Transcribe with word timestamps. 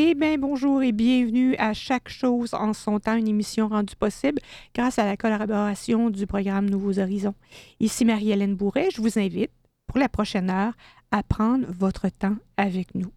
Eh 0.00 0.14
bien, 0.14 0.38
bonjour 0.38 0.80
et 0.84 0.92
bienvenue 0.92 1.56
à 1.56 1.72
Chaque 1.74 2.08
chose 2.08 2.54
en 2.54 2.72
son 2.72 3.00
temps, 3.00 3.16
une 3.16 3.26
émission 3.26 3.66
rendue 3.66 3.96
possible 3.96 4.40
grâce 4.72 5.00
à 5.00 5.04
la 5.04 5.16
collaboration 5.16 6.08
du 6.08 6.24
programme 6.24 6.70
Nouveaux 6.70 7.00
Horizons. 7.00 7.34
Ici 7.80 8.04
Marie-Hélène 8.04 8.54
Bourret, 8.54 8.90
je 8.94 9.02
vous 9.02 9.18
invite 9.18 9.50
pour 9.88 9.98
la 9.98 10.08
prochaine 10.08 10.50
heure 10.50 10.72
à 11.10 11.24
prendre 11.24 11.66
votre 11.68 12.10
temps 12.10 12.36
avec 12.56 12.94
nous. 12.94 13.10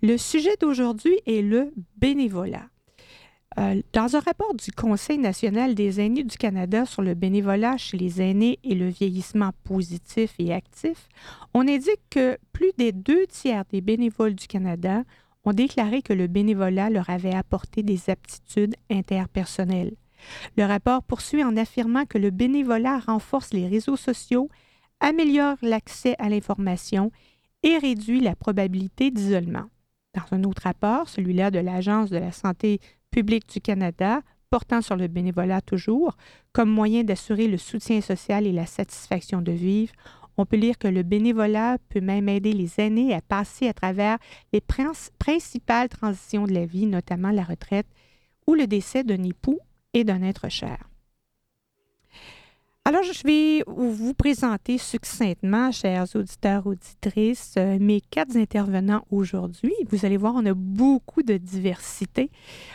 Le 0.00 0.16
sujet 0.18 0.54
d'aujourd'hui 0.60 1.18
est 1.26 1.42
le 1.42 1.72
bénévolat. 1.96 2.68
Euh, 3.58 3.82
dans 3.92 4.14
un 4.14 4.20
rapport 4.20 4.54
du 4.54 4.70
Conseil 4.70 5.18
national 5.18 5.74
des 5.74 6.00
aînés 6.00 6.22
du 6.22 6.36
Canada 6.36 6.86
sur 6.86 7.02
le 7.02 7.14
bénévolat 7.14 7.76
chez 7.76 7.96
les 7.96 8.22
aînés 8.22 8.60
et 8.62 8.76
le 8.76 8.86
vieillissement 8.86 9.50
positif 9.64 10.32
et 10.38 10.54
actif, 10.54 11.08
on 11.54 11.62
indique 11.62 12.02
que 12.08 12.38
plus 12.52 12.70
des 12.78 12.92
deux 12.92 13.26
tiers 13.26 13.64
des 13.72 13.80
bénévoles 13.80 14.36
du 14.36 14.46
Canada 14.46 15.02
ont 15.48 15.52
déclaré 15.52 16.02
que 16.02 16.12
le 16.12 16.26
bénévolat 16.26 16.90
leur 16.90 17.08
avait 17.08 17.34
apporté 17.34 17.82
des 17.82 18.10
aptitudes 18.10 18.76
interpersonnelles. 18.90 19.94
Le 20.56 20.64
rapport 20.64 21.02
poursuit 21.02 21.42
en 21.42 21.56
affirmant 21.56 22.04
que 22.04 22.18
le 22.18 22.30
bénévolat 22.30 22.98
renforce 22.98 23.54
les 23.54 23.66
réseaux 23.66 23.96
sociaux, 23.96 24.50
améliore 25.00 25.56
l'accès 25.62 26.16
à 26.18 26.28
l'information 26.28 27.12
et 27.62 27.78
réduit 27.78 28.20
la 28.20 28.36
probabilité 28.36 29.10
d'isolement. 29.10 29.70
Dans 30.14 30.36
un 30.36 30.44
autre 30.44 30.62
rapport, 30.64 31.08
celui-là 31.08 31.50
de 31.50 31.60
l'Agence 31.60 32.10
de 32.10 32.18
la 32.18 32.32
santé 32.32 32.80
publique 33.10 33.48
du 33.48 33.60
Canada, 33.60 34.20
portant 34.50 34.82
sur 34.82 34.96
le 34.96 35.08
bénévolat 35.08 35.60
toujours, 35.60 36.16
comme 36.52 36.70
moyen 36.70 37.04
d'assurer 37.04 37.48
le 37.48 37.58
soutien 37.58 38.00
social 38.00 38.46
et 38.46 38.52
la 38.52 38.66
satisfaction 38.66 39.40
de 39.40 39.52
vivre, 39.52 39.92
on 40.38 40.46
peut 40.46 40.56
lire 40.56 40.78
que 40.78 40.88
le 40.88 41.02
bénévolat 41.02 41.78
peut 41.88 42.00
même 42.00 42.28
aider 42.28 42.52
les 42.52 42.80
aînés 42.80 43.14
à 43.14 43.20
passer 43.20 43.68
à 43.68 43.74
travers 43.74 44.18
les 44.52 44.60
principales 44.60 45.88
transitions 45.88 46.44
de 46.44 46.54
la 46.54 46.64
vie, 46.64 46.86
notamment 46.86 47.30
la 47.30 47.42
retraite 47.42 47.86
ou 48.46 48.54
le 48.54 48.66
décès 48.66 49.04
d'un 49.04 49.22
époux 49.24 49.58
et 49.92 50.04
d'un 50.04 50.22
être 50.22 50.48
cher. 50.48 50.88
Alors, 52.84 53.02
je 53.02 53.22
vais 53.26 53.62
vous 53.66 54.14
présenter 54.14 54.78
succinctement, 54.78 55.70
chers 55.72 56.06
auditeurs, 56.16 56.66
auditrices, 56.66 57.56
euh, 57.58 57.76
mes 57.78 58.00
quatre 58.00 58.34
intervenants 58.34 59.04
aujourd'hui. 59.10 59.74
Vous 59.90 60.06
allez 60.06 60.16
voir, 60.16 60.32
on 60.34 60.46
a 60.46 60.54
beaucoup 60.54 61.22
de 61.22 61.36
diversité. 61.36 62.30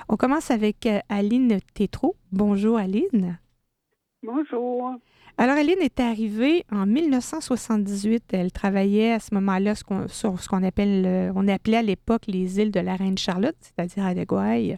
On 0.09 0.15
commence 0.15 0.51
avec 0.51 0.85
euh, 0.85 0.99
Aline 1.09 1.57
Tétrault. 1.73 2.15
Bonjour, 2.31 2.77
Aline. 2.77 3.39
Bonjour. 4.21 4.99
Alors, 5.37 5.57
Aline 5.57 5.81
est 5.81 5.99
arrivée 5.99 6.63
en 6.71 6.85
1978. 6.85 8.25
Elle 8.33 8.51
travaillait 8.51 9.13
à 9.13 9.19
ce 9.19 9.33
moment-là 9.33 9.73
sur 10.07 10.39
ce 10.39 10.47
qu'on 10.47 10.63
appelait 10.63 11.77
à 11.77 11.81
l'époque 11.81 12.23
les 12.27 12.59
îles 12.59 12.71
de 12.71 12.79
la 12.79 12.95
Reine 12.95 13.17
Charlotte, 13.17 13.55
c'est-à-dire 13.59 14.05
à 14.05 14.13
Deguaille. 14.13 14.77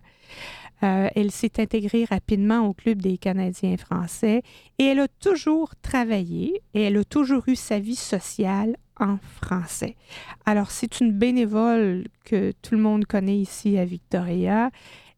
Euh, 0.84 1.10
elle 1.16 1.32
s'est 1.32 1.60
intégrée 1.60 2.06
rapidement 2.06 2.68
au 2.68 2.74
Club 2.74 3.02
des 3.02 3.18
Canadiens 3.18 3.78
français 3.78 4.42
et 4.78 4.86
elle 4.86 5.00
a 5.00 5.08
toujours 5.08 5.74
travaillé 5.82 6.62
et 6.74 6.84
elle 6.84 6.98
a 6.98 7.04
toujours 7.04 7.44
eu 7.48 7.56
sa 7.56 7.80
vie 7.80 7.96
sociale 7.96 8.76
en 9.00 9.18
français. 9.42 9.96
Alors, 10.46 10.72
c'est 10.72 11.02
une 11.02 11.12
bénévole 11.12 12.06
que 12.24 12.54
tout 12.62 12.76
le 12.76 12.82
monde 12.82 13.06
connaît 13.06 13.38
ici 13.38 13.78
à 13.78 13.86
Victoria 13.86 14.70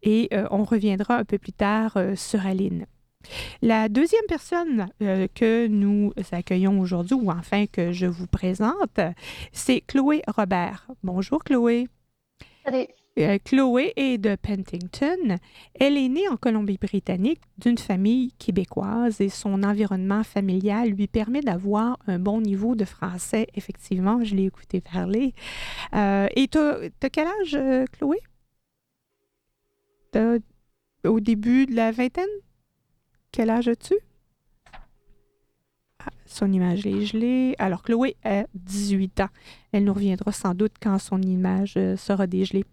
et 0.03 0.29
euh, 0.33 0.47
on 0.51 0.63
reviendra 0.63 1.17
un 1.17 1.25
peu 1.25 1.37
plus 1.37 1.53
tard 1.53 1.93
euh, 1.97 2.15
sur 2.15 2.45
Aline. 2.45 2.85
La 3.61 3.89
deuxième 3.89 4.25
personne 4.27 4.87
euh, 5.01 5.27
que 5.33 5.67
nous 5.67 6.13
accueillons 6.31 6.79
aujourd'hui, 6.79 7.15
ou 7.15 7.31
enfin 7.31 7.65
que 7.65 7.91
je 7.91 8.05
vous 8.05 8.27
présente, 8.27 8.99
c'est 9.51 9.81
Chloé 9.81 10.21
Robert. 10.27 10.87
Bonjour 11.03 11.43
Chloé. 11.43 11.87
Salut. 12.63 12.85
Euh, 13.17 13.39
Chloé 13.43 13.93
est 13.95 14.19
de 14.19 14.35
Pentington. 14.35 15.39
Elle 15.79 15.97
est 15.97 16.07
née 16.07 16.29
en 16.29 16.37
Colombie-Britannique 16.37 17.41
d'une 17.57 17.79
famille 17.79 18.31
québécoise 18.33 19.19
et 19.21 19.29
son 19.29 19.63
environnement 19.63 20.23
familial 20.23 20.89
lui 20.89 21.07
permet 21.07 21.41
d'avoir 21.41 21.97
un 22.05 22.19
bon 22.19 22.41
niveau 22.41 22.75
de 22.75 22.85
français. 22.85 23.47
Effectivement, 23.55 24.23
je 24.23 24.35
l'ai 24.35 24.45
écouté 24.45 24.81
parler. 24.81 25.33
Euh, 25.95 26.27
et 26.35 26.47
tu 26.47 26.59
as, 26.59 27.09
quel 27.11 27.27
âge, 27.27 27.57
Chloé? 27.93 28.17
au 31.03 31.19
début 31.19 31.67
de 31.67 31.75
la 31.75 31.91
vingtaine? 31.91 32.25
Quel 33.37 33.51
âge 33.51 33.67
as-tu? 33.67 33.93
Ah, 35.99 36.09
son 36.25 36.51
image 36.51 36.87
est 36.87 37.05
gelée. 37.05 37.53
Alors, 37.59 37.83
Chloé 37.83 38.17
a 38.23 38.45
18 38.55 39.19
ans. 39.19 39.29
Elle 39.71 39.83
nous 39.83 39.93
reviendra 39.93 40.31
sans 40.31 40.55
doute 40.55 40.73
quand 40.81 40.97
son 40.97 41.21
image 41.21 41.75
euh, 41.77 41.95
sera 41.97 42.25
dégelée. 42.25 42.65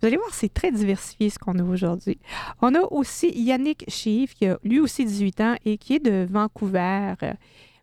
Vous 0.00 0.08
allez 0.08 0.16
voir, 0.16 0.34
c'est 0.34 0.52
très 0.52 0.72
diversifié 0.72 1.30
ce 1.30 1.38
qu'on 1.38 1.60
a 1.60 1.62
aujourd'hui. 1.62 2.18
On 2.60 2.74
a 2.74 2.80
aussi 2.90 3.30
Yannick 3.40 3.84
Schiff, 3.88 4.34
qui 4.34 4.46
a 4.46 4.58
lui 4.64 4.80
aussi 4.80 5.04
18 5.04 5.40
ans 5.40 5.54
et 5.64 5.78
qui 5.78 5.94
est 5.94 6.04
de 6.04 6.26
Vancouver. 6.28 7.14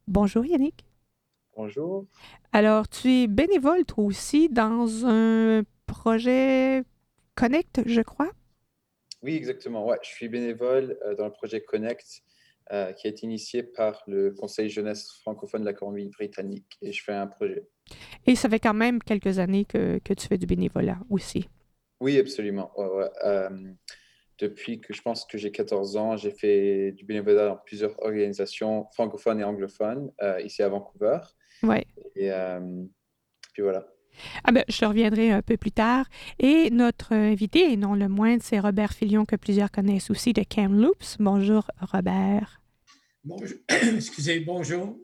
Bonjour 0.05 0.45
Yannick. 0.45 0.83
Bonjour. 1.55 2.03
Alors, 2.51 2.89
tu 2.89 3.09
es 3.09 3.27
bénévole 3.27 3.85
toi 3.85 4.03
aussi 4.03 4.49
dans 4.49 5.05
un 5.05 5.63
projet 5.85 6.83
Connect, 7.35 7.83
je 7.85 8.01
crois? 8.01 8.31
Oui, 9.21 9.35
exactement. 9.35 9.85
Ouais, 9.85 9.97
je 10.01 10.09
suis 10.09 10.29
bénévole 10.29 10.97
euh, 11.05 11.15
dans 11.15 11.25
le 11.25 11.31
projet 11.31 11.61
Connect, 11.61 12.21
euh, 12.71 12.93
qui 12.93 13.07
a 13.07 13.09
été 13.09 13.25
initié 13.25 13.63
par 13.63 14.03
le 14.07 14.31
Conseil 14.31 14.69
jeunesse 14.69 15.11
francophone 15.21 15.61
de 15.61 15.65
la 15.65 15.73
Colombie-Britannique, 15.73 16.77
et 16.81 16.91
je 16.91 17.03
fais 17.03 17.13
un 17.13 17.27
projet. 17.27 17.67
Et 18.25 18.35
ça 18.35 18.49
fait 18.49 18.59
quand 18.59 18.73
même 18.73 19.01
quelques 19.01 19.39
années 19.39 19.65
que, 19.65 19.99
que 19.99 20.13
tu 20.13 20.27
fais 20.27 20.37
du 20.37 20.45
bénévolat 20.45 20.99
aussi. 21.09 21.49
Oui, 21.99 22.17
absolument. 22.17 22.71
Euh, 23.25 23.49
depuis 24.37 24.79
que 24.79 24.93
je 24.93 25.01
pense 25.01 25.25
que 25.25 25.37
j'ai 25.37 25.51
14 25.51 25.97
ans, 25.97 26.15
j'ai 26.15 26.31
fait 26.31 26.93
du 26.93 27.03
bénévolat 27.03 27.47
dans 27.47 27.57
plusieurs 27.57 28.01
organisations 28.01 28.87
francophones 28.93 29.41
et 29.41 29.43
anglophones 29.43 30.11
ici 30.41 30.63
à 30.63 30.69
Vancouver. 30.69 31.19
Ouais. 31.61 31.85
Et 32.15 32.31
puis 33.53 33.63
voilà. 33.63 33.85
Ah 34.43 34.51
ben, 34.51 34.63
je 34.67 34.85
reviendrai 34.85 35.31
un 35.31 35.41
peu 35.41 35.57
plus 35.57 35.71
tard. 35.71 36.05
Et 36.39 36.69
notre 36.71 37.13
invité, 37.13 37.71
et 37.71 37.77
non 37.77 37.95
le 37.95 38.07
moindre, 38.07 38.43
c'est 38.43 38.59
Robert 38.59 38.93
Filion, 38.93 39.25
que 39.25 39.35
plusieurs 39.35 39.71
connaissent 39.71 40.09
aussi 40.09 40.33
de 40.33 40.43
Kamloops. 40.43 41.17
Bonjour, 41.19 41.65
Robert. 41.81 42.59
Bonjour. 43.25 43.57
Excusez, 43.69 44.39
bonjour. 44.39 44.95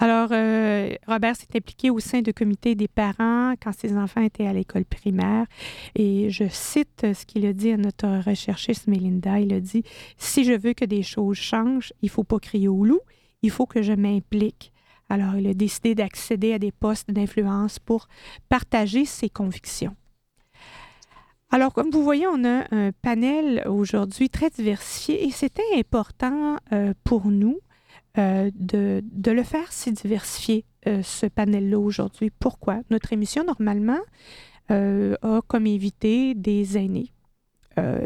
Alors, 0.00 0.30
euh, 0.32 0.92
Robert 1.06 1.36
s'est 1.36 1.46
impliqué 1.54 1.88
au 1.90 2.00
sein 2.00 2.20
du 2.20 2.34
comité 2.34 2.74
des 2.74 2.88
parents 2.88 3.54
quand 3.62 3.72
ses 3.72 3.96
enfants 3.96 4.22
étaient 4.22 4.46
à 4.46 4.52
l'école 4.52 4.84
primaire. 4.84 5.46
Et 5.94 6.30
je 6.30 6.44
cite 6.50 7.06
ce 7.14 7.24
qu'il 7.24 7.46
a 7.46 7.52
dit 7.52 7.70
à 7.70 7.76
notre 7.76 8.08
recherchiste 8.26 8.88
Melinda. 8.88 9.38
Il 9.38 9.52
a 9.52 9.60
dit 9.60 9.84
Si 10.18 10.44
je 10.44 10.52
veux 10.52 10.72
que 10.72 10.84
des 10.84 11.04
choses 11.04 11.36
changent, 11.36 11.92
il 12.02 12.06
ne 12.06 12.10
faut 12.10 12.24
pas 12.24 12.40
crier 12.40 12.68
au 12.68 12.84
loup, 12.84 13.00
il 13.42 13.50
faut 13.50 13.66
que 13.66 13.82
je 13.82 13.92
m'implique. 13.92 14.72
Alors, 15.10 15.36
il 15.36 15.46
a 15.48 15.54
décidé 15.54 15.96
d'accéder 15.96 16.52
à 16.52 16.58
des 16.60 16.70
postes 16.70 17.10
d'influence 17.10 17.80
pour 17.80 18.06
partager 18.48 19.04
ses 19.04 19.28
convictions. 19.28 19.96
Alors, 21.50 21.72
comme 21.72 21.90
vous 21.90 22.04
voyez, 22.04 22.28
on 22.28 22.44
a 22.44 22.64
un 22.70 22.92
panel 23.02 23.64
aujourd'hui 23.66 24.30
très 24.30 24.50
diversifié 24.50 25.26
et 25.26 25.32
c'était 25.32 25.62
important 25.74 26.58
euh, 26.72 26.94
pour 27.02 27.26
nous 27.26 27.58
euh, 28.18 28.52
de, 28.54 29.02
le 29.26 29.42
faire 29.42 29.72
si 29.72 29.90
diversifié, 29.90 30.64
euh, 30.86 31.02
ce 31.02 31.26
panel-là 31.26 31.80
aujourd'hui. 31.80 32.30
Pourquoi? 32.30 32.78
Notre 32.90 33.12
émission, 33.12 33.44
normalement, 33.44 34.00
a 34.68 35.40
comme 35.48 35.66
invité 35.66 36.36
des 36.36 36.78
aînés 36.78 37.10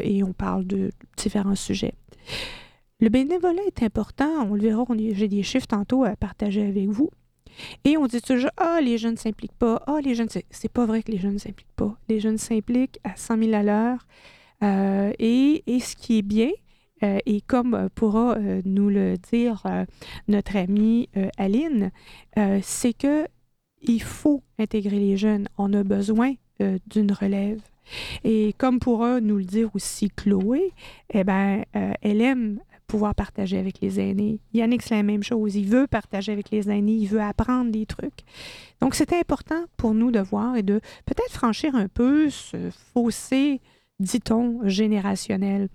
et 0.00 0.22
on 0.24 0.32
parle 0.32 0.66
de 0.66 0.92
différents 1.18 1.56
sujets. 1.56 1.92
Le 3.04 3.10
bénévolat 3.10 3.60
est 3.66 3.82
important. 3.82 4.48
On 4.50 4.54
le 4.54 4.62
verra, 4.62 4.82
j'ai 5.12 5.28
des 5.28 5.42
chiffres 5.42 5.66
tantôt 5.66 6.04
à 6.04 6.16
partager 6.16 6.66
avec 6.66 6.88
vous. 6.88 7.10
Et 7.84 7.98
on 7.98 8.06
dit 8.06 8.22
toujours 8.22 8.48
Ah, 8.56 8.80
les 8.82 8.96
jeunes 8.96 9.12
ne 9.12 9.18
s'impliquent 9.18 9.58
pas. 9.58 9.82
Ah, 9.86 9.98
les 10.02 10.14
jeunes. 10.14 10.30
C'est 10.48 10.72
pas 10.72 10.86
vrai 10.86 11.02
que 11.02 11.12
les 11.12 11.18
jeunes 11.18 11.34
ne 11.34 11.38
s'impliquent 11.38 11.76
pas. 11.76 11.98
Les 12.08 12.18
jeunes 12.18 12.38
s'impliquent 12.38 12.98
à 13.04 13.14
100 13.14 13.36
000 13.42 13.52
à 13.52 13.62
l'heure. 13.62 14.06
Euh, 14.62 15.12
et, 15.18 15.62
ce 15.80 15.94
qui 15.96 16.16
est 16.16 16.22
bien, 16.22 16.48
euh, 17.02 17.18
et 17.26 17.42
comme 17.42 17.90
pourra 17.94 18.38
euh, 18.38 18.62
nous 18.64 18.88
le 18.88 19.18
dire 19.18 19.62
notre 20.26 20.56
amie 20.56 21.10
Aline, 21.36 21.90
c'est 22.62 22.94
que 22.94 23.26
il 23.82 24.00
faut 24.00 24.42
intégrer 24.58 24.98
les 24.98 25.18
jeunes. 25.18 25.46
On 25.58 25.74
a 25.74 25.84
besoin 25.84 26.32
d'une 26.86 27.12
relève. 27.12 27.60
Et 28.24 28.54
comme 28.56 28.78
pourra 28.78 29.20
nous 29.20 29.36
le 29.36 29.44
dire 29.44 29.68
aussi 29.74 30.08
Chloé, 30.08 30.72
eh 31.12 31.22
ben, 31.22 31.64
elle 32.00 32.22
aime 32.22 32.60
pouvoir 32.94 33.16
partager 33.16 33.58
avec 33.58 33.80
les 33.80 33.98
aînés. 33.98 34.38
Yannick, 34.52 34.82
c'est 34.82 34.94
la 34.94 35.02
même 35.02 35.24
chose. 35.24 35.56
Il 35.56 35.66
veut 35.66 35.88
partager 35.88 36.30
avec 36.30 36.52
les 36.52 36.70
aînés, 36.70 36.92
il 36.92 37.08
veut 37.08 37.20
apprendre 37.20 37.72
des 37.72 37.86
trucs. 37.86 38.20
Donc, 38.80 38.94
c'était 38.94 39.18
important 39.18 39.64
pour 39.76 39.94
nous 39.94 40.12
de 40.12 40.20
voir 40.20 40.54
et 40.54 40.62
de 40.62 40.78
peut-être 41.04 41.32
franchir 41.32 41.74
un 41.74 41.88
peu 41.88 42.30
ce 42.30 42.70
fossé, 42.92 43.60
dit-on, 43.98 44.60
générationnel. 44.68 45.70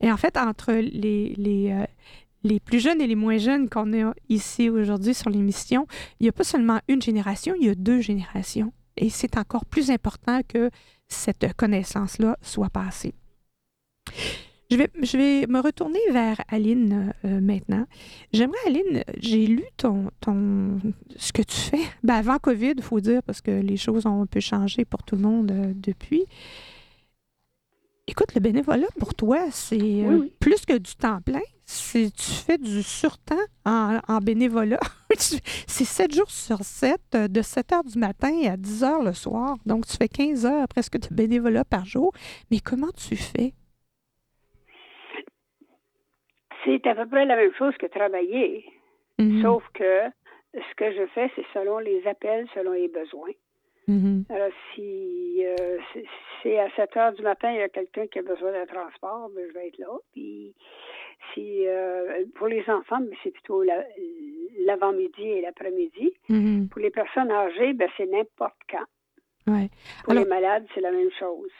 Et 0.00 0.10
en 0.10 0.16
fait, 0.16 0.36
entre 0.36 0.72
les, 0.72 1.34
les, 1.36 1.70
euh, 1.70 1.86
les 2.42 2.58
plus 2.58 2.80
jeunes 2.80 3.00
et 3.00 3.06
les 3.06 3.14
moins 3.14 3.38
jeunes 3.38 3.68
qu'on 3.68 3.92
a 3.92 4.12
ici 4.28 4.68
aujourd'hui 4.68 5.14
sur 5.14 5.30
l'émission, 5.30 5.86
il 6.18 6.24
n'y 6.24 6.28
a 6.28 6.32
pas 6.32 6.42
seulement 6.42 6.80
une 6.88 7.02
génération, 7.02 7.54
il 7.56 7.68
y 7.68 7.70
a 7.70 7.76
deux 7.76 8.00
générations. 8.00 8.72
et 8.96 9.10
c'est 9.10 9.38
encore 9.38 9.64
plus 9.64 9.92
important 9.92 10.40
que 10.48 10.70
cette 11.06 11.54
connaissance-là 11.54 12.36
soit 12.42 12.70
passée. 12.70 13.14
Je 14.74 14.78
vais, 14.80 14.90
je 15.02 15.16
vais 15.16 15.46
me 15.46 15.60
retourner 15.60 16.00
vers 16.10 16.40
Aline 16.48 17.14
euh, 17.24 17.40
maintenant. 17.40 17.86
J'aimerais, 18.32 18.58
Aline, 18.66 19.04
j'ai 19.20 19.46
lu 19.46 19.62
ton, 19.76 20.10
ton, 20.20 20.80
ce 21.16 21.32
que 21.32 21.42
tu 21.42 21.56
fais. 21.56 21.78
Ben, 22.02 22.14
avant 22.14 22.38
COVID, 22.38 22.72
il 22.78 22.82
faut 22.82 22.98
dire, 22.98 23.22
parce 23.22 23.40
que 23.40 23.52
les 23.52 23.76
choses 23.76 24.04
ont 24.04 24.22
un 24.22 24.26
peu 24.26 24.40
changé 24.40 24.84
pour 24.84 25.04
tout 25.04 25.14
le 25.14 25.22
monde 25.22 25.52
euh, 25.52 25.72
depuis. 25.76 26.24
Écoute, 28.08 28.34
le 28.34 28.40
bénévolat 28.40 28.88
pour 28.98 29.14
toi, 29.14 29.46
c'est 29.52 29.78
euh, 29.78 30.28
plus 30.40 30.66
que 30.66 30.76
du 30.76 30.96
temps 30.96 31.20
plein. 31.20 31.38
Tu 31.66 32.10
fais 32.16 32.58
du 32.58 32.82
surtemps 32.82 33.36
en, 33.64 34.00
en 34.08 34.18
bénévolat. 34.18 34.80
c'est 35.16 35.84
7 35.84 36.12
jours 36.12 36.32
sur 36.32 36.64
7, 36.64 37.00
de 37.30 37.42
7 37.42 37.72
heures 37.74 37.84
du 37.84 37.96
matin 37.96 38.32
à 38.50 38.56
10 38.56 38.82
heures 38.82 39.04
le 39.04 39.12
soir. 39.12 39.56
Donc, 39.66 39.86
tu 39.86 39.96
fais 39.96 40.08
15 40.08 40.44
heures 40.46 40.66
presque 40.66 40.98
de 40.98 41.14
bénévolat 41.14 41.64
par 41.64 41.86
jour. 41.86 42.12
Mais 42.50 42.58
comment 42.58 42.90
tu 42.96 43.14
fais? 43.14 43.54
C'est 46.64 46.86
à 46.86 46.94
peu 46.94 47.06
près 47.06 47.24
la 47.26 47.36
même 47.36 47.52
chose 47.54 47.76
que 47.76 47.86
travailler, 47.86 48.64
mm-hmm. 49.18 49.42
sauf 49.42 49.62
que 49.74 50.08
ce 50.54 50.74
que 50.76 50.92
je 50.92 51.06
fais, 51.14 51.30
c'est 51.34 51.44
selon 51.52 51.78
les 51.78 52.06
appels, 52.06 52.46
selon 52.54 52.72
les 52.72 52.88
besoins. 52.88 53.32
Mm-hmm. 53.88 54.32
Alors, 54.32 54.50
si 54.74 55.44
euh, 55.44 55.78
c'est 56.42 56.58
à 56.58 56.70
7 56.74 56.96
heures 56.96 57.12
du 57.12 57.22
matin, 57.22 57.50
il 57.50 57.58
y 57.58 57.62
a 57.62 57.68
quelqu'un 57.68 58.06
qui 58.06 58.18
a 58.18 58.22
besoin 58.22 58.52
d'un 58.52 58.66
transport, 58.66 59.30
ben, 59.34 59.44
je 59.48 59.52
vais 59.52 59.68
être 59.68 59.78
là. 59.78 59.98
Puis, 60.12 60.54
si 61.32 61.66
euh, 61.66 62.24
pour 62.34 62.48
les 62.48 62.68
enfants, 62.70 63.00
ben, 63.00 63.14
c'est 63.22 63.30
plutôt 63.30 63.62
l'avant-midi 64.64 65.22
et 65.22 65.40
l'après-midi. 65.42 66.14
Mm-hmm. 66.30 66.68
Pour 66.68 66.80
les 66.80 66.90
personnes 66.90 67.30
âgées, 67.30 67.74
ben, 67.74 67.88
c'est 67.96 68.06
n'importe 68.06 68.56
quand. 68.70 69.52
Ouais. 69.52 69.68
Pour 70.04 70.14
les 70.14 70.24
malades, 70.24 70.66
c'est 70.74 70.80
la 70.80 70.90
même 70.90 71.10
chose. 71.18 71.50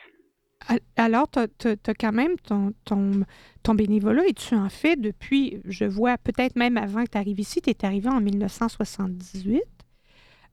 Alors, 0.96 1.28
tu 1.31 1.69
as, 1.69 1.94
quand 1.94 2.12
même 2.12 2.37
ton, 2.38 2.72
ton, 2.84 3.25
ton, 3.62 3.75
bénévolat 3.75 4.26
et 4.26 4.32
tu 4.32 4.55
en 4.55 4.69
fais 4.69 4.96
depuis, 4.96 5.61
je 5.64 5.84
vois, 5.84 6.16
peut-être 6.19 6.56
même 6.56 6.76
avant 6.76 7.05
que 7.05 7.11
tu 7.11 7.19
arrives 7.19 7.40
ici, 7.40 7.61
tu 7.61 7.70
es 7.70 7.84
arrivé 7.84 8.08
en 8.08 8.20
1978 8.20 9.62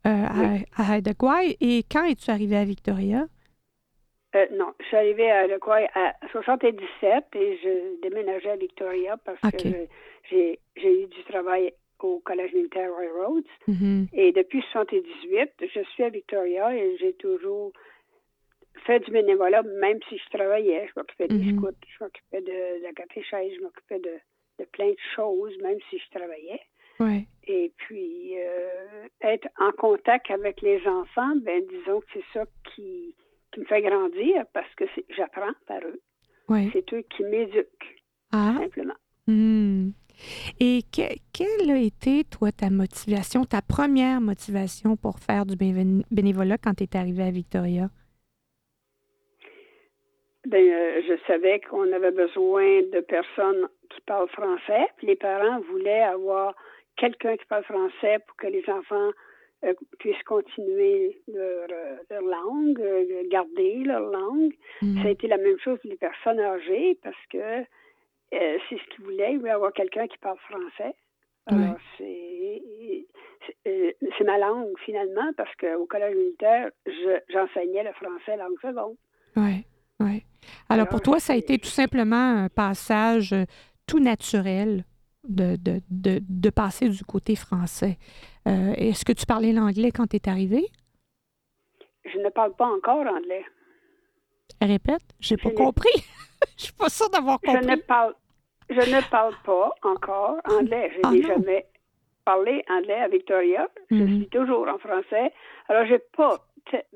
euh, 0.06 0.10
à, 0.76 0.94
à 0.94 0.98
Et 1.62 1.84
quand 1.90 2.06
es-tu 2.06 2.32
arrivé 2.32 2.58
à 2.58 2.66
Victoria? 2.66 3.26
Euh, 4.36 4.46
non, 4.54 4.74
je 4.80 4.86
suis 4.86 4.98
arrivée 4.98 5.30
à 5.30 5.42
Haïdagouaï 5.42 5.88
à 5.94 6.16
77 6.32 7.26
et 7.36 7.58
je 7.62 8.02
déménageais 8.02 8.52
à 8.52 8.56
Victoria 8.56 9.18
parce 9.26 9.40
que 9.42 9.70
j'ai 10.30 10.60
eu 10.84 11.08
du 11.08 11.24
travail 11.26 11.74
au 12.00 12.20
Collège 12.20 12.54
militaire 12.54 12.90
Roy 12.92 13.12
Roads. 13.14 13.42
Mm-hmm. 13.68 14.08
Et 14.14 14.32
depuis 14.32 14.64
78, 14.72 15.52
je 15.62 15.82
suis 15.94 16.04
à 16.04 16.10
Victoria 16.10 16.74
et 16.76 16.98
j'ai 16.98 17.14
toujours 17.14 17.74
fait 18.86 19.00
du 19.00 19.12
bénévolat, 19.12 19.64
même 19.64 20.00
si 20.10 20.18
je 20.18 20.38
travaillais. 20.38 20.88
Je 20.88 21.00
m'occupais 21.00 21.28
des 21.28 21.36
mm-hmm. 21.36 21.58
scouts, 21.58 21.86
je 21.88 22.04
m'occupais 22.04 22.42
de, 22.42 22.84
la 22.84 22.92
catéchèse, 22.94 23.54
je 23.56 23.62
m'occupais 23.62 24.00
de, 24.00 24.18
de, 24.60 24.66
plein 24.66 24.90
de 24.90 24.98
choses, 25.16 25.58
même 25.62 25.78
si 25.90 26.00
je 26.00 26.18
travaillais. 26.18 26.62
Ouais. 27.00 27.26
Et 27.48 27.72
puis, 27.78 28.34
euh, 28.38 29.08
être 29.22 29.48
en 29.60 29.72
contact 29.72 30.30
avec 30.30 30.62
les 30.62 30.86
enfants, 30.88 31.36
ben 31.38 31.64
disons 31.68 32.02
que 32.02 32.08
c'est 32.14 32.26
ça 32.34 32.46
qui, 32.74 33.16
qui 33.52 33.60
me 33.60 33.66
fait 33.66 33.82
grandir 33.82 34.46
parce 34.54 34.74
que 34.76 34.86
j'apprends 35.10 35.54
par 35.68 35.80
eux. 35.80 36.00
Ouais. 36.48 36.70
C'est 36.74 36.94
eux 36.94 37.04
qui 37.16 37.24
m'éduquent, 37.24 38.04
ah. 38.32 38.56
simplement. 38.60 38.96
Hmm. 39.28 39.92
Et 40.60 40.84
quelle 40.92 41.72
a 41.72 41.78
été, 41.78 42.24
toi, 42.26 42.52
ta 42.52 42.70
motivation, 42.70 43.46
ta 43.46 43.62
première 43.62 44.22
motivation 44.22 44.96
pour 44.96 45.20
faire 45.20 45.46
du 45.46 45.56
bénévolat 45.56 46.58
quand 46.58 46.76
tu 46.76 46.84
es 46.84 46.96
arrivé 46.96 47.24
à 47.24 47.32
Victoria? 47.32 47.90
Ben, 50.48 50.68
euh, 50.68 51.02
je 51.08 51.14
savais 51.28 51.60
qu'on 51.60 51.92
avait 51.92 52.12
besoin 52.12 52.82
de 52.82 53.00
personnes 53.02 53.68
qui 53.90 54.02
parlent 54.02 54.30
français. 54.30 54.88
Les 55.04 55.16
parents 55.16 55.60
voulaient 55.70 56.02
avoir 56.02 56.56
quelqu'un 56.98 57.38
qui 57.38 57.46
parle 57.46 57.64
français 57.64 58.20
pour 58.26 58.36
que 58.38 58.48
les 58.48 58.68
enfants 58.68 59.12
euh, 59.64 59.74
puissent 60.00 60.24
continuer 60.24 61.22
leur, 61.28 61.68
euh, 61.72 61.98
leur 62.10 62.24
langue, 62.24 62.82
garder 63.30 63.84
leur 63.86 64.10
langue. 64.10 64.54
Mm. 64.82 65.02
Ça 65.04 65.08
a 65.10 65.12
été 65.12 65.28
la 65.28 65.38
même 65.38 65.60
chose 65.60 65.78
pour 65.80 65.92
les 65.92 65.98
personnes 65.98 66.40
âgées 66.40 66.98
parce 67.04 67.24
que 67.30 67.64
c'est 68.32 68.78
ce 68.78 68.96
qu'ils 68.96 69.04
voulaient. 69.04 69.34
Ils 69.34 69.40
voulaient 69.40 69.52
avoir 69.52 69.74
quelqu'un 69.74 70.08
qui 70.08 70.18
parle 70.18 70.38
français. 70.50 70.96
Alors, 71.48 71.76
c'est 73.64 74.24
ma 74.24 74.38
langue 74.38 74.74
finalement 74.86 75.34
parce 75.36 75.54
qu'au 75.56 75.86
collège 75.86 76.16
militaire, 76.16 76.72
j'enseignais 77.30 77.84
le 77.84 77.92
français 77.94 78.38
langue 78.38 78.60
seconde. 78.62 78.96
Oui, 79.36 79.66
oui. 80.00 80.24
Alors, 80.70 80.88
pour 80.88 81.02
toi, 81.02 81.20
ça 81.20 81.34
a 81.34 81.36
été 81.36 81.58
tout 81.58 81.70
simplement 81.70 82.44
un 82.44 82.50
passage 82.50 83.34
euh, 83.34 83.46
tout 83.88 84.00
naturel 84.00 84.86
de, 85.28 85.56
de, 85.58 85.82
de, 85.90 86.50
passer 86.50 86.90
du 86.90 87.04
côté 87.04 87.36
français. 87.36 87.98
Euh, 88.48 88.74
est-ce 88.76 89.06
que 89.06 89.14
tu 89.14 89.26
parlais 89.26 89.54
l'anglais 89.54 89.92
quand 89.92 90.08
tu 90.08 90.16
es 90.16 90.30
arrivé? 90.30 90.66
Je 92.06 92.18
ne 92.18 92.30
parle 92.30 92.56
pas 92.56 92.68
encore 92.68 93.06
anglais. 93.06 93.46
Répète, 94.62 95.04
j'ai 95.20 95.38
pas 95.38 95.52
compris. 95.52 95.90
Je 96.58 96.64
suis 96.66 96.74
pas 96.74 96.90
sûre 96.90 97.10
d'avoir 97.10 97.40
compris. 97.40 97.62
Je 97.62 97.70
ne 97.70 97.76
parle, 97.76 98.16
je 98.70 98.76
ne 98.76 99.10
parle 99.10 99.36
pas 99.46 99.72
encore 99.84 100.38
anglais. 100.46 100.92
Je 100.96 101.10
n'ai 101.10 101.24
ah 101.24 101.28
jamais 101.36 101.66
parlé 102.26 102.64
anglais 102.68 103.00
à 103.00 103.08
Victoria. 103.08 103.70
Je 103.92 103.96
mm-hmm. 103.96 104.16
suis 104.18 104.30
toujours 104.30 104.68
en 104.68 104.80
français. 104.80 105.32
Alors, 105.70 105.86
j'ai 105.86 106.00
pas 106.00 106.44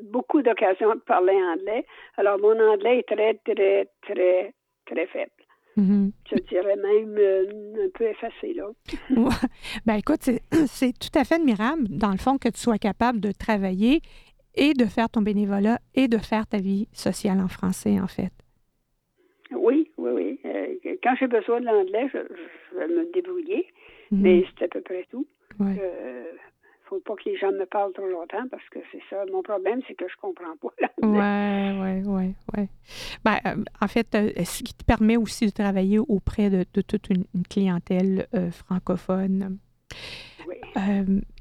beaucoup 0.02 0.42
d'occasions 0.42 0.96
de 0.96 1.00
parler 1.00 1.36
anglais. 1.36 1.86
Alors, 2.18 2.40
mon 2.40 2.60
anglais 2.60 3.00
est 3.00 3.08
très, 3.08 3.34
très, 3.46 3.88
très, 4.02 4.54
très 4.86 5.08
faible. 5.08 5.32
Mm-hmm. 5.78 6.12
Je 6.32 6.36
dirais 6.48 6.76
même 6.78 7.18
euh, 7.18 7.86
un 7.86 7.90
peu 7.94 8.06
effacé, 8.06 8.54
là. 8.54 8.70
ben 9.86 9.96
écoute, 9.96 10.30
c'est 10.68 10.94
tout 10.98 11.20
à 11.20 11.26
fait 11.26 11.36
admirable, 11.36 11.88
dans 11.90 12.12
le 12.12 12.18
fond, 12.18 12.38
que 12.38 12.48
tu 12.48 12.60
sois 12.60 12.78
capable 12.78 13.20
de 13.20 13.32
travailler 13.32 14.02
et 14.56 14.74
de 14.74 14.86
faire 14.86 15.10
ton 15.10 15.22
bénévolat 15.22 15.80
et 15.94 16.08
de 16.08 16.18
faire 16.18 16.48
ta 16.48 16.60
vie 16.60 16.88
sociale 16.94 17.42
en 17.42 17.50
français, 17.50 18.00
en 18.00 18.08
fait. 18.08 18.32
Oui, 19.52 19.92
oui, 19.98 20.12
oui. 20.14 20.40
Euh, 20.46 20.96
quand 21.04 21.16
j'ai 21.20 21.28
besoin 21.28 21.60
de 21.60 21.66
l'anglais, 21.66 22.10
je, 22.14 22.78
vais 22.78 22.88
me 22.88 23.12
débrouiller, 23.12 23.68
mm-hmm. 24.12 24.22
mais 24.22 24.46
c'est 24.58 24.66
à 24.66 24.68
peu 24.70 24.82
près 24.82 25.06
tout. 25.12 25.28
Ouais. 25.60 25.76
Euh, 25.82 26.24
faut 26.88 27.00
pas 27.00 27.16
que 27.16 27.30
les 27.30 27.38
gens 27.38 27.52
me 27.52 27.66
parlent 27.66 27.94
trop 27.94 28.08
longtemps 28.08 28.48
parce 28.50 28.68
que 28.70 28.80
c'est 28.92 29.02
ça. 29.10 29.24
Mon 29.32 29.42
problème, 29.42 29.82
c'est 29.88 29.96
que 29.96 30.06
je 30.08 30.16
comprends 30.22 30.56
pas. 30.62 30.70
Oui, 31.02 31.82
oui, 31.82 32.02
oui, 32.06 32.36
oui. 32.58 32.68
Ben, 33.24 33.40
euh, 33.46 33.64
en 33.82 33.88
fait, 33.88 34.14
euh, 34.16 34.32
ce 34.44 34.64
qui 34.64 34.74
te 34.74 34.84
permet 34.84 35.18
aussi 35.18 35.46
de 35.46 35.52
travailler 35.52 36.00
auprès 36.00 36.50
de, 36.50 36.64
toute 36.82 37.10
une, 37.10 37.26
clientèle 37.50 38.28
euh, 38.34 38.52
francophone. 38.52 39.58
Oui. 40.48 40.56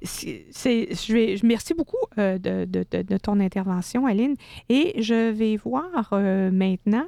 c'est, 0.02 0.94
je 0.94 1.12
vais, 1.12 1.36
je 1.36 1.44
merci 1.44 1.74
beaucoup 1.74 2.06
de, 2.16 2.64
de, 2.64 3.16
ton 3.18 3.38
intervention, 3.40 4.06
Aline. 4.06 4.36
Et 4.70 5.00
je 5.02 5.30
vais 5.30 5.56
voir 5.56 6.08
maintenant 6.52 7.04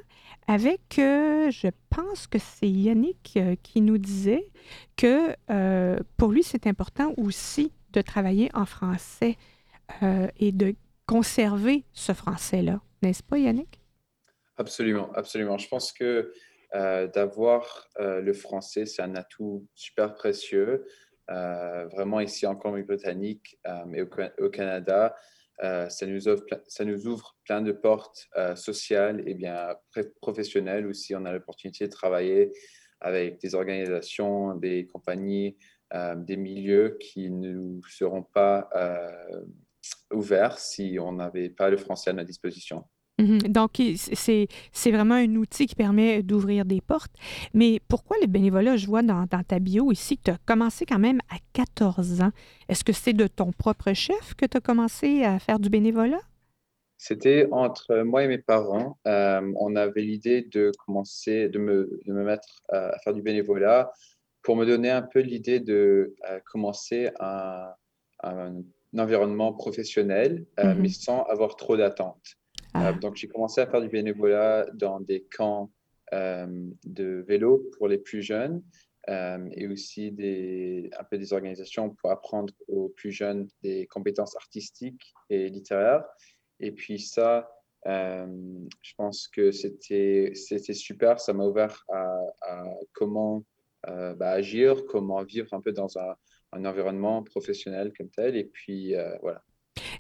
avec, 0.46 0.82
je 0.96 1.68
pense 1.88 2.26
que 2.26 2.38
c'est 2.38 2.68
Yannick 2.68 3.38
qui 3.62 3.80
nous 3.80 3.96
disait 3.96 4.46
que 4.96 5.34
pour 6.18 6.32
lui, 6.32 6.42
c'est 6.42 6.66
important 6.66 7.14
aussi 7.16 7.72
de 7.96 8.02
travailler 8.02 8.50
en 8.54 8.66
français 8.66 9.36
euh, 10.02 10.28
et 10.38 10.52
de 10.52 10.74
conserver 11.06 11.84
ce 11.92 12.12
français-là. 12.12 12.80
N'est-ce 13.02 13.22
pas, 13.22 13.38
Yannick? 13.38 13.80
Absolument, 14.58 15.10
absolument. 15.14 15.58
Je 15.58 15.68
pense 15.68 15.92
que 15.92 16.32
euh, 16.74 17.06
d'avoir 17.06 17.88
euh, 17.98 18.20
le 18.20 18.32
français, 18.32 18.84
c'est 18.84 19.02
un 19.02 19.14
atout 19.14 19.66
super 19.74 20.14
précieux. 20.14 20.84
vraiment 21.28 22.20
ici 22.20 22.46
en 22.46 22.54
Colombie-Britannique 22.54 23.58
et 23.94 24.02
au, 24.02 24.48
Canada, 24.50 25.16
ça, 25.60 26.06
nous 26.06 26.28
ouvre, 27.08 27.36
plein 27.44 27.62
de 27.62 27.72
portes 27.72 28.28
sociales 28.54 29.22
et 29.26 29.34
bien 29.34 29.74
professionnelles 30.20 30.86
aussi. 30.86 31.16
On 31.16 31.24
a 31.24 31.32
l'opportunité 31.32 31.86
de 31.86 31.92
travailler 31.92 32.52
avec 33.00 33.40
des 33.40 33.54
organisations, 33.56 34.54
des 34.54 34.86
compagnies, 34.86 35.56
des 35.92 36.36
milieux 36.36 36.96
qui 37.00 37.30
ne 37.30 37.80
seront 37.88 38.22
pas 38.22 38.68
euh, 38.74 39.42
ouverts 40.12 40.58
si 40.58 40.98
on 41.00 41.12
n'avait 41.12 41.48
pas 41.48 41.70
le 41.70 41.76
français 41.76 42.10
à 42.10 42.12
notre 42.12 42.26
disposition. 42.26 42.84
Mhm. 43.18 43.38
Donc, 43.48 43.80
c'est 43.96 44.90
vraiment 44.90 45.14
un 45.14 45.36
outil 45.36 45.66
qui 45.66 45.74
permet 45.74 46.22
d'ouvrir 46.22 46.64
des 46.64 46.80
portes. 46.80 47.12
Mais 47.54 47.80
pourquoi 47.88 48.16
le 48.20 48.26
bénévolat? 48.26 48.76
Je 48.76 48.86
vois 48.86 49.02
dans, 49.02 49.26
dans 49.30 49.42
ta 49.42 49.58
bio 49.58 49.90
ici? 49.90 50.18
Que 50.18 50.24
tu 50.24 50.30
as 50.32 50.38
commencé 50.44 50.84
quand 50.84 50.98
même 50.98 51.20
à 51.30 51.36
14 51.54 52.20
ans. 52.20 52.32
Est-ce 52.68 52.84
que 52.84 52.92
c'est 52.92 53.14
de 53.14 53.26
ton 53.26 53.52
propre 53.52 53.92
chef 53.94 54.34
que 54.34 54.44
tu 54.44 54.58
as 54.58 54.60
commencé 54.60 55.24
à 55.24 55.38
faire 55.38 55.58
du 55.58 55.70
bénévolat? 55.70 56.20
C'était 56.98 57.46
entre 57.52 58.02
moi 58.02 58.24
et 58.24 58.28
mes 58.28 58.38
parents. 58.38 58.98
Euh, 59.06 59.52
on 59.60 59.76
avait 59.76 60.02
l'idée 60.02 60.42
de 60.42 60.72
commencer, 60.84 61.48
de 61.48 61.58
me, 61.58 62.00
de 62.06 62.12
me 62.12 62.24
mettre 62.24 62.62
à 62.70 62.98
faire 62.98 63.12
du 63.12 63.22
bénévolat 63.22 63.92
pour 64.46 64.54
me 64.54 64.64
donner 64.64 64.90
un 64.90 65.02
peu 65.02 65.18
l'idée 65.18 65.58
de 65.58 66.14
euh, 66.30 66.38
commencer 66.44 67.10
un, 67.18 67.74
environnement 68.96 69.52
professionnel, 69.52 70.46
euh, 70.60 70.72
Mhm. 70.72 70.82
mais 70.82 70.88
sans 70.88 71.24
avoir 71.24 71.56
trop 71.56 71.76
d'attentes. 71.76 72.28
Ah. 72.72 72.88
Euh, 72.88 72.92
donc, 72.92 73.16
j'ai 73.16 73.26
commencé 73.26 73.60
à 73.60 73.66
faire 73.66 73.82
du 73.82 73.88
bénévolat 73.88 74.66
dans 74.72 75.00
des 75.00 75.26
camps 75.36 75.70
de 76.12 77.24
vélo 77.26 77.68
pour 77.76 77.88
les 77.88 77.98
plus 77.98 78.22
jeunes 78.22 78.62
et 79.08 79.66
aussi 79.66 80.12
des, 80.12 80.88
un 80.98 81.02
peu 81.02 81.18
des 81.18 81.32
organisations 81.32 81.90
pour 81.90 82.12
apprendre 82.12 82.52
aux 82.68 82.88
plus 82.90 83.10
jeunes 83.10 83.48
des 83.64 83.88
compétences 83.88 84.36
artistiques 84.36 85.12
et 85.30 85.48
littéraires. 85.48 86.04
Et 86.60 86.70
puis 86.70 87.00
ça, 87.00 87.50
euh, 87.86 88.26
je 88.82 88.94
pense 88.96 89.26
que 89.26 89.50
c'était 89.50 90.30
c'était 90.34 90.74
super. 90.74 91.18
Ça 91.20 91.32
m'a 91.32 91.44
ouvert 91.44 91.84
à, 91.88 92.20
à 92.42 92.64
comment 92.92 93.44
euh, 93.88 94.14
bah, 94.14 94.30
agir, 94.30 94.86
comment 94.86 95.22
vivre 95.22 95.52
un 95.52 95.60
peu 95.60 95.72
dans 95.72 95.98
un, 95.98 96.14
un 96.52 96.64
environnement 96.64 97.22
professionnel 97.22 97.92
comme 97.96 98.08
tel. 98.10 98.36
Et 98.36 98.44
puis, 98.44 98.94
euh, 98.94 99.16
voilà. 99.22 99.42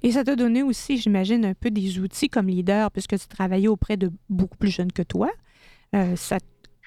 Et 0.02 0.12
ça 0.12 0.24
t'a 0.24 0.36
donné 0.36 0.62
aussi, 0.62 0.96
j'imagine, 0.96 1.44
un 1.44 1.54
peu 1.54 1.70
des 1.70 1.98
outils 1.98 2.28
comme 2.28 2.48
leader, 2.48 2.90
puisque 2.90 3.18
tu 3.18 3.28
travaillais 3.28 3.68
auprès 3.68 3.96
de 3.96 4.10
beaucoup 4.28 4.56
plus 4.56 4.70
jeunes 4.70 4.92
que 4.92 5.02
toi. 5.02 5.30
Euh, 5.94 6.16
ça, 6.16 6.38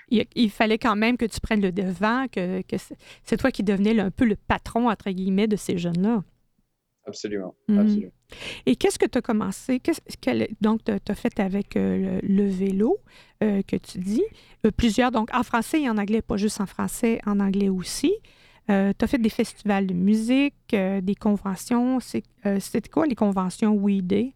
il, 0.09 0.25
il 0.35 0.49
fallait 0.49 0.77
quand 0.77 0.95
même 0.95 1.17
que 1.17 1.25
tu 1.25 1.39
prennes 1.39 1.61
le 1.61 1.71
devant, 1.71 2.27
que, 2.27 2.61
que 2.63 2.75
c'est 3.23 3.37
toi 3.37 3.51
qui 3.51 3.63
devenais 3.63 3.99
un 3.99 4.11
peu 4.11 4.25
le 4.25 4.35
patron, 4.35 4.89
entre 4.89 5.11
guillemets, 5.11 5.47
de 5.47 5.55
ces 5.55 5.77
jeunes-là. 5.77 6.23
Absolument. 7.05 7.55
Mhm. 7.67 7.79
absolument. 7.79 8.11
Et 8.65 8.75
qu'est-ce 8.75 8.99
que 8.99 9.05
tu 9.05 9.17
as 9.17 9.21
commencé? 9.21 9.79
Qu'est-ce 9.79 10.01
quel- 10.21 10.49
donc, 10.61 10.81
tu 10.83 10.91
as 10.91 11.15
fait 11.15 11.39
avec 11.39 11.75
euh, 11.75 12.19
le, 12.23 12.47
vélo 12.47 12.99
euh, 13.43 13.61
que 13.67 13.75
tu 13.75 13.99
dis. 13.99 14.23
Euh, 14.65 14.71
plusieurs, 14.75 15.11
donc 15.11 15.29
en 15.33 15.43
français 15.43 15.81
et 15.81 15.89
en 15.89 15.97
anglais, 15.97 16.21
pas 16.21 16.37
juste 16.37 16.61
en 16.61 16.65
français, 16.65 17.19
en 17.25 17.39
anglais 17.39 17.69
aussi. 17.69 18.13
tu 18.67 18.73
as 18.73 19.07
fait 19.07 19.17
des 19.17 19.29
festivals 19.29 19.87
de 19.87 19.93
musique, 19.93 20.55
des 20.69 21.15
conventions. 21.19 21.99
C'était 21.99 22.89
quoi 22.89 23.07
les 23.07 23.15
conventions 23.15 23.73
We 23.73 24.03
Day? 24.03 24.33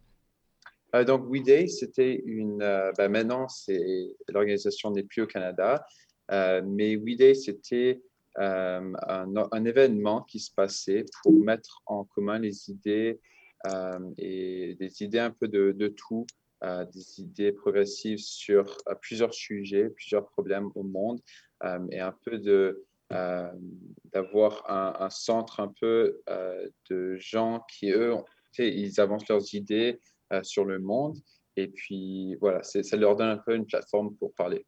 Donc, 1.06 1.30
We 1.30 1.44
Day, 1.44 1.68
c'était 1.68 2.22
une. 2.26 2.58
ben, 2.98 3.10
maintenant, 3.10 3.48
c'est 3.48 3.80
l'organisation 4.30 4.92
n'est 4.92 5.04
plus 5.04 5.22
au 5.22 5.28
Canada, 5.28 5.86
mais 6.32 6.96
We 6.96 7.16
Day, 7.16 7.36
c'était 7.36 8.02
un, 8.38 9.66
événement 9.66 10.22
qui 10.24 10.40
se 10.40 10.52
passait 10.52 11.06
pour 11.22 11.34
mettre 11.34 11.82
en 11.86 12.04
commun 12.04 12.40
les 12.40 12.70
idées 12.70 13.20
et 14.18 14.76
des 14.76 15.04
idées 15.04 15.20
un 15.20 15.32
peu 15.32 15.48
de, 15.48 15.72
de 15.72 15.88
tout, 15.88 16.26
euh, 16.64 16.86
des 16.86 17.20
idées 17.20 17.52
progressives 17.52 18.20
sur 18.20 18.78
euh, 18.88 18.96
plusieurs 19.02 19.34
sujets, 19.34 19.90
plusieurs 19.90 20.26
problèmes 20.28 20.70
au 20.76 20.84
monde 20.84 21.20
euh, 21.66 21.80
et 21.92 22.00
un 22.00 22.16
peu 22.24 22.38
de 22.38 22.86
euh, 23.12 23.52
d'avoir 24.14 24.64
un, 24.70 25.10
centre 25.10 25.60
un 25.60 25.74
peu 25.80 26.22
euh, 26.30 26.68
de 26.90 27.16
gens 27.18 27.64
qui, 27.70 27.92
eux, 27.92 28.14
ils 28.58 29.02
avancent 29.02 29.28
leurs 29.28 29.54
idées 29.54 30.00
euh, 30.32 30.42
sur 30.42 30.66
le 30.66 30.80
monde. 30.80 31.18
Et 31.56 31.68
puis, 31.68 32.36
voilà, 32.40 32.64
ça 32.64 32.98
leur 32.98 33.16
donne 33.16 33.30
un 33.30 33.38
peu 33.38 33.56
une 33.56 33.66
plateforme 33.66 34.16
pour 34.16 34.34
parler. 34.34 34.66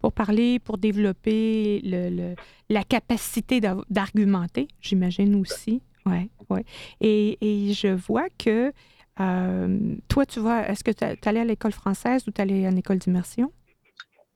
Pour 0.00 0.12
parler, 0.12 0.58
pour 0.58 0.78
développer 0.78 1.80
le, 1.84 2.34
la 2.70 2.84
capacité 2.84 3.60
d'argumenter, 3.90 4.68
j'imagine 4.80 5.34
aussi. 5.34 5.82
Oui, 6.06 6.30
oui. 6.50 6.60
Et, 7.00 7.38
et 7.40 7.72
je 7.72 7.88
vois 7.88 8.28
que 8.38 8.72
euh, 9.20 9.96
toi, 10.08 10.26
tu 10.26 10.40
vois, 10.40 10.68
est-ce 10.68 10.82
que 10.82 10.90
tu 10.90 11.28
allais 11.28 11.40
à 11.40 11.44
l'école 11.44 11.72
française 11.72 12.26
ou 12.26 12.30
tu 12.32 12.40
allais 12.40 12.66
à 12.66 12.70
l'école 12.70 12.98
d'immersion? 12.98 13.52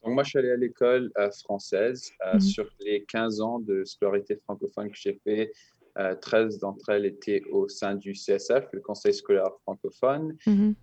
Donc, 0.05 0.15
moi, 0.15 0.23
je 0.23 0.31
suis 0.31 0.39
allé 0.39 0.51
à 0.51 0.57
l'école 0.57 1.11
euh, 1.19 1.31
française. 1.45 2.11
Euh, 2.27 2.35
Mhm. 2.35 2.41
Sur 2.41 2.69
les 2.81 3.05
15 3.05 3.41
ans 3.41 3.59
de 3.59 3.85
scolarité 3.85 4.37
francophone 4.45 4.91
que 4.91 4.97
j'ai 4.97 5.19
fait, 5.25 5.51
euh, 5.99 6.15
13 6.15 6.59
d'entre 6.59 6.91
elles 6.91 7.07
étaient 7.07 7.43
au 7.51 7.69
sein 7.69 7.95
du 7.95 8.15
CSF, 8.15 8.67
le 8.73 8.81
Conseil 8.81 9.15
scolaire 9.15 9.51
francophone. 9.63 10.37
Mhm. 10.47 10.75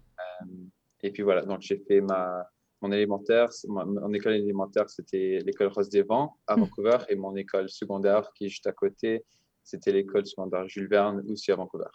Et 1.03 1.11
puis 1.11 1.21
voilà, 1.23 1.43
donc 1.43 1.61
j'ai 1.61 1.77
fait 1.87 2.01
ma, 2.01 2.47
mon 2.81 2.91
élémentaire, 2.91 3.49
mon, 3.67 3.85
mon 3.85 4.13
école 4.13 4.33
élémentaire, 4.35 4.89
c'était 4.89 5.39
l'école 5.45 5.67
Rose 5.67 5.89
des 5.89 6.01
Vents 6.01 6.37
à 6.47 6.55
Mm. 6.55 6.59
Vancouver, 6.61 6.97
et 7.09 7.15
mon 7.15 7.35
école 7.35 7.69
secondaire 7.69 8.31
qui 8.35 8.45
est 8.45 8.49
juste 8.49 8.67
à 8.67 8.71
côté, 8.71 9.23
c'était 9.63 9.91
l'école 9.91 10.25
secondaire 10.25 10.67
Jules 10.67 10.87
Verne, 10.87 11.23
aussi 11.29 11.51
à 11.51 11.55
Vancouver. 11.55 11.85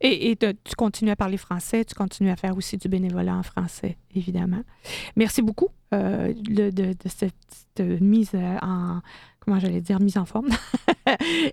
Et, 0.00 0.36
tu 0.36 0.74
continues 0.76 1.10
à 1.10 1.16
parler 1.16 1.36
français, 1.36 1.84
tu 1.84 1.94
continues 1.94 2.30
à 2.30 2.36
faire 2.36 2.56
aussi 2.56 2.76
du 2.76 2.88
bénévolat 2.88 3.34
en 3.34 3.42
français, 3.42 3.96
évidemment. 4.14 4.62
Merci 5.16 5.42
beaucoup 5.42 5.68
euh, 5.94 6.32
de, 6.34 6.94
cette, 7.06 7.34
cette 7.48 8.00
mise 8.00 8.34
en, 8.34 9.00
comment 9.40 9.58
j'allais 9.58 9.80
dire, 9.80 10.00
mise 10.00 10.18
en 10.18 10.24
forme, 10.24 10.48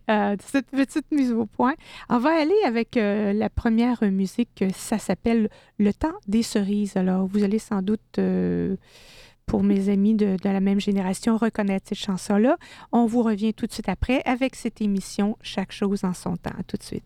Euh, 0.10 0.36
cette 0.39 0.67
petite 0.67 1.12
mise 1.12 1.32
au 1.32 1.46
point. 1.46 1.75
On 2.10 2.17
va 2.17 2.32
aller 2.32 2.60
avec 2.65 2.98
euh, 2.98 3.34
la 3.34 3.50
première 3.50 4.03
musique, 4.03 4.63
ça 4.74 4.98
s'appelle 4.98 5.50
Le 5.77 5.93
temps 5.93 6.15
des 6.27 6.43
cerises. 6.43 6.98
Alors, 6.98 7.27
vous 7.27 7.43
allez 7.43 7.60
sans 7.60 7.82
doute, 7.82 8.01
euh, 8.17 8.75
pour 9.45 9.63
mes 9.63 9.89
amis 9.89 10.15
de, 10.15 10.38
la 10.43 10.59
même 10.59 10.79
génération, 10.79 11.38
reconnaître 11.38 11.88
cette 11.89 11.97
chanson-là. 11.97 12.57
On 12.91 13.05
vous 13.05 13.23
revient 13.23 13.53
tout 13.53 13.67
de 13.67 13.71
suite 13.71 13.89
après 13.89 14.21
avec 14.25 14.55
cette 14.55 14.81
émission 14.81 15.38
Chaque 15.41 15.71
chose 15.71 16.03
en 16.03 16.13
son 16.13 16.35
temps. 16.38 16.51
Tout 16.67 16.77
de 16.77 16.83
suite. 16.83 17.03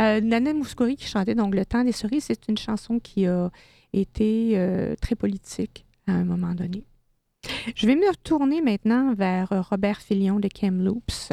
Euh, 0.00 0.20
Nana 0.20 0.54
Mouskouri 0.54 0.96
qui 0.96 1.06
chantait 1.06 1.34
donc 1.34 1.54
Le 1.54 1.66
temps 1.66 1.84
des 1.84 1.92
cerises, 1.92 2.24
c'est 2.24 2.48
une 2.48 2.56
chanson 2.56 2.98
qui 2.98 3.26
a 3.26 3.50
été 3.92 4.52
euh, 4.54 4.94
très 5.00 5.14
politique 5.14 5.84
à 6.06 6.12
un 6.12 6.24
moment 6.24 6.54
donné. 6.54 6.84
Je 7.74 7.86
vais 7.86 7.96
me 7.96 8.08
retourner 8.08 8.62
maintenant 8.62 9.14
vers 9.14 9.52
euh, 9.52 9.60
Robert 9.60 10.00
Filion 10.00 10.40
de 10.40 10.48
Kamloops. 10.48 11.32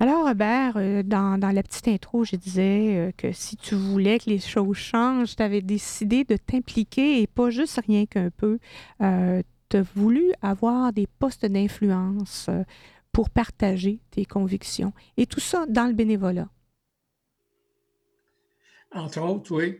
Alors, 0.00 0.26
Robert, 0.26 0.74
dans, 1.04 1.38
dans, 1.38 1.50
la 1.50 1.62
petite 1.62 1.88
intro, 1.88 2.24
je 2.24 2.36
disais 2.36 3.14
que 3.16 3.32
si 3.32 3.56
tu 3.56 3.74
voulais 3.74 4.18
que 4.18 4.28
les 4.28 4.38
choses 4.38 4.76
changent, 4.76 5.34
tu 5.34 5.42
avais 5.42 5.62
décidé 5.62 6.24
de 6.24 6.36
t'impliquer 6.36 7.22
et 7.22 7.26
pas 7.26 7.48
juste 7.48 7.80
rien 7.86 8.04
qu'un 8.04 8.28
peu. 8.30 8.58
tu 8.98 9.76
as 9.76 9.82
voulu 9.94 10.32
avoir 10.42 10.92
des 10.92 11.06
postes 11.06 11.46
d'influence 11.46 12.50
pour 13.12 13.30
partager 13.30 14.00
tes 14.10 14.26
convictions. 14.26 14.92
Et 15.16 15.24
tout 15.24 15.40
ça 15.40 15.64
dans 15.68 15.86
le 15.86 15.94
bénévolat. 15.94 16.48
Entre 18.94 19.20
autres, 19.20 19.54
oui. 19.54 19.78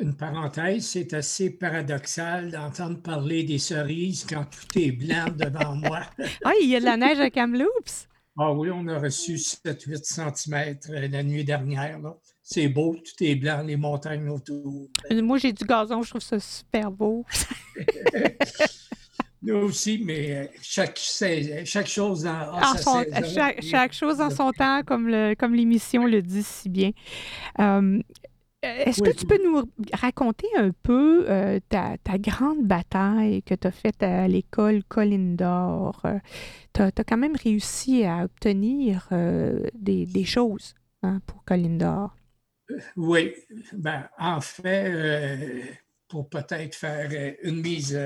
Une 0.00 0.16
parenthèse, 0.16 0.86
c'est 0.86 1.14
assez 1.14 1.50
paradoxal 1.50 2.50
d'entendre 2.50 3.00
parler 3.00 3.44
des 3.44 3.58
cerises 3.58 4.26
quand 4.28 4.44
tout 4.44 4.78
est 4.78 4.90
blanc 4.90 5.26
devant 5.36 5.76
moi. 5.76 6.00
ah, 6.44 6.52
il 6.60 6.68
y 6.68 6.74
a 6.74 6.80
de 6.80 6.84
la 6.84 6.96
neige 6.96 7.20
à 7.20 7.30
Kamloops. 7.30 8.08
Ah 8.36 8.52
oui, 8.52 8.70
on 8.72 8.88
a 8.88 8.98
reçu 8.98 9.36
7-8 9.36 10.02
cm 10.02 11.10
la 11.10 11.22
nuit 11.22 11.44
dernière. 11.44 12.00
C'est 12.42 12.66
beau, 12.68 12.96
tout 12.96 13.24
est 13.24 13.36
blanc, 13.36 13.62
les 13.62 13.76
montagnes 13.76 14.28
autour. 14.28 14.88
Moi, 15.12 15.38
j'ai 15.38 15.52
du 15.52 15.64
gazon, 15.64 16.02
je 16.02 16.10
trouve 16.10 16.22
ça 16.22 16.40
super 16.40 16.90
beau. 16.90 17.24
Nous 19.42 19.54
aussi, 19.56 20.02
mais 20.04 20.34
euh, 20.34 20.46
chaque, 20.60 20.98
chaque 20.98 21.86
chose 21.86 22.26
en, 22.26 22.76
son, 22.78 23.04
chaque, 23.34 23.62
chaque, 23.62 23.92
chose 23.92 24.20
en 24.20 24.30
son 24.30 24.50
temps, 24.52 24.82
comme 24.82 25.54
l'émission 25.54 26.06
le 26.06 26.22
dit 26.22 26.42
si 26.42 26.68
bien. 26.68 26.90
Euh, 27.60 28.00
euh, 28.64 28.84
est-ce 28.84 29.02
que 29.02 29.10
tu 29.10 29.26
peux 29.26 29.38
nous 29.44 29.70
raconter 29.92 30.46
un 30.56 30.70
peu 30.82 31.26
euh, 31.28 31.60
ta, 31.68 31.96
grande 32.18 32.66
bataille 32.66 33.42
que 33.42 33.54
tu 33.54 33.66
as 33.66 33.72
faite 33.72 34.02
à 34.02 34.26
l'école 34.28 34.82
Colline 34.84 35.36
d'Or? 35.36 36.00
Euh, 36.04 36.18
tu 36.72 36.82
as, 36.82 36.90
quand 36.92 37.16
même 37.16 37.36
réussi 37.36 38.04
à 38.04 38.24
obtenir 38.24 39.08
des, 39.74 40.24
choses 40.24 40.74
hein, 41.02 41.20
pour 41.26 41.44
Colline 41.44 41.78
d'Or. 41.78 42.14
Oui. 42.96 43.34
Ben, 43.72 44.08
en 44.18 44.40
fait, 44.40 45.78
pour 46.08 46.28
peut-être 46.28 46.74
faire 46.74 47.34
une 47.42 47.60
mise 47.60 47.98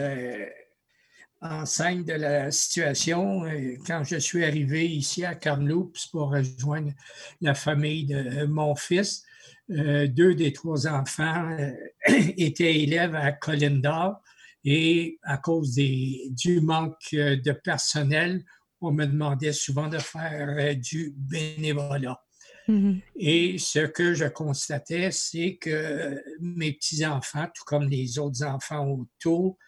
en 1.41 1.65
scène 1.65 2.05
de 2.05 2.15
la 2.15 2.51
situation, 2.51 3.45
quand 3.87 4.03
je 4.05 4.17
suis 4.17 4.45
arrivé 4.45 4.89
ici 4.89 5.25
à 5.25 5.37
Kamloops 5.37 6.09
pour 6.09 6.31
rejoindre 6.31 6.93
la 7.41 7.55
famille 7.55 8.07
de 8.07 8.45
mon 8.47 8.75
fils, 8.75 9.23
deux 9.69 10.35
des 10.35 10.53
trois 10.53 10.87
enfants 10.87 11.51
euh, 11.51 11.73
étaient 12.37 12.81
élèves 12.81 13.15
à 13.15 13.33
Colindor 13.33 14.23
et 14.65 15.19
à 15.23 15.39
cause 15.39 15.75
des, 15.75 16.29
du 16.31 16.61
manque 16.61 16.97
euh, 17.15 17.37
de 17.37 17.53
personnel, 17.53 18.45
on 18.81 18.93
me 18.93 19.07
demandait 19.07 19.53
souvent 19.53 19.89
de 19.89 19.99
faire 19.99 20.77
du 20.77 21.13
bénévolat. 21.17 22.21
Mm-hmm. 22.69 23.03
Et 23.17 23.59
ce 23.59 23.81
que 23.81 24.15
je 24.15 24.27
constatais, 24.27 25.11
c'est 25.11 25.57
que 25.57 26.23
mes 26.41 26.73
petits-enfants, 26.73 27.47
tout 27.55 27.65
comme 27.65 27.89
les 27.89 28.19
autres 28.19 28.45
enfants 28.45 28.87
autour, 28.87 29.59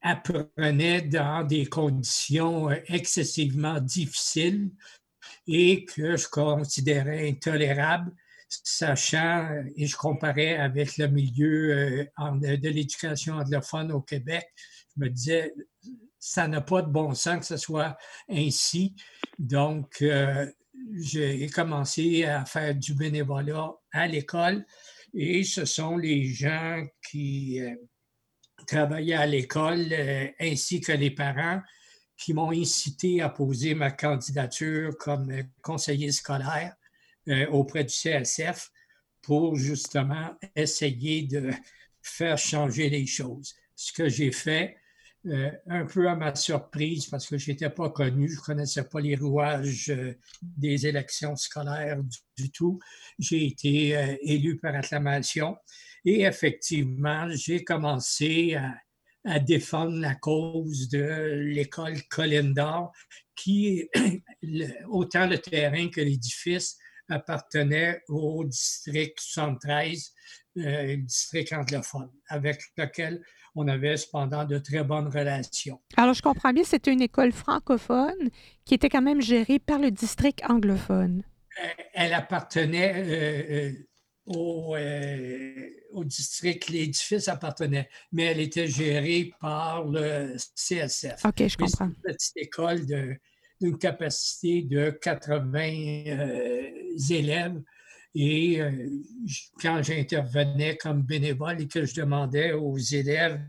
apprenaient 0.00 1.02
dans 1.02 1.44
des 1.44 1.66
conditions 1.66 2.70
excessivement 2.86 3.80
difficiles 3.80 4.70
et 5.46 5.84
que 5.84 6.16
je 6.16 6.28
considérais 6.28 7.28
intolérables 7.28 8.12
sachant, 8.48 9.64
et 9.76 9.86
je 9.86 9.96
comparais 9.96 10.56
avec 10.56 10.96
le 10.98 11.08
milieu 11.08 12.08
euh, 12.18 12.56
de 12.56 12.68
l'éducation 12.68 13.34
anglophone 13.34 13.92
au 13.92 14.00
Québec, 14.00 14.46
je 14.96 15.04
me 15.04 15.08
disais, 15.08 15.54
ça 16.18 16.48
n'a 16.48 16.60
pas 16.60 16.82
de 16.82 16.90
bon 16.90 17.14
sens 17.14 17.40
que 17.40 17.46
ce 17.46 17.56
soit 17.56 17.96
ainsi. 18.28 18.94
Donc, 19.38 20.02
euh, 20.02 20.50
j'ai 20.94 21.48
commencé 21.48 22.24
à 22.24 22.44
faire 22.44 22.74
du 22.74 22.94
bénévolat 22.94 23.72
à 23.92 24.06
l'école 24.06 24.64
et 25.14 25.42
ce 25.42 25.64
sont 25.64 25.96
les 25.96 26.26
gens 26.26 26.84
qui 27.08 27.60
euh, 27.60 27.74
travaillaient 28.66 29.14
à 29.14 29.26
l'école 29.26 29.86
ainsi 30.40 30.80
que 30.80 30.92
les 30.92 31.10
parents 31.10 31.60
qui 32.16 32.34
m'ont 32.34 32.50
incité 32.50 33.20
à 33.20 33.28
poser 33.28 33.74
ma 33.74 33.90
candidature 33.90 34.96
comme 34.98 35.30
conseiller 35.62 36.12
scolaire. 36.12 36.74
Euh, 37.28 37.44
auprès 37.48 37.82
du 37.82 37.92
CSF 37.92 38.70
pour 39.20 39.56
justement 39.56 40.36
essayer 40.54 41.22
de 41.22 41.50
faire 42.00 42.38
changer 42.38 42.88
les 42.88 43.04
choses. 43.04 43.52
Ce 43.74 43.92
que 43.92 44.08
j'ai 44.08 44.30
fait, 44.30 44.76
euh, 45.26 45.50
un 45.66 45.86
peu 45.86 46.08
à 46.08 46.14
ma 46.14 46.36
surprise 46.36 47.06
parce 47.06 47.26
que 47.26 47.36
je 47.36 47.50
n'étais 47.50 47.68
pas 47.68 47.90
connu, 47.90 48.28
je 48.28 48.36
ne 48.36 48.42
connaissais 48.42 48.84
pas 48.84 49.00
les 49.00 49.16
rouages 49.16 49.90
euh, 49.90 50.14
des 50.40 50.86
élections 50.86 51.34
scolaires 51.34 52.00
du, 52.36 52.52
tout. 52.52 52.78
J'ai 53.18 53.44
été 53.46 54.18
élu 54.22 54.56
par 54.58 54.76
acclamation 54.76 55.56
et 56.04 56.22
effectivement, 56.22 57.28
j'ai 57.30 57.64
commencé 57.64 58.54
à, 58.54 59.40
défendre 59.40 59.98
la 59.98 60.14
cause 60.14 60.88
de 60.88 61.42
l'école 61.42 62.00
Colline 62.04 62.54
d'Or, 62.54 62.92
qui 63.34 63.88
autant 64.88 65.26
le 65.26 65.38
terrain 65.38 65.88
que 65.88 66.00
l'édifice 66.00 66.78
appartenait 67.08 68.02
au 68.08 68.44
district 68.44 69.18
73, 69.20 70.12
euh, 70.58 70.96
district 70.96 71.52
anglophone, 71.52 72.10
avec 72.28 72.60
lequel 72.76 73.22
on 73.54 73.68
avait 73.68 73.96
cependant 73.96 74.44
de 74.44 74.58
très 74.58 74.84
bonnes 74.84 75.08
relations. 75.08 75.80
Alors, 75.96 76.14
je 76.14 76.22
comprends 76.22 76.52
bien, 76.52 76.64
c'était 76.64 76.92
une 76.92 77.02
école 77.02 77.32
francophone 77.32 78.30
qui 78.64 78.74
était 78.74 78.88
quand 78.88 79.02
même 79.02 79.22
gérée 79.22 79.58
par 79.58 79.78
le 79.78 79.90
district 79.90 80.42
anglophone. 80.48 81.22
Euh, 81.62 81.68
elle 81.94 82.12
appartenait 82.12 82.92
euh, 82.96 83.72
au, 84.26 84.76
au, 85.92 86.04
district, 86.04 86.68
l'édifice 86.68 87.28
appartenait, 87.28 87.88
mais 88.12 88.24
elle 88.24 88.40
était 88.40 88.66
gérée 88.66 89.32
par 89.40 89.84
le 89.84 90.36
CSF. 90.54 91.24
OK, 91.24 91.46
je 91.46 91.56
comprends. 91.56 91.86
Une 91.86 91.94
petite 92.02 92.36
école 92.36 92.84
de 92.84 93.16
d'une 93.60 93.78
capacité 93.78 94.62
de 94.62 94.90
80 94.90 95.60
euh, 96.08 96.70
élèves. 97.10 97.62
Et 98.14 98.60
euh, 98.60 98.70
quand 99.60 99.82
j'intervenais 99.82 100.76
comme 100.76 101.02
bénévole 101.02 101.60
et 101.60 101.68
que 101.68 101.84
je 101.84 101.94
demandais 101.94 102.52
aux 102.52 102.78
élèves, 102.78 103.40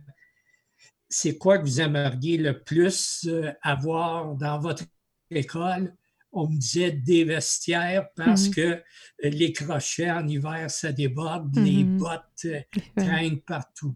c'est 1.10 1.38
quoi 1.38 1.58
que 1.58 1.64
vous 1.64 1.80
aimeriez 1.80 2.38
le 2.38 2.62
plus 2.64 3.26
euh, 3.28 3.52
avoir 3.62 4.36
dans 4.36 4.60
votre 4.60 4.84
école? 5.32 5.96
On 6.34 6.50
me 6.50 6.58
disait 6.58 6.92
des 6.92 7.24
vestiaires 7.24 8.10
parce 8.16 8.50
mmh. 8.50 8.54
que 8.54 8.84
les 9.24 9.54
crochets 9.54 10.12
en 10.12 10.28
hiver, 10.28 10.70
ça 10.70 10.92
déborde, 10.92 11.56
les 11.58 11.86
mmh. 11.86 11.98
bottes 11.98 12.48
traînent 12.96 13.42
partout. 13.42 13.96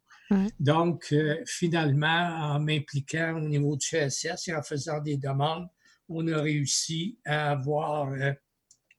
Donc, 0.58 1.14
finalement, 1.46 2.54
en 2.54 2.60
m'impliquant 2.62 3.36
au 3.36 3.42
niveau 3.42 3.76
du 3.76 3.86
CSS 3.86 4.48
et 4.48 4.56
en 4.56 4.64
faisant 4.64 5.02
des 5.02 5.18
demandes, 5.18 5.68
on 6.14 6.28
a 6.28 6.42
réussi 6.42 7.18
à 7.26 7.52
avoir 7.52 8.12
euh, 8.12 8.34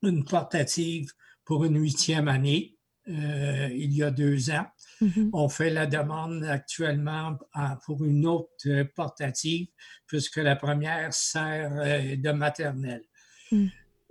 une 0.02 0.24
portative 0.24 1.10
pour 1.44 1.64
une 1.64 1.80
huitième 1.80 2.28
année 2.28 2.76
euh, 3.08 3.68
il 3.72 3.92
y 3.92 4.02
a 4.02 4.10
deux 4.12 4.50
ans. 4.50 4.66
Mm-hmm. 5.00 5.30
On 5.32 5.48
fait 5.48 5.70
la 5.70 5.86
demande 5.86 6.44
actuellement 6.44 7.36
pour 7.84 8.04
une 8.04 8.26
autre 8.26 8.84
portative 8.94 9.66
puisque 10.06 10.36
la 10.36 10.54
première 10.54 11.12
sert 11.12 11.72
euh, 11.78 12.16
de 12.16 12.30
maternelle. 12.30 13.04
Mm. 13.50 13.66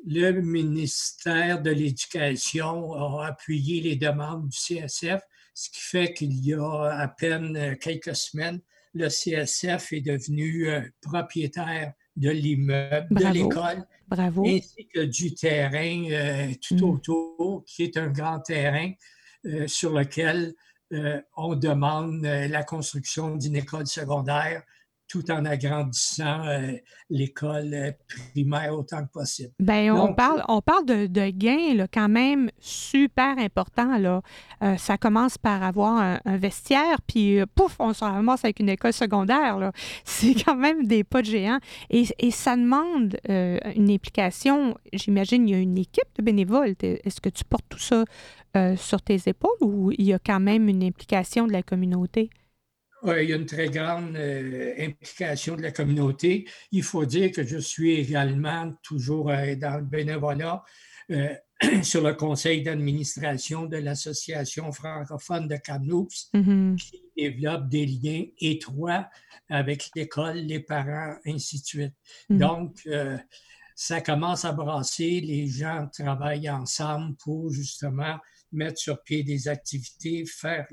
Le 0.07 0.31
ministère 0.41 1.61
de 1.61 1.69
l'Éducation 1.69 2.93
a 2.93 3.27
appuyé 3.27 3.81
les 3.81 3.95
demandes 3.95 4.49
du 4.49 4.57
CSF, 4.57 5.21
ce 5.53 5.69
qui 5.69 5.79
fait 5.79 6.13
qu'il 6.13 6.33
y 6.43 6.53
a 6.53 6.89
à 6.99 7.07
peine 7.07 7.77
quelques 7.79 8.15
semaines, 8.15 8.61
le 8.93 9.07
CSF 9.07 9.93
est 9.93 10.01
devenu 10.01 10.67
propriétaire 11.01 11.93
de 12.21 12.29
l'immeuble, 12.29 13.07
de 13.09 13.33
l'école, 13.33 13.85
Bravo. 14.07 14.45
ainsi 14.45 14.87
que 14.93 15.01
du 15.01 15.33
terrain 15.33 16.53
tout 16.61 16.77
mm. 16.77 16.89
autour, 16.89 17.63
qui 17.65 17.83
est 17.83 17.97
un 17.97 18.07
grand 18.07 18.39
terrain 18.39 18.91
sur 19.65 19.91
lequel 19.91 20.53
on 21.35 21.55
demande 21.55 22.21
la 22.21 22.63
construction 22.63 23.35
d'une 23.35 23.55
école 23.55 23.87
secondaire 23.87 24.63
tout 25.11 25.29
en 25.29 25.43
agrandissant 25.43 26.47
euh, 26.47 26.71
l'école 27.09 27.73
euh, 27.73 27.91
primaire 28.31 28.73
autant 28.73 29.05
que 29.05 29.11
possible. 29.11 29.51
Bien, 29.59 29.93
on 29.93 30.13
parle, 30.13 30.41
on 30.47 30.61
parle 30.61 30.85
de, 30.85 31.29
gains 31.31 31.73
là, 31.75 31.85
quand 31.91 32.07
même 32.07 32.49
super 32.59 33.37
importants. 33.37 33.97
Là. 33.97 34.21
Euh, 34.63 34.77
ça 34.77 34.97
commence 34.97 35.37
par 35.37 35.63
avoir 35.63 36.19
un, 36.25 36.37
vestiaire, 36.37 37.01
puis 37.05 37.39
pouf, 37.55 37.75
on 37.79 37.91
se 37.91 38.05
ramasse 38.05 38.45
avec 38.45 38.61
une 38.61 38.69
école 38.69 38.93
secondaire. 38.93 39.71
C'est 40.05 40.33
quand 40.33 40.55
même 40.55 40.87
des 40.87 41.03
pas 41.03 41.21
de 41.21 41.27
géants. 41.27 41.59
Et, 41.89 42.05
et 42.19 42.31
ça 42.31 42.55
demande 42.55 43.17
une 43.27 43.91
implication. 43.91 44.77
J'imagine 44.93 45.45
il 45.49 45.51
y 45.51 45.55
a 45.55 45.59
une 45.59 45.77
équipe 45.77 46.07
de 46.17 46.23
bénévoles. 46.23 46.75
Est-ce 46.81 47.19
que 47.19 47.29
tu 47.29 47.43
portes 47.43 47.65
tout 47.67 47.79
ça 47.79 48.05
sur 48.77 49.01
tes 49.01 49.19
épaules 49.25 49.51
ou 49.59 49.91
il 49.91 50.05
y 50.05 50.13
a 50.13 50.19
quand 50.19 50.39
même 50.39 50.69
une 50.69 50.83
implication 50.83 51.47
de 51.47 51.51
la 51.51 51.63
communauté? 51.63 52.29
Il 53.03 53.29
y 53.29 53.33
a 53.33 53.35
une 53.35 53.45
très 53.45 53.69
grande 53.69 54.15
euh, 54.15 54.73
implication 54.77 55.55
de 55.55 55.61
la 55.61 55.71
communauté. 55.71 56.47
Il 56.71 56.83
faut 56.83 57.05
dire 57.05 57.31
que 57.31 57.43
je 57.43 57.57
suis 57.57 57.93
également 57.93 58.73
toujours 58.83 59.29
euh, 59.29 59.55
dans 59.55 59.77
le 59.77 59.85
bénévolat 59.85 60.63
euh, 61.11 61.33
sur 61.83 62.01
le 62.03 62.13
conseil 62.13 62.63
d'administration 62.63 63.65
de 63.65 63.77
l'Association 63.77 64.71
francophone 64.71 65.47
de 65.47 65.57
Kamloops, 65.57 66.29
mm-hmm. 66.33 66.75
qui 66.75 67.03
développe 67.17 67.69
des 67.69 67.85
liens 67.85 68.25
étroits 68.39 69.09
avec 69.49 69.89
l'école, 69.95 70.37
les 70.37 70.59
parents, 70.59 71.15
ainsi 71.25 71.61
de 71.61 71.65
suite. 71.65 71.93
Mm-hmm. 72.29 72.37
Donc, 72.37 72.87
ça 73.75 73.99
commence 73.99 74.45
à 74.45 74.53
brasser, 74.53 75.21
les 75.21 75.47
gens 75.47 75.87
travaillent 75.91 76.49
ensemble 76.49 77.15
pour 77.17 77.51
justement 77.51 78.17
mettre 78.51 78.79
sur 78.79 79.01
pied 79.03 79.23
des 79.23 79.47
activités, 79.47 80.25
faire 80.25 80.67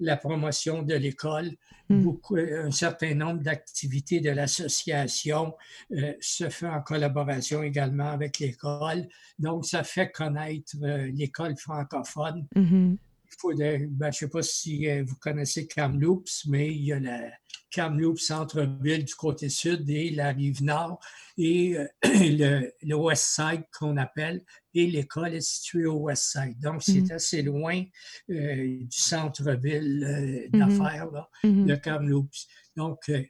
la 0.00 0.16
promotion 0.16 0.82
de 0.82 0.94
l'école. 0.94 1.50
Hmm. 1.88 2.02
Beaucoup, 2.02 2.36
un 2.36 2.70
certain 2.70 3.14
nombre 3.14 3.42
d'activités 3.42 4.20
de 4.20 4.30
l'association 4.30 5.54
euh, 5.92 6.14
se 6.20 6.48
fait 6.48 6.68
en 6.68 6.80
collaboration 6.82 7.62
également 7.62 8.10
avec 8.10 8.38
l'école. 8.38 9.08
Donc, 9.38 9.66
ça 9.66 9.84
fait 9.84 10.10
connaître 10.10 10.76
euh, 10.82 11.10
l'école 11.14 11.56
francophone. 11.56 12.46
Mm-hmm. 12.56 12.96
Il 13.32 13.36
faut 13.38 13.54
ben, 13.54 13.88
je 14.00 14.06
ne 14.06 14.10
sais 14.12 14.28
pas 14.28 14.42
si 14.42 14.88
euh, 14.88 15.02
vous 15.06 15.16
connaissez 15.16 15.66
Kamloops, 15.66 16.46
mais 16.46 16.68
il 16.74 16.84
y 16.84 16.92
a 16.92 17.00
la 17.00 17.30
Kamloops 17.72 18.26
centre-ville 18.26 19.04
du 19.04 19.14
côté 19.14 19.48
sud 19.48 19.88
et 19.90 20.10
la 20.10 20.32
rive 20.32 20.62
nord 20.62 21.00
et 21.38 21.76
le, 22.04 22.70
le 22.82 22.94
West 22.94 23.34
Side 23.34 23.64
qu'on 23.76 23.96
appelle 23.96 24.42
et 24.74 24.86
l'école 24.86 25.34
est 25.34 25.40
située 25.40 25.86
au 25.86 26.00
West 26.00 26.32
Side. 26.32 26.58
Donc, 26.60 26.82
c'est 26.82 26.92
mm-hmm. 26.92 27.14
assez 27.14 27.42
loin 27.42 27.82
euh, 28.30 28.78
du 28.80 28.98
centre-ville 28.98 30.04
euh, 30.04 30.48
mm-hmm. 30.48 30.58
d'affaires, 30.58 31.28
mm-hmm. 31.44 31.66
de 31.66 31.74
Kamloops. 31.76 32.46
Donc, 32.76 33.08
euh, 33.08 33.22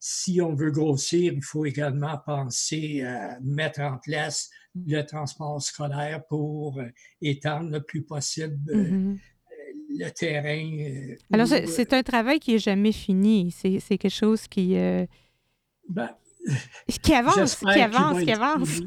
si 0.00 0.40
on 0.40 0.54
veut 0.54 0.72
grossir, 0.72 1.32
il 1.32 1.44
faut 1.44 1.64
également 1.64 2.18
penser 2.26 3.02
à 3.02 3.38
mettre 3.40 3.80
en 3.80 3.98
place 3.98 4.50
le 4.74 5.02
transport 5.02 5.62
scolaire 5.62 6.26
pour 6.26 6.80
étendre 7.20 7.70
le 7.70 7.80
plus 7.82 8.02
possible 8.02 9.18
le 9.98 10.10
terrain. 10.10 11.16
Alors, 11.32 11.46
c'est 11.46 11.92
un 11.92 12.02
travail 12.02 12.38
qui 12.38 12.52
n'est 12.52 12.58
jamais 12.58 12.92
fini. 12.92 13.50
C'est 13.52 13.98
quelque 13.98 14.08
chose 14.08 14.46
qui... 14.48 14.76
Ben, 15.88 16.10
qui 17.02 17.14
avance, 17.14 17.56
qui 17.56 17.80
avance, 17.80 18.20
qui 18.22 18.32
avance. 18.32 18.80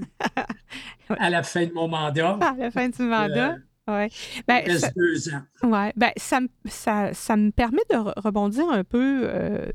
à 1.10 1.30
la 1.30 1.44
fin 1.44 1.66
de 1.66 1.74
mon 1.74 1.88
mandat. 1.88 2.38
À 2.42 2.56
la 2.58 2.72
fin 2.72 2.90
du 2.90 3.02
mandat. 3.02 3.56
Euh, 3.88 4.08
oui. 4.08 4.44
Ben, 4.48 4.78
ça, 4.78 4.90
deux 4.96 5.30
ans. 5.30 5.42
Ouais. 5.64 5.94
Ben, 5.96 6.12
ça, 6.18 6.40
ça, 6.66 7.14
ça, 7.14 7.38
me 7.38 7.52
permet 7.52 7.84
de 7.90 7.98
rebondir 8.20 8.70
un 8.70 8.84
peu 8.84 9.22
euh, 9.26 9.68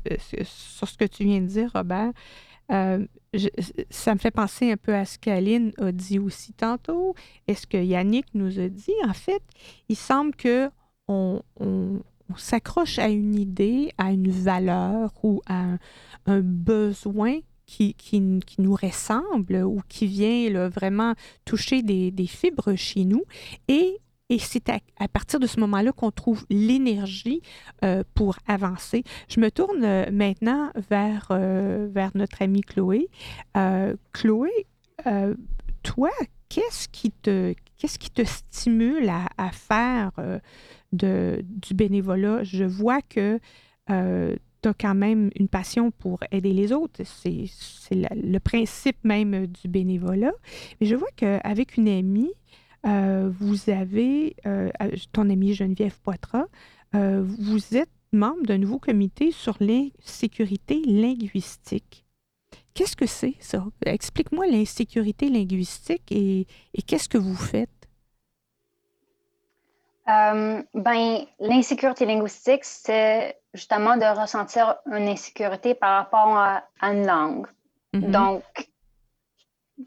sur 0.43 0.87
ce 0.87 0.97
que 0.97 1.05
tu 1.05 1.23
viens 1.23 1.41
de 1.41 1.47
dire, 1.47 1.71
Robert. 1.73 2.11
Euh, 2.71 3.05
ça 3.89 4.13
me 4.13 4.19
fait 4.19 4.31
penser 4.31 4.71
un 4.71 4.77
peu 4.77 4.93
à 4.93 5.05
ce 5.05 5.17
qu'Aline 5.17 5.71
a 5.77 5.91
dit 5.91 6.19
aussi 6.19 6.53
tantôt 6.53 7.15
et 7.47 7.55
ce 7.55 7.65
que 7.65 7.77
Yannick 7.77 8.27
nous 8.33 8.59
a 8.59 8.67
dit. 8.67 8.93
En 9.07 9.13
fait, 9.13 9.41
il 9.89 9.95
semble 9.95 10.35
que 10.35 10.69
on, 11.07 11.41
s'accroche 12.37 12.97
à 12.99 13.09
une 13.09 13.35
idée, 13.35 13.91
à 13.97 14.11
une 14.11 14.31
valeur 14.31 15.11
ou 15.23 15.41
à 15.47 15.77
un, 16.25 16.39
besoin 16.41 17.39
qui, 17.65 17.93
qui, 17.93 18.21
nous 18.57 18.75
ressemble 18.75 19.63
ou 19.63 19.81
qui 19.87 20.07
vient 20.07 20.69
vraiment 20.69 21.13
toucher 21.45 21.81
des, 21.81 22.27
fibres 22.27 22.75
chez 22.75 23.05
nous. 23.05 23.23
Et, 23.67 23.97
et 24.29 24.39
c'est 24.39 24.69
à, 24.69 25.07
partir 25.07 25.39
de 25.39 25.47
ce 25.47 25.59
moment-là 25.59 25.91
qu'on 25.91 26.11
trouve 26.11 26.45
l'énergie 26.49 27.41
euh, 27.83 28.03
pour 28.13 28.37
avancer. 28.47 29.03
Je 29.29 29.39
me 29.39 29.51
tourne 29.51 29.83
euh, 29.83 30.09
maintenant 30.11 30.71
vers, 30.89 31.27
euh, 31.31 31.87
vers 31.91 32.11
notre 32.15 32.41
amie 32.41 32.61
Chloé. 32.61 33.09
Chloé, 34.13 34.67
toi, 35.83 36.11
qu'est-ce 36.47 36.87
qui 36.87 37.11
te, 37.11 37.53
qu'est-ce 37.77 37.99
qui 37.99 38.11
te 38.11 38.23
stimule 38.23 39.09
à 39.09 39.51
faire 39.51 40.11
de, 40.91 41.43
du 41.43 41.73
bénévolat? 41.73 42.43
Je 42.43 42.63
vois 42.63 43.01
que 43.01 43.39
tu 43.87 44.69
as 44.69 44.73
quand 44.73 44.95
même 44.95 45.31
une 45.35 45.47
passion 45.47 45.91
pour 45.91 46.19
aider 46.31 46.53
les 46.53 46.71
autres. 46.71 47.01
C'est 47.03 47.47
le 47.91 48.37
principe 48.39 48.97
même 49.03 49.47
du 49.47 49.67
bénévolat. 49.67 50.33
Mais 50.79 50.87
je 50.87 50.95
vois 50.95 51.09
qu'avec 51.15 51.77
une 51.77 51.89
amie, 51.89 52.31
euh, 52.85 53.31
vous 53.39 53.69
avez, 53.69 54.35
euh, 54.45 54.69
ton 55.11 55.29
amie 55.29 55.53
Geneviève 55.53 55.99
Poitras, 56.01 56.45
euh, 56.95 57.23
vous 57.23 57.75
êtes 57.75 57.89
membre 58.11 58.43
d'un 58.43 58.57
nouveau 58.57 58.79
comité 58.79 59.31
sur 59.31 59.57
l'insécurité 59.59 60.81
linguistique. 60.85 62.05
Qu'est-ce 62.73 62.95
que 62.95 63.05
c'est 63.05 63.35
ça? 63.39 63.65
Explique-moi 63.85 64.47
l'insécurité 64.47 65.29
linguistique 65.29 66.11
et, 66.11 66.47
et 66.73 66.81
qu'est-ce 66.81 67.09
que 67.09 67.17
vous 67.17 67.35
faites? 67.35 67.80
Ben, 70.73 71.25
l'insécurité 71.39 72.05
linguistique, 72.05 72.63
c'est 72.65 73.37
justement 73.53 73.97
de 73.97 74.05
ressentir 74.19 74.75
une 74.87 75.07
insécurité 75.07 75.73
par 75.73 75.97
rapport 75.97 76.37
à, 76.37 76.63
une 76.81 77.05
langue. 77.05 77.47
Mm-hmm. 77.93 78.11
Donc, 78.11 78.69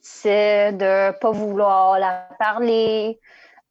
c'est 0.01 0.73
de 0.73 1.09
ne 1.09 1.19
pas 1.19 1.31
vouloir 1.31 1.99
la 1.99 2.29
parler, 2.39 3.19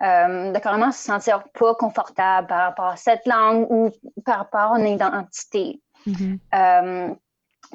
euh, 0.01 0.51
de 0.51 0.59
carrément 0.59 0.91
se 0.91 1.03
sentir 1.03 1.43
pas 1.53 1.75
confortable 1.75 2.47
par 2.47 2.69
rapport 2.69 2.87
à 2.87 2.95
cette 2.95 3.25
langue 3.25 3.67
ou 3.69 3.91
par 4.25 4.39
rapport 4.39 4.73
à 4.73 4.79
une 4.79 4.87
identité. 4.87 5.81
Mm-hmm. 6.07 6.39
Euh, 6.55 7.15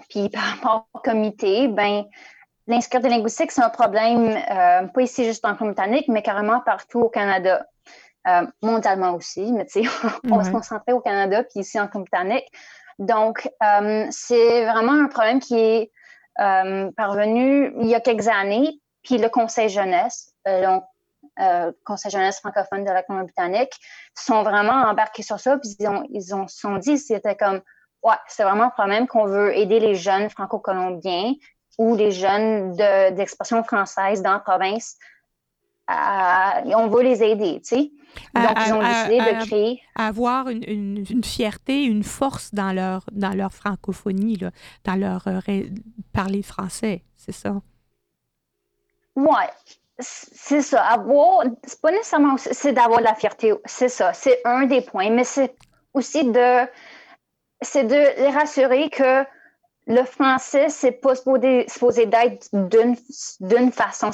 puis 0.09 0.29
par 0.29 0.43
rapport 0.43 0.89
au 0.95 0.99
comité, 0.99 1.69
ben, 1.69 2.05
l'insécurité 2.67 3.09
linguistique, 3.09 3.51
c'est 3.51 3.63
un 3.63 3.71
problème, 3.71 4.37
euh, 4.51 4.87
pas 4.87 5.03
ici 5.03 5.25
juste 5.25 5.45
en 5.45 5.55
Colombie-Britannique, 5.55 6.09
mais 6.09 6.23
carrément 6.23 6.61
partout 6.61 7.01
au 7.01 7.09
Canada. 7.09 7.67
Euh, 8.29 8.47
mondialement 8.63 9.15
aussi, 9.15 9.53
mais 9.53 9.65
tu 9.65 9.85
sais, 9.85 9.89
on 10.31 10.37
va 10.37 10.45
se 10.45 10.51
concentrer 10.51 10.93
au 10.93 11.01
Canada 11.01 11.43
puis 11.45 11.61
ici 11.61 11.81
en 11.81 11.87
britannique. 11.87 12.47
Donc, 12.99 13.49
euh, 13.63 14.07
c'est 14.11 14.67
vraiment 14.67 14.93
un 14.93 15.07
problème 15.07 15.41
qui 15.41 15.57
est 15.57 15.93
euh, 16.41 16.91
parvenu 16.97 17.73
il 17.81 17.87
y 17.87 17.95
a 17.95 18.01
quelques 18.01 18.29
années, 18.29 18.81
puis 19.03 19.19
le 19.19 19.29
Conseil 19.29 19.69
jeunesse, 19.69 20.35
donc 20.45 20.85
Conseil 21.85 22.11
jeunesse 22.11 22.41
francophone 22.41 22.85
de 22.85 22.91
la 22.91 23.03
Colombie-Britannique, 23.03 23.73
sont 24.15 24.43
vraiment 24.43 24.73
embarqués 24.73 25.23
sur 25.23 25.39
ça, 25.39 25.57
puis 25.57 25.77
ils 25.79 25.89
ont, 25.89 26.03
ils 26.11 26.35
ont 26.35 26.49
sont 26.49 26.77
dit, 26.77 26.99
c'était 26.99 27.37
comme, 27.37 27.61
ouais, 28.03 28.17
c'est 28.27 28.43
vraiment 28.43 28.65
un 28.65 28.71
problème 28.71 29.07
qu'on 29.07 29.27
veut 29.27 29.57
aider 29.57 29.79
les 29.79 29.95
jeunes 29.95 30.29
franco-colombiens 30.29 31.33
ou 31.79 31.95
les 31.95 32.11
jeunes 32.11 32.73
d'expression 32.73 33.63
française 33.63 34.21
dans 34.21 34.33
la 34.33 34.41
province 34.41 34.97
on 35.89 36.89
veut 36.89 37.03
les 37.03 37.23
aider, 37.23 37.61
tu 37.61 37.77
sais. 37.77 37.91
Donc, 38.35 38.59
ils 38.67 38.73
ont 38.73 38.83
décidé 38.83 39.19
de 39.19 39.47
créer. 39.47 39.83
avoir 39.95 40.49
une, 40.49 41.05
une, 41.09 41.25
fierté, 41.25 41.85
une 41.85 42.03
force 42.03 42.53
dans 42.53 42.73
leur, 42.73 43.05
dans 43.13 43.35
leur 43.37 43.53
francophonie, 43.53 44.37
là, 44.37 44.51
dans 44.85 44.97
leur 44.97 45.27
euh, 45.29 45.63
parler 46.13 46.43
français, 46.43 47.03
c'est 47.17 47.33
ça? 47.33 47.55
Oui, 49.15 49.35
c'est 49.99 50.63
ça. 50.63 50.83
Avoir, 50.85 51.45
c'est 51.65 51.81
pas 51.81 51.91
nécessairement, 51.91 52.37
c'est 52.39 52.73
d'avoir 52.73 53.01
de 53.01 53.05
la 53.05 53.15
fierté, 53.15 53.53
c'est 53.65 53.89
ça. 53.89 54.13
C'est 54.13 54.41
un 54.45 54.67
des 54.67 54.81
points, 54.81 55.11
mais 55.11 55.25
c'est 55.25 55.55
aussi 55.95 56.25
de, 56.25 56.67
c'est 57.61 57.85
de 57.85 58.21
les 58.23 58.31
rassurer 58.31 58.91
que 58.91 59.25
le 59.89 60.05
français, 60.05 60.69
c'est 60.69 60.93
pas 60.93 61.15
supposé, 61.15 61.65
supposé 61.67 62.05
d'être 62.05 62.49
d'une, 62.53 62.95
d'une 63.41 63.73
façon. 63.73 64.11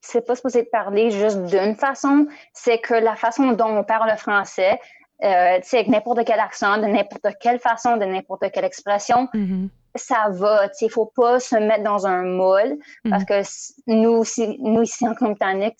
C'est 0.00 0.26
pas 0.26 0.34
supposé 0.34 0.62
de 0.62 0.68
parler 0.68 1.10
juste 1.10 1.44
d'une 1.44 1.76
façon. 1.76 2.26
C'est 2.54 2.78
que 2.78 2.94
la 2.94 3.14
façon 3.14 3.52
dont 3.52 3.78
on 3.78 3.84
parle 3.84 4.10
le 4.10 4.16
français 4.16 4.80
euh, 5.22 5.58
avec 5.72 5.88
n'importe 5.88 6.24
quel 6.24 6.40
accent, 6.40 6.78
de 6.78 6.86
n'importe 6.86 7.26
quelle 7.40 7.58
façon, 7.58 7.98
de 7.98 8.06
n'importe 8.06 8.50
quelle 8.52 8.64
expression, 8.64 9.28
mm-hmm. 9.34 9.68
ça 9.96 10.28
va. 10.30 10.66
Il 10.80 10.86
ne 10.86 10.90
faut 10.90 11.12
pas 11.14 11.40
se 11.40 11.56
mettre 11.56 11.84
dans 11.84 12.06
un 12.06 12.22
moule 12.22 12.78
mm-hmm. 13.04 13.10
parce 13.10 13.24
que 13.24 13.42
nous, 13.86 14.24
nous 14.60 14.82
ici 14.82 15.06
en 15.06 15.14
Colombie-Britannique, 15.14 15.76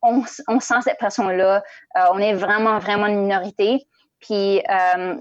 on, 0.00 0.22
on 0.48 0.60
sent 0.60 0.80
cette 0.84 0.96
pression-là. 0.96 1.62
Euh, 1.98 2.00
on 2.12 2.18
est 2.18 2.32
vraiment, 2.32 2.78
vraiment 2.78 3.08
une 3.08 3.20
minorité. 3.20 3.86
Puis, 4.20 4.62
euh, 4.70 5.16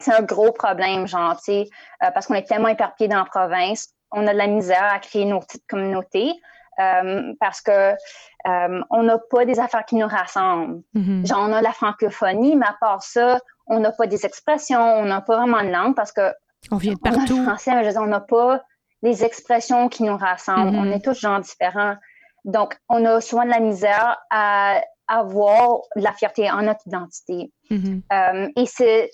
c'est 0.00 0.14
un 0.14 0.22
gros 0.22 0.52
problème, 0.52 1.06
genre, 1.06 1.36
tu 1.36 1.44
sais, 1.44 1.68
euh, 2.02 2.10
parce 2.12 2.26
qu'on 2.26 2.34
est 2.34 2.46
tellement 2.46 2.68
éparpillés 2.68 3.08
dans 3.08 3.18
la 3.18 3.24
province. 3.24 3.88
On 4.10 4.26
a 4.26 4.32
de 4.32 4.38
la 4.38 4.46
misère 4.46 4.88
à 4.92 4.98
créer 4.98 5.24
nos 5.24 5.40
petites 5.40 5.66
communautés. 5.68 6.32
Euh, 6.78 7.34
parce 7.40 7.60
que 7.60 7.92
euh, 7.92 8.82
on 8.90 9.02
n'a 9.02 9.18
pas 9.30 9.44
des 9.44 9.60
affaires 9.60 9.84
qui 9.84 9.96
nous 9.96 10.06
rassemblent. 10.06 10.80
Mm-hmm. 10.94 11.26
Genre, 11.26 11.40
on 11.40 11.52
a 11.52 11.60
la 11.60 11.72
francophonie, 11.72 12.56
mais 12.56 12.66
à 12.66 12.76
part 12.80 13.02
ça, 13.02 13.38
on 13.66 13.80
n'a 13.80 13.92
pas 13.92 14.06
des 14.06 14.24
expressions, 14.24 14.80
on 14.80 15.04
n'a 15.04 15.20
pas 15.20 15.36
vraiment 15.36 15.62
de 15.62 15.68
langue 15.68 15.94
parce 15.94 16.12
que 16.12 16.32
on 16.70 16.76
vient 16.76 16.94
de 16.94 16.98
partout. 16.98 17.38
On 17.38 17.44
français, 17.44 17.74
mais 17.74 17.90
je 17.90 17.98
on 17.98 18.06
n'a 18.06 18.20
pas 18.20 18.62
les 19.02 19.24
expressions 19.24 19.88
qui 19.88 20.04
nous 20.04 20.16
rassemblent. 20.16 20.74
On 20.74 20.84
mm-hmm. 20.84 20.96
est 20.96 21.04
tous 21.04 21.20
gens 21.20 21.38
différents. 21.38 21.96
Donc, 22.44 22.78
on 22.88 23.04
a 23.04 23.20
souvent 23.20 23.44
de 23.44 23.50
la 23.50 23.60
misère 23.60 24.18
à 24.30 24.80
avoir 25.08 25.80
de 25.96 26.02
la 26.02 26.12
fierté 26.12 26.50
en 26.50 26.62
notre 26.62 26.86
identité. 26.86 27.52
Mm-hmm. 27.70 28.02
Euh, 28.12 28.48
et 28.56 28.66
c'est, 28.66 29.10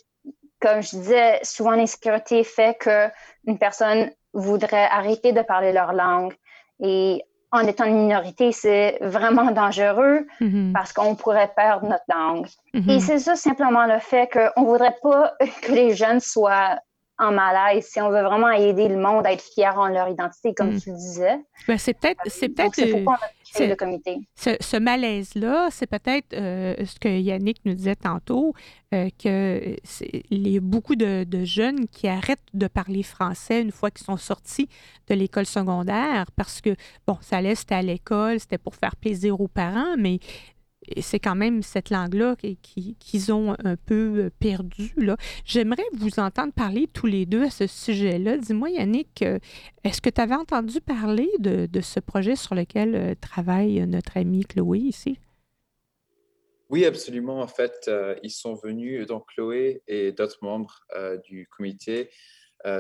comme 0.61 0.83
je 0.83 0.91
disais, 0.91 1.41
souvent 1.43 1.73
l'insécurité 1.73 2.45
fait 2.45 2.79
qu'une 2.79 3.59
personne 3.59 4.11
voudrait 4.33 4.89
arrêter 4.91 5.33
de 5.33 5.43
parler 5.43 5.73
leur 5.73 5.93
langue. 5.93 6.35
Et 6.81 7.23
en 7.53 7.61
étant 7.61 7.85
une 7.85 8.03
minorité, 8.03 8.53
c'est 8.53 8.99
vraiment 9.01 9.51
dangereux 9.51 10.27
mm-hmm. 10.41 10.73
parce 10.73 10.93
qu'on 10.93 11.15
pourrait 11.15 11.53
perdre 11.57 11.87
notre 11.87 12.05
langue. 12.09 12.47
Mm-hmm. 12.75 12.91
Et 12.91 13.01
c'est 13.01 13.19
ça 13.19 13.37
simplement 13.37 13.87
le 13.87 13.99
fait 13.99 14.29
qu'on 14.31 14.63
ne 14.63 14.67
voudrait 14.67 14.97
pas 15.03 15.35
que 15.63 15.73
les 15.73 15.95
jeunes 15.95 16.21
soient 16.21 16.79
en 17.19 17.33
malaise, 17.33 17.87
si 17.87 18.01
on 18.01 18.11
veut 18.11 18.23
vraiment 18.23 18.51
aider 18.51 18.89
le 18.89 18.99
monde 18.99 19.27
à 19.27 19.33
être 19.33 19.43
fier 19.43 19.75
en 19.79 19.89
leur 19.89 20.09
identité, 20.09 20.53
comme 20.53 20.75
mm. 20.75 20.81
tu 20.81 20.91
le 20.91 20.97
disais. 20.97 21.39
Ben, 21.67 21.79
c'est 21.79 21.95
peut-être. 21.95 22.21
C'est 22.27 22.51
peut-être. 22.51 22.79
Le 23.59 23.75
comité. 23.75 24.19
Ce, 24.37 24.77
malaise-là, 24.77 25.69
c'est 25.71 25.87
peut-être 25.87 26.33
euh, 26.35 26.75
ce 26.85 26.99
que 26.99 27.09
Yannick 27.09 27.59
nous 27.65 27.75
disait 27.75 27.97
tantôt, 27.97 28.55
euh, 28.95 29.09
qu'il 29.19 29.77
y 30.31 30.57
a 30.57 30.61
beaucoup 30.61 30.97
de, 30.97 31.25
de, 31.25 31.45
jeunes 31.45 31.89
qui 31.89 32.09
arrêtent 32.09 32.39
de 32.55 32.67
parler 32.67 33.03
français 33.03 33.61
une 33.61 33.73
fois 33.73 33.91
qu'ils 33.91 34.07
sont 34.07 34.17
sortis 34.17 34.69
de 35.09 35.15
l'école 35.15 35.47
secondaire 35.47 36.27
parce 36.37 36.61
que, 36.61 36.75
bon, 37.07 37.19
ça 37.21 37.39
allait, 37.39 37.55
c'était 37.55 37.75
à 37.75 37.83
l'école, 37.83 38.41
c'était 38.41 38.59
pour 38.59 38.75
faire 38.75 38.97
plaisir 38.97 39.41
aux 39.41 39.49
parents, 39.49 39.97
mais 39.99 40.19
c'est 41.01 41.21
quand 41.21 41.35
même 41.35 41.63
cette 41.63 41.91
langue-là 41.91 42.37
qu'ils 42.37 43.33
ont 43.33 43.57
un 43.65 43.77
peu 43.77 44.25
euh, 44.27 44.31
perdue. 44.39 44.95
J'aimerais 45.45 45.85
vous 45.93 46.19
entendre 46.19 46.53
parler 46.53 46.89
tous 46.93 47.07
les 47.07 47.27
deux 47.27 47.45
à 47.45 47.51
ce 47.51 47.67
sujet-là. 47.67 48.39
Dis-moi, 48.39 48.71
Yannick, 48.71 49.23
euh, 49.23 49.39
est-ce 49.85 50.01
que 50.01 50.11
tu 50.11 50.21
avais 50.21 50.35
entendu 50.35 50.81
parler 50.81 51.29
de, 51.39 51.81
ce 51.81 52.01
projet 52.01 52.37
sur 52.37 52.55
lequel 52.55 52.95
euh, 52.95 53.15
travaille 53.21 53.87
notre 53.87 54.17
ami 54.17 54.45
Chloé 54.45 54.79
ici? 54.79 55.19
Oui, 56.69 56.85
absolument. 56.85 57.41
En 57.41 57.47
fait, 57.47 57.89
ils 58.25 58.31
sont 58.31 58.55
venus, 58.55 59.07
donc 59.07 59.27
Chloé 59.29 59.85
et 59.87 60.11
d'autres 60.11 60.39
membres 60.43 60.81
du 61.23 61.47
comité 61.57 62.11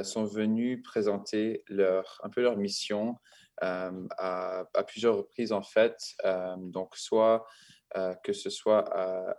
sont 0.02 0.24
venus 0.24 0.82
présenter 0.82 1.62
leur, 1.68 2.20
un 2.24 2.28
peu 2.28 2.42
leur 2.42 2.56
mission 2.56 3.14
à, 3.60 3.92
à, 4.18 4.82
plusieurs 4.88 5.18
reprises, 5.18 5.52
en 5.52 5.62
fait. 5.62 6.16
donc, 6.58 6.96
soit 6.96 7.46
que 8.22 8.32
ce 8.32 8.50
soit 8.50 8.84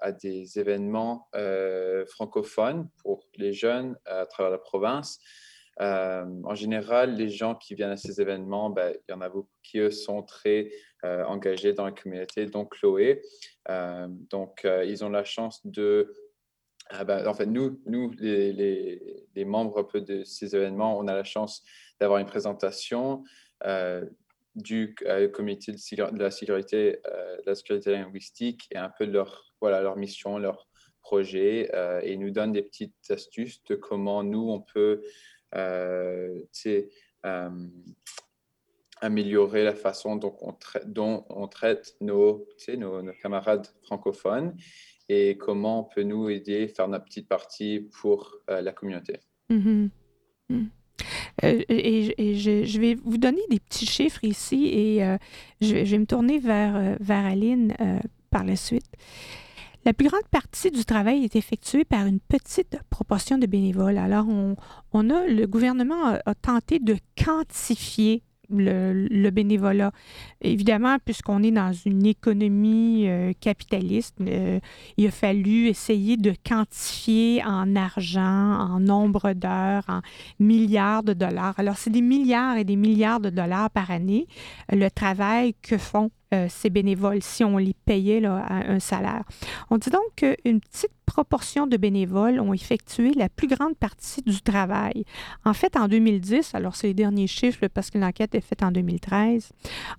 à, 0.02 0.12
des 0.12 0.60
événements 0.60 1.28
euh, 1.36 2.06
francophones 2.08 2.90
pour 3.02 3.24
les 3.36 3.54
jeunes 3.54 3.98
à 4.06 4.26
travers 4.26 4.52
la 4.52 4.58
province. 4.58 5.20
Euh, 5.80 6.26
en 6.44 6.56
général, 6.56 7.16
les 7.16 7.30
gens 7.30 7.54
qui 7.54 7.76
viennent 7.76 7.92
à 7.92 7.98
ces 7.98 8.20
événements, 8.20 8.72
ben, 8.72 8.96
il 9.08 9.12
y 9.12 9.14
en 9.14 9.22
a 9.22 9.30
beaucoup 9.30 9.52
qui, 9.62 9.80
eux, 9.80 9.92
sont 9.92 10.24
très 10.24 10.72
engagés 11.04 11.74
dans 11.74 11.86
la 11.86 11.92
communauté, 11.92 12.48
donc 12.48 12.74
Chloé. 12.74 13.22
donc, 14.30 14.66
ils 14.66 15.06
ont 15.06 15.10
la 15.10 15.24
chance 15.24 15.66
de 15.66 16.14
ben, 17.06 17.28
en 17.28 17.34
fait, 17.34 17.46
nous, 17.46 17.80
nous 17.86 18.12
les, 18.18 19.46
membres 19.46 19.84
peu 19.84 20.02
de 20.02 20.24
ces 20.24 20.56
événements, 20.56 20.98
on 20.98 21.08
a 21.08 21.14
la 21.14 21.24
chance 21.24 21.64
d'avoir 22.00 22.20
une 22.20 22.26
présentation 22.26 23.24
du 24.58 24.96
euh, 25.06 25.28
comité 25.30 25.72
de, 25.72 26.18
la 26.18 26.32
sécurité, 26.32 27.00
euh, 27.06 27.92
linguistique 27.92 28.68
et 28.72 28.78
un 28.78 28.90
peu 28.90 29.06
leur, 29.06 29.54
voilà, 29.62 29.82
leur 29.82 29.96
mission, 29.96 30.38
leur 30.40 30.68
projet 31.02 31.70
euh, 31.74 32.02
et 32.04 32.18
nous 32.18 32.32
donne 32.32 32.52
des 32.52 32.64
petites 32.64 32.96
astuces 33.10 33.64
de 33.66 33.76
comment 33.76 34.24
nous, 34.24 34.50
on 34.50 34.60
peut 34.60 35.04
améliorer 39.00 39.64
la 39.64 39.76
façon 39.76 40.16
dont 40.16 40.36
on, 40.42 40.54
traite, 40.54 40.92
dont 40.92 41.26
on 41.30 41.48
traite 41.48 41.96
nos, 42.02 42.48
nos, 42.78 43.02
nos, 43.02 43.14
camarades 43.14 43.68
francophones 43.84 44.56
et 45.08 45.38
comment 45.38 45.82
on 45.82 45.84
peut 45.84 46.04
nous 46.04 46.30
aider, 46.30 46.68
faire 46.68 46.88
notre 46.88 47.06
petite 47.06 47.28
partie 47.28 47.90
pour 48.02 48.38
la 48.48 48.72
communauté. 48.72 49.20
Mm-hmm. 49.50 49.90
Mm. 50.50 50.66
Euh, 51.44 51.62
et, 51.70 52.36
je, 52.36 52.80
vais 52.80 52.96
vous 52.96 53.18
donner 53.18 53.42
des 53.50 53.60
petits 53.60 53.86
chiffres 53.86 54.24
ici 54.24 54.70
et 54.74 55.04
euh, 55.04 55.18
je, 55.62 55.76
vais 55.76 55.98
me 55.98 56.06
tourner 56.06 56.40
vers, 56.40 56.76
euh, 56.76 56.96
vers 57.00 57.26
Aline 57.26 57.74
par 58.30 58.44
la 58.44 58.56
suite. 58.56 58.86
La 59.86 59.94
plus 59.94 60.10
grande 60.10 60.28
partie 60.32 60.72
du 60.72 60.84
travail 60.84 61.24
est 61.24 61.36
effectuée 61.36 61.86
par 61.86 62.08
une 62.08 62.20
petite 62.20 62.78
proportion 62.90 63.38
de 63.38 63.46
bénévoles. 63.46 63.98
Alors, 63.98 64.28
on, 64.28 64.58
on 64.92 65.10
a, 65.10 65.26
le 65.28 65.46
gouvernement 65.46 66.18
a 66.26 66.36
tenté 66.36 66.80
de 66.80 66.98
quantifier 67.24 68.24
le, 68.50 69.30
bénévolat. 69.30 69.92
Évidemment, 70.42 70.98
puisqu'on 71.04 71.44
est 71.44 71.52
dans 71.52 71.74
une 71.74 72.06
économie 72.06 73.08
euh, 73.08 73.34
capitaliste, 73.40 74.16
euh, 74.22 74.60
il 74.98 75.08
a 75.08 75.12
fallu 75.12 75.68
essayer 75.68 76.18
de 76.18 76.34
quantifier 76.48 77.44
en 77.46 77.76
argent, 77.76 78.22
en 78.22 78.80
nombre 78.80 79.34
d'heures, 79.34 79.86
en 79.88 80.02
milliards 80.40 81.04
de 81.04 81.14
dollars. 81.14 81.56
Alors, 81.58 81.78
c'est 81.78 81.90
des 81.90 82.02
milliards 82.02 82.58
et 82.58 82.64
des 82.64 82.76
milliards 82.76 83.20
de 83.20 83.30
dollars 83.30 83.70
par 83.70 83.92
année 83.92 84.28
le 84.72 84.90
travail 84.90 85.54
que 85.62 85.78
font 85.78 86.12
euh, 86.34 86.48
ces 86.50 86.70
bénévoles 86.70 87.22
si 87.22 87.44
on 87.44 87.58
les 87.58 87.74
payait 87.86 88.26
à 88.26 88.72
un 88.72 88.80
salaire. 88.80 89.24
On 89.70 89.78
dit 89.78 89.90
donc 89.90 90.16
qu'une 90.18 90.60
petite 90.60 90.92
proportion 91.06 91.68
de 91.68 91.78
bénévoles 91.78 92.40
ont 92.40 92.54
effectué 92.54 93.12
la 93.12 93.30
plus 93.30 93.48
grande 93.48 93.78
partie 93.78 94.22
du 94.22 94.42
travail. 94.42 95.06
En 95.46 95.54
fait, 95.54 95.78
en 95.78 95.88
2010, 95.88 96.54
alors 96.54 96.76
c'est 96.76 96.88
les 96.88 96.94
derniers 96.94 97.28
chiffres 97.28 97.68
parce 97.68 97.90
que 97.90 97.98
l'enquête 97.98 98.36
est 98.36 98.42
faite 98.42 98.62
en 98.62 98.72
2013, 98.72 99.52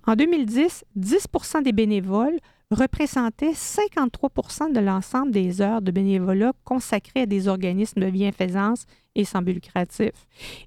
en 0.06 0.16
2010, 0.16 0.84
10% 0.98 1.62
des 1.62 1.72
bénévoles 1.72 2.38
représentaient 2.70 3.54
53 3.54 4.68
de 4.70 4.80
l'ensemble 4.80 5.30
des 5.30 5.60
heures 5.62 5.80
de 5.80 5.90
bénévolat 5.90 6.52
consacrées 6.64 7.22
à 7.22 7.26
des 7.26 7.48
organismes 7.48 8.00
de 8.00 8.10
bienfaisance 8.10 8.84
et 9.14 9.24
sans 9.24 9.42
but 9.42 9.54
lucratif. 9.54 10.12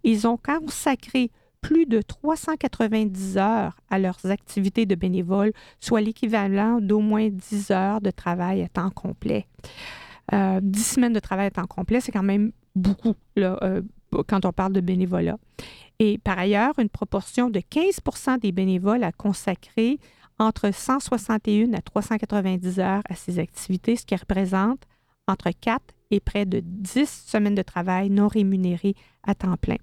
Ils 0.04 0.26
ont 0.28 0.38
consacré 0.38 1.32
plus 1.62 1.86
de 1.86 2.02
390 2.02 3.38
heures 3.38 3.78
à 3.89 4.00
leurs 4.00 4.26
activités 4.26 4.86
de 4.86 4.95
bénévoles, 4.95 5.54
soit 5.80 6.02
l'équivalent 6.02 6.80
d'au 6.82 7.00
moins 7.00 7.30
10 7.30 7.71
heures 7.71 8.02
de 8.02 8.12
travail 8.12 8.63
à 8.63 8.67
temps 8.67 8.89
complet. 8.89 9.45
Euh, 10.34 10.60
10 10.62 10.84
semaines 10.84 11.13
de 11.13 11.19
travail 11.19 11.47
à 11.47 11.52
temps 11.52 11.67
complet, 11.67 12.02
c'est 12.02 12.12
quand 12.12 12.24
même 12.24 12.52
beaucoup 12.76 13.15
euh, 13.38 13.82
quand 14.28 14.45
on 14.45 14.52
parle 14.52 14.74
de 14.74 14.82
bénévolat. 14.82 15.38
Et 16.00 16.17
par 16.17 16.39
ailleurs, 16.39 16.74
une 16.80 16.89
proportion 16.89 17.50
de 17.50 17.60
15 17.60 18.39
des 18.41 18.52
bénévoles 18.52 19.04
a 19.04 19.12
consacré 19.12 20.00
entre 20.39 20.74
161 20.74 21.74
à 21.74 21.82
390 21.82 22.80
heures 22.80 23.04
à 23.08 23.15
ces 23.15 23.38
activités, 23.39 23.95
ce 23.95 24.06
qui 24.06 24.15
représente 24.15 24.82
entre 25.28 25.52
4 25.52 25.82
et 26.10 26.19
près 26.19 26.45
de 26.45 26.62
10 26.63 27.08
semaines 27.28 27.56
de 27.56 27.62
travail 27.62 28.10
non 28.10 28.28
rémunérées 28.28 28.95
à 29.24 29.36
temps 29.36 29.58
plein. 29.58 29.78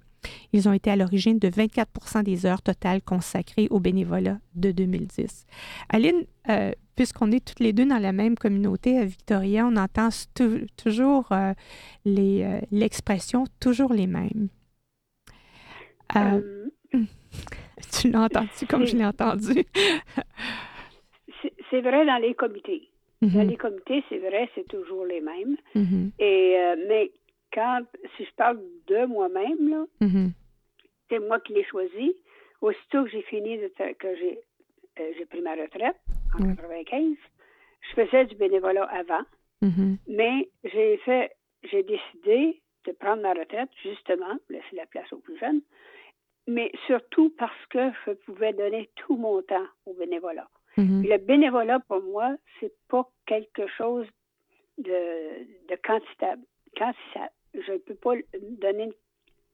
Ils 0.53 0.69
ont 0.69 0.73
été 0.73 0.91
à 0.91 0.97
l'origine 0.97 1.39
de 1.39 1.49
24% 1.49 2.23
des 2.23 2.47
heures 2.47 2.63
totales 2.63 3.03
consacrées 3.03 3.69
au 3.71 3.81
bénévolat 3.81 4.39
de 4.55 4.71
2010. 4.71 5.47
Aline, 5.91 6.25
euh, 6.49 6.73
puisqu'on 6.97 7.31
est 7.33 7.45
toutes 7.45 7.61
les 7.61 7.73
deux 7.73 7.87
dans 7.87 7.99
la 7.99 8.13
même 8.13 8.37
communauté 8.37 8.99
à 8.99 9.05
Victoria, 9.05 9.67
on 9.67 9.77
entend 9.77 10.09
toujours 10.77 11.31
euh, 11.33 11.53
euh, 12.07 12.61
l'expression 12.71 13.45
toujours 13.61 13.93
les 13.93 14.07
mêmes. 14.07 14.49
tu 18.01 18.11
l'as 18.11 18.23
entendu 18.23 18.67
comme 18.69 18.87
je 18.87 18.97
l'ai 18.97 19.05
entendu? 19.05 19.65
c'est 21.71 21.81
vrai 21.83 22.07
dans 22.07 22.17
les 22.21 22.35
comités. 22.35 22.89
Dans 23.21 23.29
mm-hmm. 23.29 23.49
les 23.49 23.57
comités, 23.57 24.05
c'est 24.09 24.19
vrai, 24.19 24.49
c'est 24.55 24.67
toujours 24.69 25.05
les 25.05 25.21
mêmes. 25.21 25.57
Mm-hmm. 25.75 26.11
Et, 26.21 26.57
mais 26.89 27.11
quand, 27.53 27.83
si 28.17 28.25
je 28.25 28.35
parle 28.37 28.61
de 28.87 29.07
moi-même, 29.07 29.71
là, 29.71 29.85
mm-hmm. 30.01 30.31
c'est 31.09 31.19
moi 31.21 31.41
qui 31.41 31.55
l'ai 31.55 31.65
choisi. 31.65 32.15
Aussitôt 32.61 33.05
que 33.05 33.11
j'ai 33.11 33.23
fini, 33.23 33.59
de 33.59 33.69
que 33.69 34.07
euh, 34.07 35.13
j'ai 35.17 35.27
pris 35.27 35.41
ma 35.41 35.53
retraite 35.53 35.97
en 36.35 36.41
1995, 36.41 37.17
je 37.81 38.03
faisais 38.03 38.25
du 38.27 38.35
bénévolat 38.35 38.85
avant. 38.85 39.23
Mm-hmm. 39.63 39.97
Mais 40.09 40.49
j'ai 40.65 40.97
fait, 40.99 41.33
j'ai 41.65 41.83
décidé 41.83 42.61
de 42.87 42.93
prendre 42.93 43.23
ma 43.23 43.33
retraite, 43.33 43.71
justement, 43.83 44.37
pour 44.39 44.51
laisser 44.51 44.75
la 44.77 44.87
place 44.87 45.13
aux 45.13 45.19
plus 45.19 45.39
jeunes, 45.39 45.61
mais 46.47 46.73
surtout 46.87 47.31
parce 47.39 47.67
que 47.71 47.91
je 48.07 48.13
pouvais 48.13 48.53
donner 48.53 48.89
tout 48.97 49.17
mon 49.17 49.43
temps 49.43 49.67
au 49.87 49.95
bénévolat. 49.95 50.49
Mm-hmm. 50.77 51.09
le 51.09 51.19
bénévolat, 51.19 51.81
pour 51.81 52.03
moi, 52.03 52.37
c'est 52.61 52.73
pas 52.89 53.09
quelque 53.27 53.67
chose 53.67 54.07
de, 54.79 55.45
de 55.69 55.77
quantitable. 55.85 56.43
Je 57.55 57.73
ne 57.73 57.79
peux 57.79 57.95
pas 57.95 58.15
donner 58.61 58.93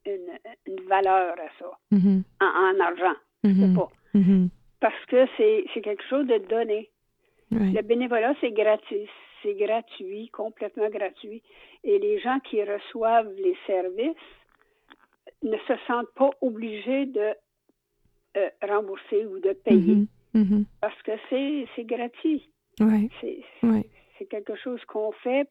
une, 0.07 0.80
valeur 0.87 1.35
à 1.38 1.48
ça 1.59 1.78
mm-hmm. 1.92 2.22
en, 2.40 2.80
argent. 2.80 3.18
Pas. 3.74 3.90
Parce 4.80 5.04
que 5.07 5.26
c'est 5.37 5.80
quelque 5.83 6.04
chose 6.09 6.26
de 6.26 6.38
donné. 6.38 6.90
Le 7.50 7.83
bénévolat, 7.83 8.35
c'est 8.40 8.52
gratuit 8.52 9.09
c'est 9.44 9.54
gratuit, 9.54 10.28
complètement 10.30 10.88
gratuit. 10.88 11.42
Et 11.85 11.98
les 11.98 12.18
gens 12.20 12.40
qui 12.40 12.62
reçoivent 12.62 13.33
les 13.37 13.57
services 13.66 14.16
ne 15.42 15.57
se 15.59 15.74
sentent 15.87 16.12
pas 16.14 16.30
obligés 16.40 17.07
de 17.07 17.35
euh, 18.37 18.48
rembourser 18.62 19.26
ou 19.26 19.38
de 19.38 19.52
payer 19.52 19.94
mm-hmm. 19.94 20.07
Mm-hmm. 20.35 20.64
parce 20.80 21.02
que 21.02 21.12
c'est 21.76 21.85
gratuit. 21.85 22.48
C'est 24.18 24.26
quelque 24.26 24.57
chose 24.57 24.83
qu'on 24.87 25.12
fait 25.12 25.48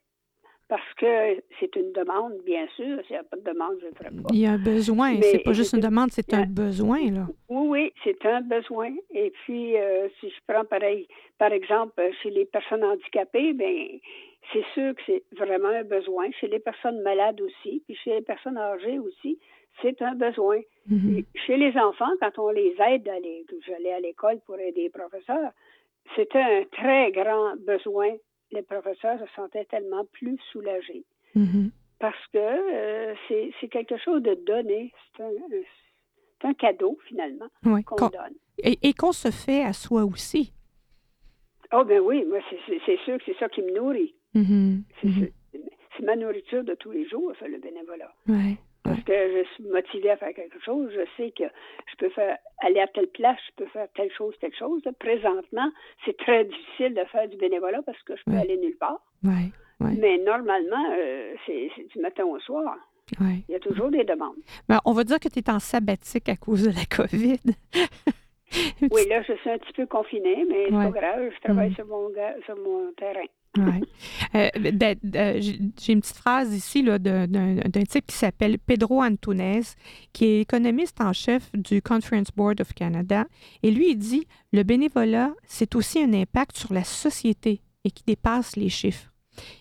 parce 0.73 0.93
que 0.95 1.39
c'est 1.59 1.75
une 1.75 1.91
demande, 1.91 2.33
bien 2.47 2.65
sûr. 2.75 2.97
S'il 3.05 3.11
n'y 3.11 3.17
a 3.17 3.23
pas 3.23 3.37
de 3.37 3.43
demande, 3.43 3.75
je 3.79 3.85
ne 3.85 3.91
ferai 3.91 4.09
pas. 4.09 4.29
Il 4.31 4.39
y 4.39 4.47
a 4.47 4.53
un 4.53 4.57
besoin. 4.57 5.21
C'est 5.21 5.43
pas 5.43 5.53
juste 5.53 5.73
une 5.73 5.81
demande, 5.81 6.09
c'est 6.09 6.33
un 6.33 6.47
besoin. 6.47 7.11
Là. 7.11 7.27
Oui, 7.47 7.67
oui, 7.67 7.93
c'est 8.03 8.25
un 8.25 8.41
besoin. 8.41 8.91
Et 9.13 9.31
puis, 9.43 9.77
euh, 9.77 10.09
si 10.19 10.31
je 10.31 10.35
prends 10.47 10.65
pareil, 10.65 11.07
par 11.37 11.53
exemple, 11.53 12.01
chez 12.23 12.31
les 12.31 12.45
personnes 12.45 12.83
handicapées, 12.83 13.53
ben 13.53 13.99
c'est 14.51 14.65
sûr 14.73 14.95
que 14.95 15.01
c'est 15.05 15.23
vraiment 15.37 15.69
un 15.69 15.83
besoin. 15.83 16.31
Chez 16.41 16.47
les 16.47 16.57
personnes 16.57 17.03
malades 17.03 17.39
aussi, 17.39 17.83
puis 17.85 17.95
chez 18.03 18.15
les 18.15 18.23
personnes 18.23 18.57
âgées 18.57 18.97
aussi, 18.97 19.37
c'est 19.83 20.01
un 20.01 20.15
besoin. 20.15 20.59
Mm-hmm. 20.89 21.23
Chez 21.45 21.57
les 21.57 21.77
enfants, 21.77 22.13
quand 22.19 22.39
on 22.39 22.49
les 22.49 22.75
aide 22.89 23.07
à 23.09 23.13
aller, 23.13 23.45
j'allais 23.67 23.93
à 23.93 23.99
l'école 23.99 24.39
pour 24.47 24.57
aider 24.57 24.81
les 24.81 24.89
professeurs, 24.89 25.51
c'était 26.15 26.41
un 26.41 26.63
très 26.71 27.11
grand 27.11 27.57
besoin 27.57 28.09
les 28.53 28.61
professeurs 28.61 29.19
se 29.19 29.25
sentaient 29.35 29.65
tellement 29.65 30.05
plus 30.05 30.37
soulagés. 30.51 31.03
Mm-hmm. 31.35 31.71
Parce 31.99 32.27
que 32.33 32.37
euh, 32.37 33.13
c'est 33.29 33.67
quelque 33.69 33.97
chose 33.97 34.21
de 34.21 34.35
donné. 34.45 34.91
C'est 35.17 35.23
un, 36.43 36.53
cadeau, 36.53 36.97
finalement, 37.07 37.47
qu'on 37.63 38.09
donne. 38.09 38.35
Et, 38.57 38.93
qu'on 38.93 39.13
se 39.13 39.31
fait 39.31 39.63
à 39.63 39.71
soi 39.71 40.03
aussi. 40.03 40.53
Oh, 41.71 41.83
ben 41.85 42.01
oui, 42.01 42.25
moi, 42.25 42.39
c'est 42.85 42.99
sûr 43.05 43.17
que 43.17 43.23
c'est 43.25 43.37
ça 43.39 43.47
qui 43.49 43.61
me 43.61 43.73
nourrit. 43.73 44.13
Mm-hmm. 44.35 44.81
Mm-hmm. 45.03 45.31
C'est 45.95 46.03
ma 46.03 46.15
nourriture 46.15 46.63
de 46.63 46.75
tous 46.75 46.91
les 46.91 47.07
jours, 47.07 47.31
ça, 47.39 47.47
le 47.47 47.59
bénévolat. 47.59 48.13
Ouais. 48.27 48.57
Parce 49.05 49.19
que 49.19 49.37
je 49.37 49.53
suis 49.53 49.63
motivée 49.65 50.11
à 50.11 50.17
faire 50.17 50.33
quelque 50.33 50.59
chose. 50.63 50.91
Je 50.93 51.01
sais 51.17 51.31
que 51.31 51.43
je 51.43 51.95
peux 51.97 52.09
faire 52.09 52.37
aller 52.61 52.79
à 52.79 52.87
telle 52.87 53.07
place, 53.07 53.37
je 53.49 53.63
peux 53.63 53.69
faire 53.69 53.87
telle 53.95 54.11
chose, 54.13 54.33
telle 54.39 54.55
chose. 54.55 54.81
Présentement, 54.99 55.69
c'est 56.05 56.17
très 56.17 56.45
difficile 56.45 56.93
de 56.93 57.03
faire 57.05 57.27
du 57.27 57.37
bénévolat 57.37 57.81
parce 57.83 58.01
que 58.03 58.15
je 58.15 58.23
peux 58.25 58.37
aller 58.37 58.57
nulle 58.57 58.77
part. 58.77 59.01
Mais 59.79 60.17
normalement, 60.17 60.85
euh, 60.97 61.33
c'est 61.45 61.69
du 61.93 61.99
matin 61.99 62.25
au 62.25 62.39
soir. 62.39 62.77
Il 63.19 63.43
y 63.49 63.55
a 63.55 63.59
toujours 63.59 63.89
des 63.89 64.03
demandes. 64.03 64.35
On 64.85 64.93
va 64.93 65.03
dire 65.03 65.19
que 65.19 65.27
tu 65.27 65.39
es 65.39 65.49
en 65.49 65.59
sabbatique 65.59 66.29
à 66.29 66.35
cause 66.35 66.63
de 66.63 66.71
la 66.71 66.85
COVID. 66.85 67.39
oui, 68.91 69.07
là, 69.09 69.21
je 69.21 69.33
suis 69.33 69.49
un 69.49 69.57
petit 69.57 69.73
peu 69.73 69.85
confinée, 69.85 70.45
mais 70.47 70.65
c'est 70.65 70.71
pas 70.71 70.89
grave. 70.89 71.29
Je 71.35 71.41
travaille 71.41 71.71
mm. 71.71 71.75
sur, 71.75 71.85
mon, 71.87 72.09
sur 72.45 72.55
mon 72.57 72.91
terrain. 72.93 73.25
Euh, 73.57 74.49
ben, 74.73 74.97
euh, 75.15 75.39
j'ai 75.39 75.93
une 75.93 76.01
petite 76.01 76.15
phrase 76.15 76.53
ici 76.53 76.83
d'un 76.83 77.83
type 77.87 78.07
qui 78.07 78.15
s'appelle 78.15 78.57
Pedro 78.57 79.03
Antunes, 79.03 79.63
qui 80.11 80.25
est 80.25 80.41
économiste 80.41 80.99
en 81.01 81.13
chef 81.13 81.51
du 81.53 81.81
Conference 81.81 82.29
Board 82.35 82.61
of 82.61 82.73
Canada. 82.73 83.25
Et 83.61 83.71
lui, 83.71 83.91
il 83.91 83.97
dit 83.97 84.27
Le 84.51 84.63
bénévolat, 84.63 85.31
c'est 85.45 85.75
aussi 85.75 85.99
un 86.01 86.13
impact 86.13 86.57
sur 86.57 86.73
la 86.73 86.83
société 86.83 87.61
et 87.83 87.91
qui 87.91 88.03
dépasse 88.05 88.55
les 88.55 88.69
chiffres. 88.69 89.11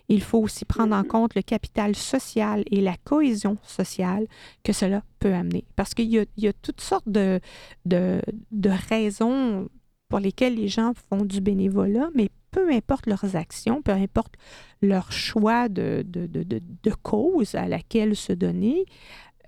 Il 0.09 0.23
faut 0.23 0.39
aussi 0.39 0.67
prendre 0.67 0.95
en 0.95 1.03
compte 1.03 1.35
le 1.35 1.43
capital 1.43 1.97
social 1.97 2.63
et 2.71 2.83
la 2.83 2.97
cohésion 3.05 3.57
sociale 3.63 4.27
que 4.63 4.73
cela 4.73 5.03
peut 5.19 5.33
amener. 5.33 5.65
Parce 5.77 5.95
qu'il 5.95 6.13
y, 6.13 6.27
y, 6.37 6.47
a 6.47 6.53
toutes 6.53 6.83
sortes 6.83 7.09
de, 7.09 7.41
de, 7.87 8.21
de 8.51 8.71
raisons 8.89 9.69
pour 10.11 10.19
lesquelles 10.21 10.57
les 10.57 10.69
gens 10.69 10.93
font 11.09 11.25
du 11.25 11.41
bénévolat, 11.41 12.11
mais 12.15 12.29
peu 12.53 12.71
importe 12.71 13.07
leurs 13.07 13.35
actions, 13.35 13.83
peu 13.83 13.91
importe 13.91 14.35
leur 14.81 15.11
choix 15.11 15.69
de, 15.69 16.05
de, 16.07 16.93
cause 17.03 17.57
à 17.57 17.67
laquelle 17.67 18.15
se 18.15 18.33
donner, 18.33 18.85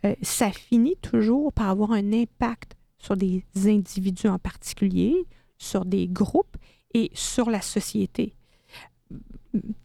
euh, 0.04 0.14
ça 0.22 0.50
finit 0.50 0.96
toujours 1.00 1.52
par 1.52 1.68
avoir 1.68 1.92
un 1.92 2.12
impact 2.12 2.74
sur 2.98 3.16
des 3.16 3.44
individus 3.66 4.28
en 4.28 4.38
particulier, 4.38 5.26
sur 5.58 5.84
des 5.84 6.08
groupes 6.08 6.56
et 6.94 7.10
sur 7.14 7.50
la 7.50 7.60
société. 7.60 8.34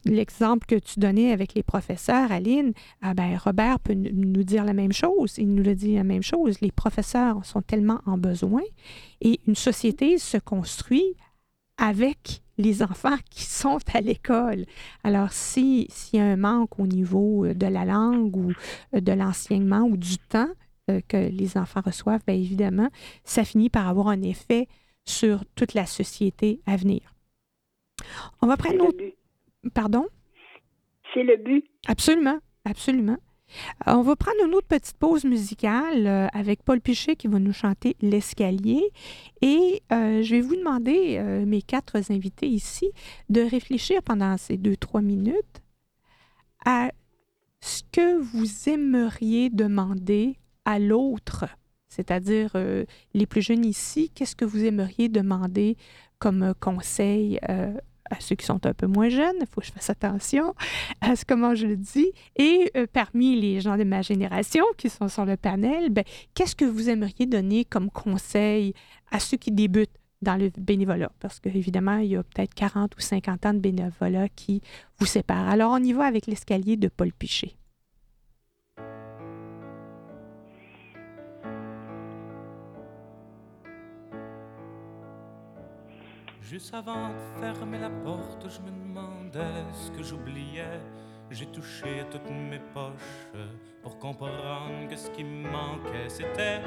L'exemple 0.04 0.66
que 0.66 0.76
tu 0.76 0.98
donnais 0.98 1.30
avec 1.30 1.54
les 1.54 1.62
professeurs, 1.62 2.32
Aline, 2.32 2.72
ah 3.02 3.14
ben 3.14 3.36
Robert 3.36 3.78
peut 3.78 3.94
nous 3.94 4.42
dire 4.42 4.64
la 4.64 4.72
même 4.72 4.92
chose. 4.92 5.34
Il 5.38 5.54
nous 5.54 5.62
le 5.62 5.76
dit 5.76 5.94
la 5.94 6.04
même 6.04 6.22
chose. 6.22 6.60
Les 6.60 6.72
professeurs 6.72 7.44
sont 7.44 7.62
tellement 7.62 8.00
en 8.06 8.18
besoin 8.18 8.62
et 9.20 9.38
une 9.46 9.54
société 9.54 10.18
se 10.18 10.38
construit 10.38 11.14
avec 11.76 12.42
les 12.60 12.82
enfants 12.82 13.16
qui 13.30 13.44
sont 13.44 13.78
à 13.92 14.00
l'école. 14.00 14.64
Alors, 15.04 15.32
s'il 15.32 15.88
y 16.12 16.18
a 16.18 16.24
un 16.24 16.36
manque 16.36 16.78
au 16.78 16.86
niveau 16.86 17.44
euh, 17.44 17.54
de 17.54 17.66
la 17.66 17.84
langue 17.84 18.36
ou 18.36 18.52
euh, 18.94 19.00
de 19.00 19.12
l'enseignement 19.12 19.82
ou 19.82 19.96
du 19.96 20.18
temps 20.18 20.50
euh, 20.90 21.00
que 21.08 21.16
les 21.16 21.56
enfants 21.56 21.82
reçoivent, 21.84 22.22
bien 22.26 22.36
évidemment, 22.36 22.88
ça 23.24 23.44
finit 23.44 23.70
par 23.70 23.88
avoir 23.88 24.08
un 24.08 24.22
effet 24.22 24.68
sur 25.04 25.44
toute 25.56 25.74
la 25.74 25.86
société 25.86 26.60
à 26.66 26.76
venir. 26.76 27.00
On 28.40 28.46
va 28.46 28.56
prendre. 28.56 28.88
Pardon? 29.74 30.06
C'est 31.12 31.22
le 31.22 31.36
but. 31.36 31.64
Absolument, 31.86 32.38
absolument. 32.64 33.18
Euh, 33.86 33.92
on 33.92 34.02
va 34.02 34.16
prendre 34.16 34.38
une 34.46 34.54
autre 34.54 34.66
petite 34.66 34.96
pause 34.96 35.24
musicale 35.24 36.06
euh, 36.06 36.26
avec 36.32 36.62
Paul 36.62 36.80
Pichet 36.80 37.16
qui 37.16 37.28
va 37.28 37.38
nous 37.38 37.52
chanter 37.52 37.96
L'escalier. 38.00 38.82
Et 39.42 39.82
euh, 39.92 40.22
je 40.22 40.36
vais 40.36 40.40
vous 40.40 40.56
demander, 40.56 41.20
mes 41.46 41.62
quatre 41.62 41.96
invités 42.10 42.48
ici, 42.48 42.90
de 43.28 43.40
réfléchir 43.40 44.02
pendant 44.02 44.36
ces 44.36 44.56
deux, 44.56 44.76
trois 44.76 45.00
minutes 45.00 45.62
à 46.64 46.90
ce 47.60 47.82
que 47.92 48.18
vous 48.18 48.68
aimeriez 48.68 49.50
demander 49.50 50.36
à 50.64 50.78
l'autre, 50.78 51.46
c'est-à-dire 51.88 52.52
les 53.14 53.26
plus 53.26 53.42
jeunes 53.42 53.64
ici, 53.64 54.10
qu'est-ce 54.14 54.36
que 54.36 54.44
vous 54.44 54.64
aimeriez 54.64 55.08
demander 55.08 55.76
comme 56.18 56.54
conseil 56.60 57.40
à 58.10 58.20
ceux 58.20 58.36
qui 58.36 58.44
sont 58.44 58.64
un 58.66 58.74
peu 58.74 58.86
moins 58.86 59.08
jeunes, 59.08 59.36
il 59.40 59.46
faut 59.46 59.60
que 59.60 59.66
je 59.66 59.72
fasse 59.72 59.90
attention 59.90 60.54
à 61.00 61.16
ce 61.16 61.24
comment 61.24 61.54
je 61.54 61.66
le 61.66 61.76
dis. 61.76 62.10
Et 62.36 62.70
euh, 62.76 62.86
parmi 62.92 63.40
les 63.40 63.60
gens 63.60 63.76
de 63.76 63.84
ma 63.84 64.02
génération 64.02 64.64
qui 64.76 64.90
sont 64.90 65.08
sur 65.08 65.24
le 65.24 65.36
panel, 65.36 65.90
ben, 65.90 66.04
qu'est-ce 66.34 66.56
que 66.56 66.64
vous 66.64 66.90
aimeriez 66.90 67.26
donner 67.26 67.64
comme 67.64 67.90
conseil 67.90 68.74
à 69.10 69.20
ceux 69.20 69.36
qui 69.36 69.52
débutent 69.52 69.90
dans 70.22 70.36
le 70.36 70.50
bénévolat? 70.58 71.12
Parce 71.20 71.40
qu'évidemment, 71.40 71.98
il 71.98 72.10
y 72.10 72.16
a 72.16 72.22
peut-être 72.22 72.54
40 72.54 72.96
ou 72.96 73.00
50 73.00 73.46
ans 73.46 73.54
de 73.54 73.60
bénévolat 73.60 74.28
qui 74.28 74.60
vous 74.98 75.06
séparent. 75.06 75.48
Alors, 75.48 75.72
on 75.72 75.82
y 75.82 75.92
va 75.92 76.04
avec 76.04 76.26
l'escalier 76.26 76.76
de 76.76 76.88
Paul 76.88 77.12
Piché. 77.12 77.56
Juste 86.50 86.74
avant 86.74 87.10
de 87.10 87.40
fermer 87.40 87.78
la 87.78 87.90
porte, 87.90 88.44
je 88.48 88.58
me 88.58 88.72
demandais 88.72 89.62
ce 89.72 89.88
que 89.92 90.02
j'oubliais. 90.02 90.80
J'ai 91.30 91.46
touché 91.46 92.00
à 92.00 92.04
toutes 92.06 92.28
mes 92.28 92.58
poches 92.74 93.30
pour 93.80 93.96
comprendre 94.00 94.88
que 94.88 94.96
ce 94.96 95.10
qui 95.10 95.22
manquait, 95.22 96.08
c'était 96.08 96.60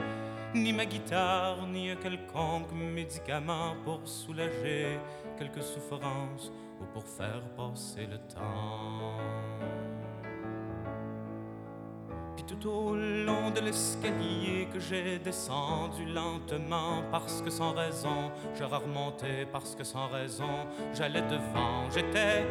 ni 0.55 0.71
ma 0.71 0.86
guitare, 0.86 1.67
ni 1.67 1.89
un 1.89 1.97
quelconque 1.97 2.71
médicament 2.71 3.75
pour 3.84 4.07
soulager 4.07 4.99
quelques 5.38 5.63
souffrances 5.63 6.49
ou 6.79 6.86
pour 6.93 7.03
faire 7.03 7.43
passer 7.57 8.05
le 8.05 8.19
temps. 8.19 9.17
Puis 12.36 12.45
tout 12.45 12.67
au 12.67 12.95
long 12.95 13.51
de 13.51 13.59
l'escalier 13.59 14.67
que 14.71 14.79
j'ai 14.79 15.19
descendu 15.19 16.05
lentement 16.05 17.03
parce 17.11 17.41
que 17.41 17.49
sans 17.49 17.73
raison 17.73 18.31
j'aurais 18.57 18.77
remonté 18.77 19.45
parce 19.51 19.75
que 19.75 19.84
sans 19.84 20.07
raison 20.07 20.67
j'allais 20.93 21.21
devant. 21.21 21.89
J'étais 21.93 22.45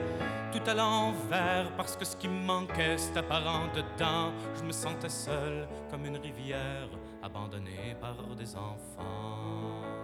tout 0.52 0.70
à 0.70 0.74
l'envers 0.74 1.70
parce 1.76 1.96
que 1.96 2.04
ce 2.04 2.16
qui 2.16 2.28
me 2.28 2.44
manquait 2.44 2.96
c'était 2.96 3.20
apparent 3.20 3.68
dedans. 3.74 4.32
Je 4.56 4.64
me 4.64 4.72
sentais 4.72 5.08
seul 5.08 5.66
comme 5.90 6.06
une 6.06 6.16
rivière 6.16 6.88
abandonnée 7.22 7.96
par 8.00 8.14
des 8.36 8.54
enfants. 8.54 10.01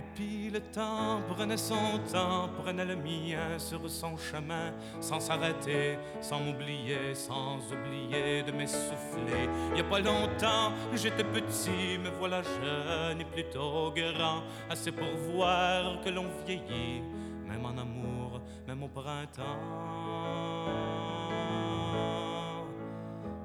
Et 0.00 0.04
puis 0.14 0.48
le 0.48 0.60
temps 0.60 1.20
prenait 1.28 1.58
son 1.58 1.98
temps, 2.10 2.48
prenait 2.62 2.86
le 2.86 2.96
mien 2.96 3.58
sur 3.58 3.80
son 3.90 4.16
chemin, 4.16 4.72
sans 4.98 5.20
s'arrêter, 5.20 5.98
sans 6.22 6.40
m'oublier, 6.40 7.14
sans 7.14 7.58
oublier 7.70 8.42
de 8.42 8.50
m'essouffler. 8.50 9.44
Il 9.72 9.76
y 9.76 9.80
a 9.82 9.84
pas 9.84 9.98
longtemps, 9.98 10.72
j'étais 10.94 11.22
petit, 11.22 11.98
me 11.98 12.08
voilà 12.18 12.40
jeune 12.40 13.20
et 13.20 13.26
plutôt 13.26 13.92
grand, 13.94 14.42
assez 14.70 14.90
pour 14.90 15.14
voir 15.34 16.00
que 16.02 16.08
l'on 16.08 16.28
vieillit, 16.46 17.02
même 17.46 17.66
en 17.66 17.76
amour, 17.76 18.40
même 18.66 18.82
au 18.82 18.88
printemps. 18.88 20.09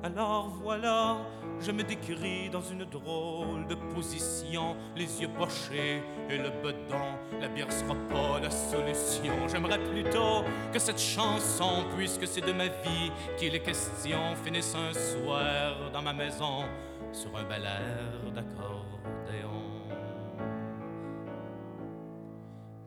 Alors 0.05 0.49
voilà, 0.61 1.17
je 1.59 1.71
me 1.71 1.81
décris 1.81 2.47
dans 2.51 2.61
une 2.61 2.85
drôle 2.85 3.65
de 3.65 3.73
position, 3.73 4.75
les 4.95 5.19
yeux 5.19 5.29
pochés 5.29 6.03
et 6.29 6.37
le 6.37 6.51
bedon. 6.61 7.17
La 7.41 7.47
bière 7.47 7.71
sera 7.71 7.95
pas 8.11 8.39
la 8.39 8.51
solution. 8.51 9.33
J'aimerais 9.47 9.79
plutôt 9.79 10.43
que 10.71 10.77
cette 10.77 10.99
chanson, 10.99 11.85
puisque 11.97 12.27
c'est 12.27 12.45
de 12.45 12.51
ma 12.51 12.67
vie 12.67 13.11
qu'il 13.35 13.55
est 13.55 13.63
question, 13.63 14.35
finisse 14.43 14.75
un 14.75 14.93
soir 14.93 15.89
dans 15.91 16.03
ma 16.03 16.13
maison 16.13 16.65
sur 17.11 17.35
un 17.35 17.43
bel 17.43 17.63
air 17.63 18.31
d'accordéon. 18.31 19.63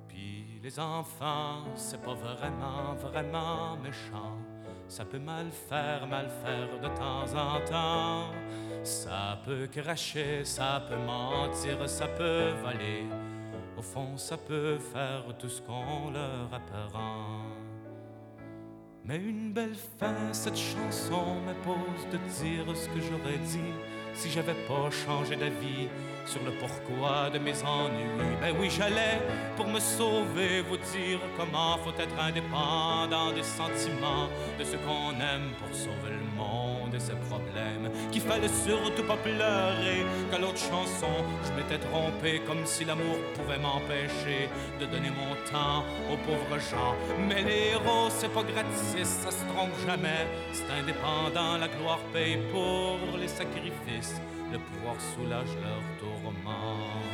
Puis 0.07 0.61
les 0.63 0.79
enfants, 0.79 1.65
c'est 1.75 2.01
pas 2.01 2.15
vraiment, 2.15 2.95
vraiment 2.95 3.77
méchant 3.77 4.39
ça 4.89 5.05
peut 5.05 5.19
mal 5.19 5.51
faire, 5.51 6.07
mal 6.07 6.29
faire 6.43 6.81
de 6.81 6.89
temps 6.97 7.35
en 7.37 7.61
temps. 7.61 8.33
Ça 8.83 9.39
peut 9.45 9.67
cracher, 9.67 10.45
ça 10.45 10.83
peut 10.89 10.97
mentir, 10.97 11.89
ça 11.89 12.09
peut 12.09 12.53
voler. 12.63 13.07
Au 13.77 13.83
fond, 13.83 14.17
ça 14.17 14.37
peut 14.37 14.79
faire 14.79 15.25
tout 15.39 15.49
ce 15.49 15.61
qu'on 15.61 16.11
leur 16.11 16.53
apprend. 16.53 17.43
Mais 19.05 19.17
une 19.17 19.53
belle 19.53 19.77
fin, 19.99 20.33
cette 20.33 20.57
chanson 20.57 21.37
m'impose 21.47 22.07
de 22.11 22.19
dire 22.43 22.77
ce 22.77 22.89
que 22.89 23.01
j'aurais 23.01 23.39
dit 23.39 23.75
si 24.19 24.31
j'avais 24.31 24.59
pas 24.67 24.91
changé 24.91 25.37
d'avis 25.37 25.89
sur 26.27 26.43
le 26.43 26.51
pourquoi 26.59 27.31
de 27.31 27.39
mes 27.39 27.63
ennuis. 27.63 28.35
Ben 28.41 28.53
oui, 28.59 28.69
j'allais 28.69 29.21
pour 29.57 29.69
me 29.69 29.79
sauver 29.79 30.63
vous 30.63 30.77
dire 30.77 31.21
comment 31.37 31.79
faut 31.79 31.97
être 31.99 32.19
indépendant 32.21 33.31
des 33.33 33.45
sentiments 33.45 34.29
de 34.59 34.65
ce 34.65 34.77
qu'on 34.77 35.13
aime 35.21 35.51
pour 35.61 35.73
sauver 35.73 36.11
le 36.11 36.17
monde 36.17 36.28
et 36.95 37.01
ses 37.01 37.15
problèmes. 37.29 37.91
Qu'il 38.11 38.23
fallait 38.23 38.49
surtout 38.49 39.03
pas 39.05 39.17
pleurer 39.17 40.05
qu'à 40.31 40.39
l'autre 40.39 40.59
chanson 40.59 41.13
je 41.45 41.53
m'étais 41.53 41.79
trompé 41.79 42.41
comme 42.47 42.65
si 42.65 42.85
l'amour 42.85 43.19
pouvait 43.35 43.59
m'empêcher 43.59 44.49
de 44.81 44.87
donner 44.87 45.11
mon 45.11 45.35
temps 45.51 45.85
aux 46.11 46.17
pauvres 46.17 46.61
gens. 46.71 46.95
Mais 47.29 47.43
les 47.43 47.73
héros, 47.73 48.09
c'est 48.11 48.33
pas 48.33 48.43
gratis, 48.43 49.09
ça 49.09 49.31
se 49.31 49.45
trompe 49.53 49.75
jamais. 49.87 50.27
C'est 50.53 50.71
indépendant, 50.71 51.59
la 51.59 51.69
gloire 51.69 52.01
paye 52.13 52.39
pour 52.53 52.99
les 53.19 53.29
sacrifices 53.29 54.21
le 54.53 54.59
pouvoir 54.59 54.97
soulage 55.01 55.55
leur 55.63 55.83
tourment. 55.99 57.08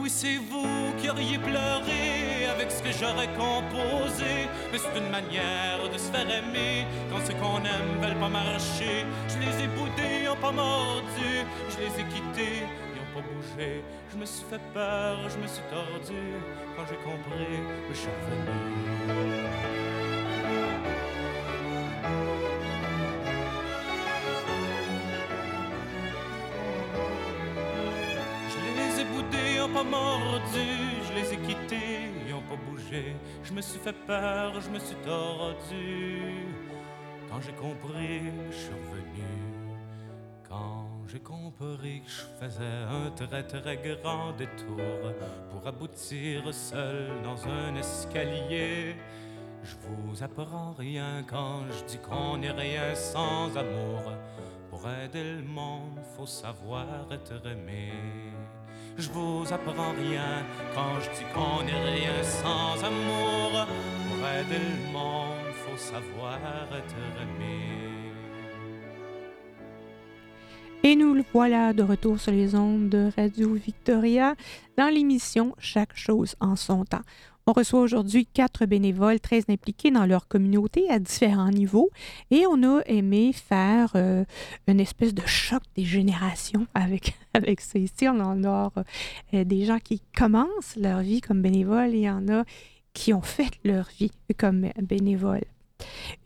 Oui, 0.00 0.10
c'est 0.10 0.36
vous 0.36 0.92
qui 0.98 1.08
auriez 1.08 1.38
pleuré 1.38 2.46
avec 2.50 2.70
ce 2.70 2.82
que 2.82 2.90
j'aurais 2.92 3.28
composé. 3.28 4.48
Mais 4.72 4.78
c'est 4.78 4.98
une 4.98 5.10
manière 5.10 5.88
de 5.92 5.98
se 5.98 6.10
faire 6.10 6.28
aimer 6.28 6.86
quand 7.10 7.24
ce 7.24 7.32
qu'on 7.32 7.58
aime 7.58 8.00
veulent 8.00 8.18
pas 8.18 8.28
marcher. 8.28 9.06
Je 9.28 9.38
les 9.38 9.64
ai 9.64 9.68
boudés, 9.68 10.22
ils 10.24 10.28
ont 10.28 10.36
pas 10.36 10.52
mordu. 10.52 11.44
Je 11.70 11.78
les 11.78 12.00
ai 12.00 12.04
quittés, 12.04 12.62
ils 12.94 13.00
ont 13.00 13.20
pas 13.20 13.26
bougé. 13.28 13.82
Je 14.12 14.16
me 14.16 14.24
suis 14.24 14.44
fait 14.50 14.60
peur, 14.74 15.18
je 15.28 15.38
me 15.38 15.46
suis 15.46 15.64
tordu. 15.70 16.22
Quand 16.76 16.84
j'ai 16.88 16.96
compris, 16.96 17.58
je 17.90 17.94
suis 17.94 18.08
revenu. 18.08 19.48
Pas 29.72 29.84
mordu, 29.84 30.68
je 31.06 31.12
les 31.14 31.32
ai 31.34 31.36
quittés, 31.36 32.10
ils 32.26 32.34
ont 32.34 32.42
pas 32.42 32.56
bougé. 32.56 33.16
Je 33.42 33.52
me 33.52 33.60
suis 33.60 33.78
fait 33.78 33.96
peur, 34.06 34.60
je 34.60 34.70
me 34.70 34.78
suis 34.78 34.96
tordu. 34.96 36.20
Quand 37.28 37.40
j'ai 37.40 37.52
compris, 37.52 38.22
je 38.50 38.56
suis 38.56 38.72
revenu. 38.72 39.24
Quand 40.48 40.88
j'ai 41.06 41.20
compris 41.20 42.02
que 42.02 42.10
je 42.10 42.22
faisais 42.40 42.78
un 42.90 43.10
très 43.10 43.42
très 43.42 43.76
grand 43.76 44.32
détour 44.32 45.12
pour 45.50 45.66
aboutir 45.66 46.52
seul 46.52 47.10
dans 47.22 47.46
un 47.46 47.74
escalier. 47.76 48.96
Je 49.62 49.74
vous 49.82 50.22
apprends 50.22 50.72
rien 50.72 51.24
quand 51.28 51.62
je 51.70 51.84
dis 51.84 51.98
qu'on 51.98 52.38
n'est 52.38 52.52
rien 52.52 52.94
sans 52.94 53.54
amour. 53.56 54.12
Pour 54.70 54.88
aider 54.88 55.24
le 55.24 55.42
monde, 55.42 55.98
faut 56.16 56.26
savoir 56.26 56.86
être 57.10 57.46
aimé 57.46 57.92
je 58.98 59.08
vous 59.10 59.44
apprends 59.52 59.92
rien 59.92 60.44
quand 60.74 61.00
je 61.00 61.10
dis 61.18 61.26
qu'on 61.32 61.62
n'est 61.64 61.90
rien 61.92 62.22
sans 62.22 62.84
amour. 62.84 63.66
Pour 64.08 64.28
aider 64.28 64.58
le 64.58 64.92
monde, 64.92 65.54
faut 65.64 65.76
savoir 65.76 66.38
être 66.76 66.96
aimé. 67.22 67.78
Et 70.82 70.96
nous 70.96 71.14
le 71.14 71.24
voilà 71.32 71.72
de 71.72 71.82
retour 71.82 72.18
sur 72.18 72.32
les 72.32 72.54
ondes 72.54 72.88
de 72.88 73.10
Radio 73.16 73.54
Victoria 73.54 74.34
dans 74.76 74.88
l'émission 74.88 75.54
Chaque 75.58 75.96
chose 75.96 76.34
en 76.40 76.56
son 76.56 76.84
temps. 76.84 77.02
On 77.48 77.52
reçoit 77.52 77.80
aujourd'hui 77.80 78.26
quatre 78.26 78.66
bénévoles 78.66 79.20
très 79.20 79.40
impliqués 79.48 79.90
dans 79.90 80.04
leur 80.04 80.28
communauté 80.28 80.90
à 80.90 80.98
différents 80.98 81.48
niveaux 81.48 81.88
et 82.30 82.44
on 82.46 82.62
a 82.62 82.82
aimé 82.84 83.32
faire 83.32 83.92
euh, 83.94 84.26
une 84.66 84.80
espèce 84.80 85.14
de 85.14 85.22
choc 85.24 85.62
des 85.74 85.86
générations 85.86 86.66
avec, 86.74 87.16
avec 87.32 87.62
ça. 87.62 87.78
Ici, 87.78 88.06
on 88.06 88.20
en 88.20 88.44
a 88.44 88.70
euh, 89.32 89.44
des 89.44 89.64
gens 89.64 89.78
qui 89.78 90.02
commencent 90.14 90.76
leur 90.76 91.00
vie 91.00 91.22
comme 91.22 91.40
bénévoles 91.40 91.94
et 91.94 92.00
il 92.00 92.02
y 92.02 92.10
en 92.10 92.28
a 92.28 92.44
qui 92.92 93.14
ont 93.14 93.22
fait 93.22 93.52
leur 93.64 93.88
vie 93.98 94.12
comme 94.36 94.68
bénévoles. 94.82 95.46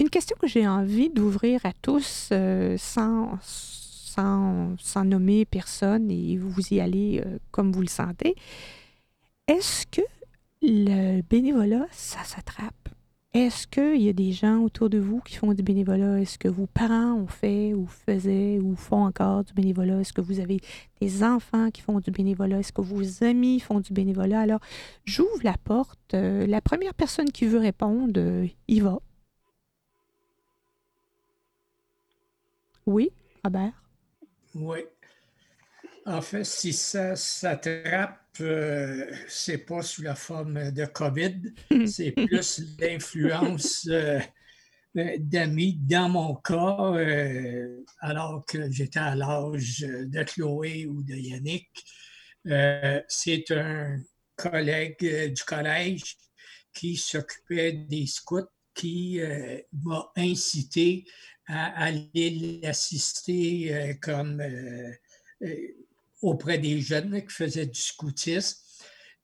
Une 0.01 0.11
question 0.11 0.37
que 0.41 0.49
j'ai 0.49 0.67
envie 0.67 1.09
d'ouvrir 1.09 1.65
à 1.65 1.73
tous 1.73 2.31
euh, 2.33 2.75
sans, 2.79 3.39
sans, 3.43 4.77
sans, 4.77 5.05
nommer 5.05 5.45
personne 5.45 6.11
et 6.11 6.37
vous 6.37 6.61
y 6.73 6.81
allez 6.81 7.23
comme 7.53 7.71
vous 7.71 7.83
le 7.83 7.87
sentez. 7.87 8.35
Est-ce 9.47 9.87
que 9.87 10.03
le 10.63 11.23
bénévolat, 11.23 11.87
ça 11.91 12.23
s'attrape. 12.25 12.89
Est-ce 13.35 13.67
qu'il 13.67 14.03
y 14.03 14.11
a 14.11 14.13
des 14.13 14.33
gens 14.33 14.59
autour 14.59 14.91
de 14.91 14.99
vous 14.99 15.21
qui 15.21 15.37
font 15.37 15.55
du 15.55 15.63
bénévolat? 15.63 16.21
Est-ce 16.21 16.39
que 16.39 16.49
vos 16.49 16.67
parents 16.67 17.15
ont 17.15 17.27
fait 17.27 17.73
ou 17.73 17.87
faisaient 17.87 18.59
ou 18.61 18.77
font 18.77 19.07
encore 19.07 19.43
du 19.43 19.55
bénévolat? 19.55 20.01
Est-ce 20.01 20.13
que 20.13 20.21
vous 20.21 20.39
avez 20.39 20.61
des 21.01 21.25
enfants 21.25 21.71
qui 21.71 21.81
font 21.81 21.99
du 21.99 22.11
bénévolat? 22.11 22.59
Est-ce 22.59 22.75
que 22.75 22.83
vos 22.83 23.25
amis 23.25 23.59
font 23.59 23.81
du 23.81 23.95
bénévolat? 23.95 24.41
Alors, 24.41 24.61
j'ouvre 25.07 25.41
la 25.45 25.57
porte. 25.65 26.13
Euh, 26.13 26.47
la 26.47 26.61
première 26.61 26.93
personne 26.93 27.33
qui 27.33 27.47
veut 27.47 27.59
répondre, 27.59 28.13
euh, 28.19 28.47
y 28.69 28.81
va. 28.81 28.99
Oui, 32.85 33.13
Robert? 33.43 33.73
Oui. 34.55 34.81
En 36.05 36.21
fait, 36.21 36.45
si 36.45 36.73
ça 36.73 37.15
s'attrape, 37.15 38.19
euh, 38.41 39.09
c'est 39.29 39.59
pas 39.59 39.83
sous 39.83 40.03
la 40.03 40.17
forme 40.17 40.73
de 40.73 40.85
COVID, 40.85 41.55
c'est 41.87 42.11
plus 42.11 42.63
l'influence 42.81 43.87
euh, 43.89 44.19
d'amis. 44.95 45.79
Dans 45.81 46.09
mon 46.09 46.35
cas, 46.37 46.95
euh, 46.97 47.85
alors 48.01 48.45
que 48.47 48.69
j'étais 48.71 48.99
à 48.99 49.15
l'âge 49.15 49.81
de 49.81 50.23
Chloé 50.25 50.87
ou 50.87 51.05
de 51.05 51.15
Yannick, 51.15 51.71
c'est 53.07 53.51
un 53.53 54.01
collègue 54.35 55.33
du 55.33 55.43
collège 55.45 56.17
qui 56.75 56.97
s'occupait 56.97 57.73
des 57.73 58.07
scouts 58.07 58.49
qui 58.75 59.21
m'a 59.85 60.11
incité 60.17 61.05
à 61.47 61.85
aller 61.85 62.61
l'assister 62.63 63.97
comme 64.03 64.43
auprès 66.23 66.59
des 66.59 66.81
jeunes 66.81 67.21
qui 67.21 67.35
faisaient 67.35 67.67
du 67.67 67.81
scoutisme. 67.81 68.59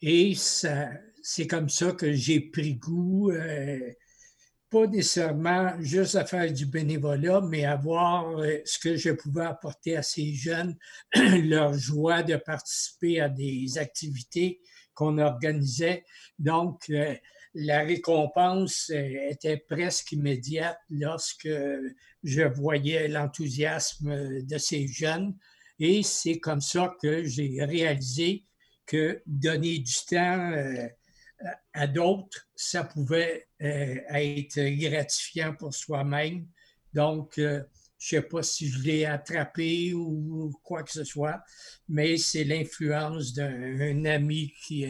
Et 0.02 0.34
c'est 0.34 1.46
comme 1.46 1.68
ça 1.68 1.92
que 1.92 2.12
j'ai 2.12 2.40
pris 2.40 2.74
goût, 2.74 3.30
euh, 3.30 3.92
pas 4.70 4.86
nécessairement 4.86 5.80
juste 5.80 6.14
à 6.14 6.26
faire 6.26 6.52
du 6.52 6.66
bénévolat, 6.66 7.40
mais 7.40 7.64
à 7.64 7.76
voir 7.76 8.38
euh, 8.38 8.58
ce 8.64 8.78
que 8.78 8.96
je 8.96 9.10
pouvais 9.10 9.46
apporter 9.46 9.96
à 9.96 10.02
ces 10.02 10.34
jeunes, 10.34 10.76
leur 11.14 11.72
joie 11.74 12.22
de 12.22 12.36
participer 12.36 13.20
à 13.20 13.28
des 13.28 13.78
activités 13.78 14.60
qu'on 14.94 15.18
organisait. 15.18 16.04
Donc, 16.38 16.90
euh, 16.90 17.14
la 17.54 17.80
récompense 17.80 18.90
était 18.90 19.56
presque 19.56 20.12
immédiate 20.12 20.78
lorsque 20.90 21.48
je 22.22 22.42
voyais 22.42 23.08
l'enthousiasme 23.08 24.42
de 24.42 24.58
ces 24.58 24.86
jeunes. 24.86 25.34
Et 25.78 26.02
c'est 26.02 26.38
comme 26.38 26.60
ça 26.60 26.94
que 27.00 27.24
j'ai 27.24 27.64
réalisé 27.64 28.44
que 28.86 29.22
donner 29.26 29.78
du 29.78 29.94
temps 30.08 30.52
à 31.72 31.86
d'autres, 31.86 32.48
ça 32.56 32.84
pouvait 32.84 33.46
être 33.60 34.60
gratifiant 34.78 35.54
pour 35.54 35.72
soi-même. 35.74 36.46
Donc, 36.92 37.34
je 37.36 37.42
ne 37.42 37.62
sais 37.98 38.22
pas 38.22 38.42
si 38.42 38.68
je 38.68 38.80
l'ai 38.82 39.04
attrapé 39.04 39.92
ou 39.92 40.52
quoi 40.62 40.82
que 40.82 40.90
ce 40.90 41.04
soit, 41.04 41.40
mais 41.88 42.16
c'est 42.16 42.44
l'influence 42.44 43.32
d'un 43.34 44.04
ami 44.04 44.52
qui 44.64 44.86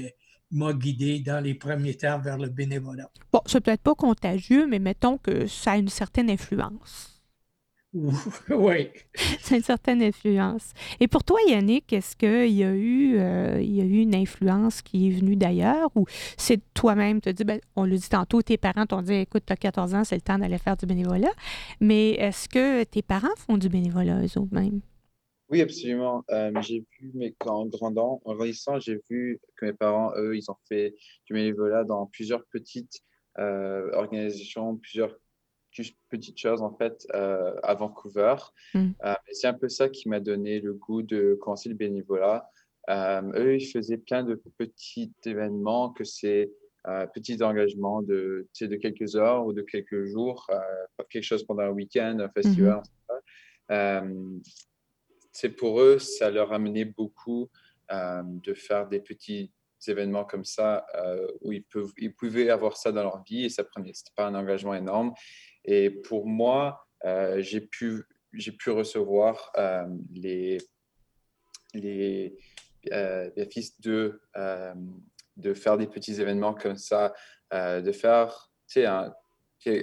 m'a 0.51 0.73
guidé 0.73 1.21
dans 1.21 1.41
les 1.45 1.55
premiers 1.55 1.97
temps 1.97 2.19
vers 2.21 2.39
le 2.39 2.49
bénévolat. 2.49 3.11
Bon, 3.33 3.41
c'est 3.45 3.61
peut-être 3.61 3.83
pas 3.83 3.95
contagieux, 3.95 4.67
mais 4.67 4.79
mettons 4.79 5.19
que 5.19 5.47
ça 5.47 5.73
a 5.73 5.77
une 5.77 5.89
certaine 5.91 6.31
influence. 6.31 7.18
Oui. 8.51 8.89
C'est 9.41 9.57
une 9.57 9.63
certaine 9.63 10.03
influence. 10.03 10.73
Et 11.01 11.09
pour 11.09 11.25
toi, 11.25 11.39
Yannick, 11.47 11.93
est-ce 11.93 12.17
qu'il 12.17 12.53
y, 12.55 12.65
a 12.65 12.73
eu, 12.73 13.19
euh, 13.19 13.61
il 13.61 13.75
y 13.75 13.81
a 13.81 13.85
eu 13.85 14.01
une 14.01 14.15
influence 14.15 14.83
qui 14.83 15.09
est 15.09 15.11
venue 15.11 15.37
d'ailleurs? 15.37 15.91
Ou 15.97 16.07
c'est 16.37 16.61
toi-même, 16.75 17.21
tu 17.21 17.33
dis, 17.33 17.45
ben, 17.45 17.61
on 17.77 17.85
le 17.85 17.97
dit 17.97 18.09
tantôt, 18.09 18.43
tes 18.43 18.57
parents 18.57 18.87
t'ont 18.87 19.03
dit, 19.03 19.15
écoute, 19.15 19.45
tu 19.47 19.53
as 19.53 19.57
14 19.57 19.95
ans, 19.95 20.05
c'est 20.05 20.17
le 20.17 20.21
temps 20.21 20.39
d'aller 20.39 20.59
faire 20.59 20.77
du 20.77 20.87
bénévolat. 20.87 21.33
Mais 21.81 22.11
est-ce 22.13 22.49
que 22.49 22.85
tes 22.85 23.03
parents 23.03 23.35
font 23.37 23.57
du 23.57 23.69
bénévolat 23.69 24.21
eux-mêmes? 24.23 24.81
Oui, 25.51 25.63
absolument. 25.63 26.25
Euh, 26.31 26.53
j'ai 26.61 26.85
vu, 27.01 27.11
mais 27.15 27.35
en 27.47 27.65
grandant, 27.65 28.21
en 28.25 28.35
grandissant, 28.35 28.79
j'ai 28.79 29.01
vu 29.09 29.41
que 29.57 29.67
mes 29.67 29.73
parents, 29.73 30.13
eux, 30.17 30.37
ils 30.37 30.51
ont 30.51 30.57
fait 30.69 30.95
du 31.27 31.33
bénévolat 31.33 31.85
dans 31.85 32.07
plusieurs 32.07 32.45
petites 32.53 33.01
euh, 33.39 33.91
organisations, 33.93 34.77
plusieurs 34.77 35.17
petites 36.09 36.39
choses 36.39 36.63
en 36.63 36.75
fait 36.75 37.07
euh, 37.15 37.55
à 37.63 37.75
Vancouver. 37.75 38.37
Mm. 38.75 38.91
Euh, 39.05 39.15
c'est 39.33 39.47
un 39.47 39.55
peu 39.55 39.69
ça 39.69 39.89
qui 39.89 40.09
m'a 40.09 40.21
donné 40.21 40.61
le 40.61 40.75
goût 40.75 41.03
de 41.03 41.39
commencer 41.41 41.69
le 41.69 41.75
bénévolat. 41.75 42.49
Euh, 42.91 43.23
eux, 43.35 43.57
ils 43.57 43.67
faisaient 43.67 43.99
plein 43.99 44.23
de 44.23 44.41
petits 44.57 45.13
événements, 45.25 45.91
que 45.91 46.05
c'est 46.05 46.51
petits 47.13 47.43
engagements 47.43 48.01
de, 48.01 48.49
de 48.59 48.77
quelques 48.77 49.15
heures 49.15 49.45
ou 49.45 49.53
de 49.53 49.61
quelques 49.61 50.05
jours, 50.05 50.49
quelque 51.11 51.25
chose 51.25 51.45
pendant 51.45 51.65
un 51.65 51.71
week-end, 51.71 52.19
un 52.19 52.31
festival. 52.31 52.81
Mm-hmm. 53.69 54.41
c'est 55.31 55.51
pour 55.51 55.83
eux, 55.83 55.99
ça 55.99 56.31
leur 56.31 56.53
a 56.53 56.55
amené 56.55 56.87
beaucoup 56.87 57.51
de 57.91 58.55
faire 58.55 58.89
des 58.89 59.01
petits 59.01 59.53
événements 59.87 60.25
comme 60.25 60.47
ça 60.47 60.87
où 61.43 61.53
ils, 61.53 61.65
peuvent, 61.65 61.93
ils 61.99 62.15
pouvaient 62.15 62.49
avoir 62.49 62.79
ça 62.79 62.91
dans 62.91 63.03
leur 63.03 63.23
vie 63.23 63.45
et 63.45 63.49
ça 63.51 63.65
prenait, 63.65 63.93
c'était 63.93 64.15
pas 64.17 64.27
un 64.27 64.35
engagement 64.35 64.73
énorme. 64.73 65.13
Et 65.65 65.91
pour 65.91 66.27
moi, 66.27 66.89
euh, 67.05 67.41
j'ai 67.41 67.61
pu, 67.61 68.05
pu 68.59 68.71
recevoir 68.71 69.53
euh, 69.57 69.87
les, 70.13 70.59
les 71.75 72.37
euh, 72.93 73.31
fils 73.51 73.81
de, 73.81 74.21
de 75.37 75.55
faire 75.55 75.77
des 75.77 75.87
petits 75.87 76.21
événements 76.21 76.55
comme 76.55 76.77
ça, 76.77 77.15
de 77.53 77.93
faire 77.93 78.51
un, 78.77 79.13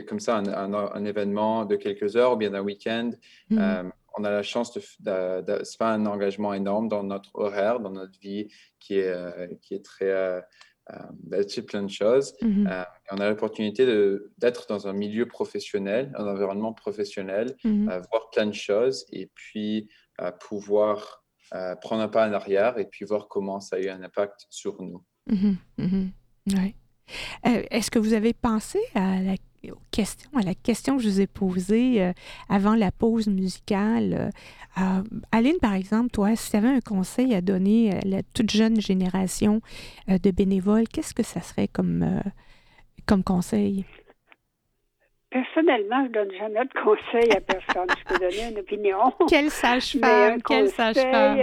comme 0.08 0.20
ça 0.20 0.38
un, 0.38 0.74
un, 0.74 1.06
événement 1.06 1.66
de 1.66 1.76
quelques 1.76 2.16
heures 2.16 2.34
ou 2.34 2.38
bien 2.38 2.52
d'un 2.52 2.62
week-end. 2.62 3.12
Mmh. 3.50 3.90
on 4.18 4.24
a 4.24 4.32
la 4.32 4.44
chance 4.44 4.74
de, 4.74 5.42
de, 5.42 5.64
c'est 5.64 5.78
pas 5.78 5.92
un 5.92 6.06
engagement 6.06 6.54
énorme 6.54 6.88
dans 6.88 7.04
notre 7.04 7.32
horaire, 7.36 7.80
dans 7.80 7.92
notre 7.92 8.18
vie 8.20 8.48
qui 8.80 9.00
est, 9.00 9.60
qui 9.62 9.76
est 9.76 9.84
très 9.84 10.44
euh, 10.92 11.62
plein 11.64 11.84
de 11.84 11.90
choses. 11.90 12.36
Euh, 12.44 12.84
on 13.12 13.18
a 13.18 13.30
l'opportunité 13.30 13.86
d'être 14.38 14.68
dans 14.68 14.88
un 14.88 14.94
milieu 14.94 15.26
professionnel, 15.28 16.12
un 16.16 16.28
environnement 16.28 16.74
professionnel, 16.74 17.56
mhm. 17.64 17.90
euh, 17.90 18.02
voir 18.12 18.30
plein 18.32 18.46
de 18.46 18.54
choses 18.54 19.06
et 19.12 19.30
puis 19.34 19.90
pouvoir 20.40 21.24
prendre 21.82 22.02
un 22.02 22.08
pas 22.08 22.28
en 22.28 22.34
arrière 22.34 22.78
et 22.78 22.86
puis 22.86 23.06
voir 23.06 23.28
comment 23.28 23.60
ça 23.60 23.76
a 23.76 23.80
eu 23.80 23.90
un 23.90 24.02
impact 24.04 24.48
sur 24.50 24.82
nous. 24.82 25.04
Mhm. 25.28 26.12
Est-ce 27.44 27.92
que 27.92 28.00
vous 28.00 28.14
avez 28.14 28.34
pensé 28.34 28.80
à 28.94 29.22
la 29.22 29.36
aux 29.72 29.80
questions, 29.92 30.30
à 30.38 30.42
la 30.42 30.54
question 30.54 30.98
que 30.98 31.04
je 31.04 31.10
vous 31.10 31.22
ai 31.22 31.28
posée 31.28 32.02
euh, 32.02 32.12
avant 32.50 32.76
la 32.76 32.92
pause 32.92 33.28
musicale. 33.28 34.32
Euh, 34.78 35.02
Aline, 35.32 35.60
par 35.62 35.74
exemple, 35.74 36.10
toi, 36.10 36.36
si 36.36 36.52
tu 36.52 36.58
avais 36.58 36.70
un 36.70 36.82
conseil 36.82 37.34
à 37.34 37.42
donner 37.42 37.94
à 37.94 38.00
la 38.06 38.22
toute 38.34 38.52
jeune 38.52 38.80
génération 38.80 39.62
euh, 40.10 40.18
de 40.18 40.32
bénévoles, 40.32 40.88
qu'est-ce 40.88 41.14
que 41.14 41.24
ça 41.24 41.42
serait 41.42 41.68
comme, 41.68 42.22
comme 43.06 43.24
conseil? 43.24 43.86
Personnellement, 45.30 46.04
je 46.04 46.10
ne 46.10 46.14
donne 46.14 46.32
jamais 46.38 46.66
de 46.66 46.82
conseil 46.82 47.32
à 47.32 47.42
personne. 47.42 47.88
je 48.00 48.04
peux 48.06 48.20
donner 48.20 48.52
une 48.52 48.60
opinion. 48.60 48.98
Quelle 49.30 49.50
sage-femme! 49.50 50.42
Quelle 50.42 50.70
sage-femme! 50.70 51.38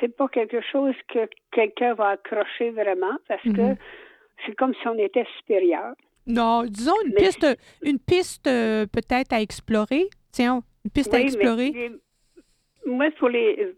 c'est 0.00 0.14
pas 0.14 0.28
quelque 0.28 0.60
chose 0.60 0.94
que 1.08 1.28
quelqu'un 1.52 1.94
va 1.94 2.10
accrocher 2.10 2.70
vraiment 2.70 3.16
parce 3.28 3.42
que 3.42 3.48
mm-hmm. 3.48 3.76
c'est 4.44 4.54
comme 4.56 4.74
si 4.74 4.88
on 4.88 4.98
était 4.98 5.26
supérieur. 5.38 5.94
Non, 6.26 6.64
disons 6.64 6.94
une 7.04 7.14
piste, 7.14 7.46
une 7.82 7.98
piste 7.98 8.46
euh, 8.46 8.86
peut-être 8.86 9.32
à 9.32 9.40
explorer. 9.40 10.08
Tiens, 10.32 10.62
une 10.84 10.90
piste 10.90 11.12
à 11.14 11.20
explorer. 11.20 11.92
moi, 12.86 13.10
pour 13.18 13.28
les, 13.28 13.74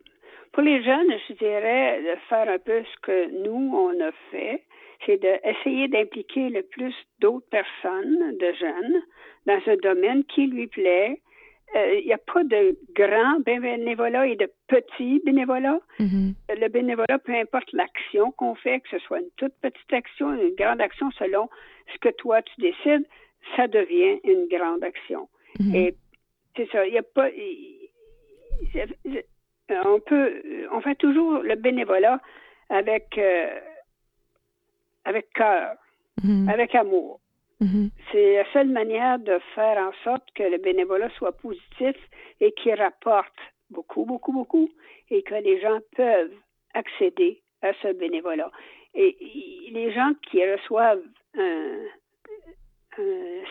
pour 0.53 0.63
les 0.63 0.83
jeunes, 0.83 1.13
je 1.29 1.35
dirais 1.35 2.03
de 2.03 2.19
faire 2.29 2.49
un 2.49 2.59
peu 2.59 2.83
ce 2.83 3.01
que 3.03 3.45
nous, 3.45 3.75
on 3.75 4.01
a 4.01 4.13
fait, 4.31 4.63
c'est 5.05 5.21
d'essayer 5.21 5.89
d'impliquer 5.89 6.49
le 6.49 6.63
plus 6.63 6.95
d'autres 7.21 7.49
personnes, 7.51 8.37
de 8.39 8.53
jeunes, 8.59 9.03
dans 9.47 9.61
un 9.67 9.77
domaine 9.77 10.25
qui 10.25 10.47
lui 10.47 10.67
plaît, 10.67 11.21
il 11.75 11.79
euh, 11.79 12.01
n'y 12.07 12.13
a 12.13 12.19
pas 12.19 12.45
de 12.45 12.79
grand 12.95 13.41
bénévolat 13.41 14.27
et 14.27 14.37
de 14.37 14.51
petit 14.69 15.21
bénévolat. 15.25 15.79
Mm-hmm. 15.99 16.35
Le 16.61 16.69
bénévolat, 16.69 17.19
peu 17.19 17.35
importe 17.35 17.71
l'action 17.73 18.31
qu'on 18.33 18.55
fait, 18.55 18.81
que 18.81 18.89
ce 18.91 18.99
soit 19.01 19.19
une 19.19 19.31
toute 19.37 19.55
petite 19.61 19.93
action, 19.93 20.33
une 20.33 20.55
grande 20.55 20.81
action 20.81 21.11
selon 21.13 21.49
ce 21.93 21.99
que 21.99 22.09
toi 22.17 22.41
tu 22.43 22.61
décides, 22.61 23.07
ça 23.57 23.67
devient 23.69 24.21
une 24.25 24.47
grande 24.49 24.85
action. 24.85 25.29
Mm-hmm. 25.59 25.77
Et 25.77 25.97
c'est 26.57 26.71
ça, 26.71 26.87
il 26.87 26.93
n'y 26.93 26.99
a 26.99 27.03
pas. 27.03 27.29
on 29.85 30.01
peut. 30.01 30.43
On 30.73 30.81
fait 30.81 30.95
toujours 30.95 31.41
le 31.41 31.57
bénévolat 31.57 32.21
avec, 32.71 33.19
euh, 33.19 33.59
avec 35.05 35.31
cœur, 35.35 35.75
mm-hmm. 36.23 36.51
avec 36.51 36.75
amour. 36.75 37.21
Mm-hmm. 37.61 37.91
C'est 38.13 38.37
la 38.37 38.53
seule 38.53 38.69
manière 38.69 39.19
de 39.19 39.39
faire 39.55 39.79
en 39.79 39.93
sorte 40.05 40.25
que 40.35 40.43
le 40.43 40.59
bénévolat 40.59 41.09
soit 41.17 41.33
positif 41.33 41.97
et 42.41 42.53
qu'il 42.53 42.75
rapporte 42.75 43.39
beaucoup, 43.71 44.05
beaucoup, 44.05 44.33
beaucoup 44.33 44.69
et 45.11 45.23
que 45.23 45.35
les 45.35 45.61
gens 45.61 45.79
peuvent 45.97 46.35
accéder 46.75 47.43
à 47.63 47.73
ce 47.83 47.93
bénévolat. 47.93 48.51
Et 48.95 49.17
les 49.73 49.93
gens 49.93 50.13
qui 50.31 50.41
reçoivent 50.45 51.03
un, 51.39 51.79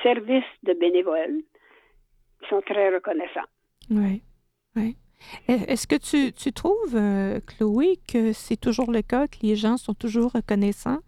service 0.02 0.44
de 0.64 0.74
bénévole 0.74 1.42
sont 2.50 2.62
très 2.62 2.90
reconnaissants. 2.90 3.48
Oui, 3.92 4.24
oui. 4.76 4.98
Est-ce 5.48 5.86
que 5.88 5.96
tu, 5.96 6.34
tu 6.34 6.52
trouves, 6.52 6.96
euh, 6.96 7.40
Chloé, 7.42 7.98
que 8.08 8.34
c'est 8.34 8.60
toujours 8.60 8.92
le 8.92 9.02
cas, 9.02 9.28
que 9.28 9.38
les 9.44 9.56
gens 9.56 9.78
sont 9.78 9.94
toujours 9.94 10.32
reconnaissants? 10.32 11.00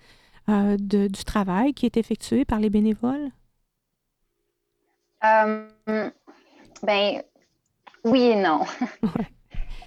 Euh, 0.49 0.77
de, 0.79 1.07
du 1.07 1.23
travail 1.23 1.73
qui 1.73 1.85
est 1.85 1.97
effectué 1.97 2.45
par 2.45 2.59
les 2.59 2.69
bénévoles? 2.69 3.31
Euh, 5.23 5.67
ben, 6.83 7.21
oui 8.03 8.21
et 8.21 8.35
non. 8.35 8.61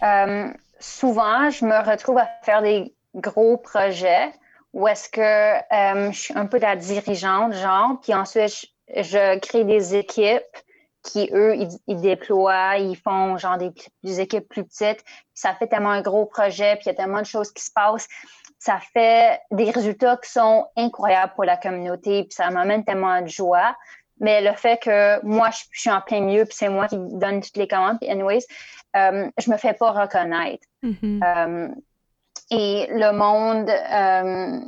Euh, 0.02 0.48
souvent, 0.78 1.50
je 1.50 1.62
me 1.66 1.86
retrouve 1.86 2.16
à 2.16 2.26
faire 2.42 2.62
des 2.62 2.94
gros 3.14 3.58
projets 3.58 4.32
où 4.72 4.88
est-ce 4.88 5.10
que 5.10 6.10
je 6.10 6.18
suis 6.18 6.34
un 6.34 6.46
peu 6.46 6.58
la 6.58 6.74
dirigeante, 6.74 7.52
genre, 7.52 8.00
puis 8.00 8.14
ensuite, 8.14 8.70
je, 8.96 9.38
crée 9.40 9.64
des 9.64 9.94
équipes 9.94 10.56
qui, 11.02 11.28
eux, 11.34 11.54
ils, 11.86 12.00
déploient, 12.00 12.78
ils 12.78 12.96
font 12.96 13.36
genre 13.36 13.58
des, 13.58 13.72
des, 14.02 14.20
équipes 14.20 14.48
plus 14.48 14.64
petites. 14.64 15.04
Ça 15.34 15.54
fait 15.54 15.66
tellement 15.66 15.90
un 15.90 16.00
gros 16.02 16.24
projet, 16.24 16.76
puis 16.76 16.84
il 16.86 16.88
y 16.88 16.92
a 16.92 16.94
tellement 16.94 17.20
de 17.20 17.26
choses 17.26 17.52
qui 17.52 17.62
se 17.62 17.70
passent 17.70 18.08
ça 18.60 18.78
fait 18.78 19.40
des 19.50 19.70
résultats 19.70 20.18
qui 20.22 20.30
sont 20.30 20.66
incroyables 20.76 21.32
pour 21.34 21.44
la 21.44 21.56
communauté, 21.56 22.24
puis 22.24 22.34
ça 22.34 22.50
m'amène 22.50 22.84
tellement 22.84 23.20
de 23.22 23.26
joie. 23.26 23.74
Mais 24.20 24.42
le 24.42 24.52
fait 24.52 24.78
que 24.82 25.24
moi, 25.24 25.48
je, 25.50 25.64
suis 25.72 25.90
en 25.90 26.02
plein 26.02 26.20
milieu, 26.20 26.44
puis 26.44 26.54
c'est 26.54 26.68
moi 26.68 26.86
qui 26.86 26.98
donne 26.98 27.40
toutes 27.40 27.56
les 27.56 27.66
commandes, 27.66 27.98
puis 27.98 28.10
anyways, 28.10 28.44
euh, 28.96 29.30
je 29.38 29.50
me 29.50 29.56
fais 29.56 29.72
pas 29.72 29.92
reconnaître. 29.92 30.62
Mm-hmm. 30.84 31.24
Euh, 31.24 31.68
et 32.50 32.86
le 32.90 33.12
monde, 33.12 33.70
euh, 33.70 34.60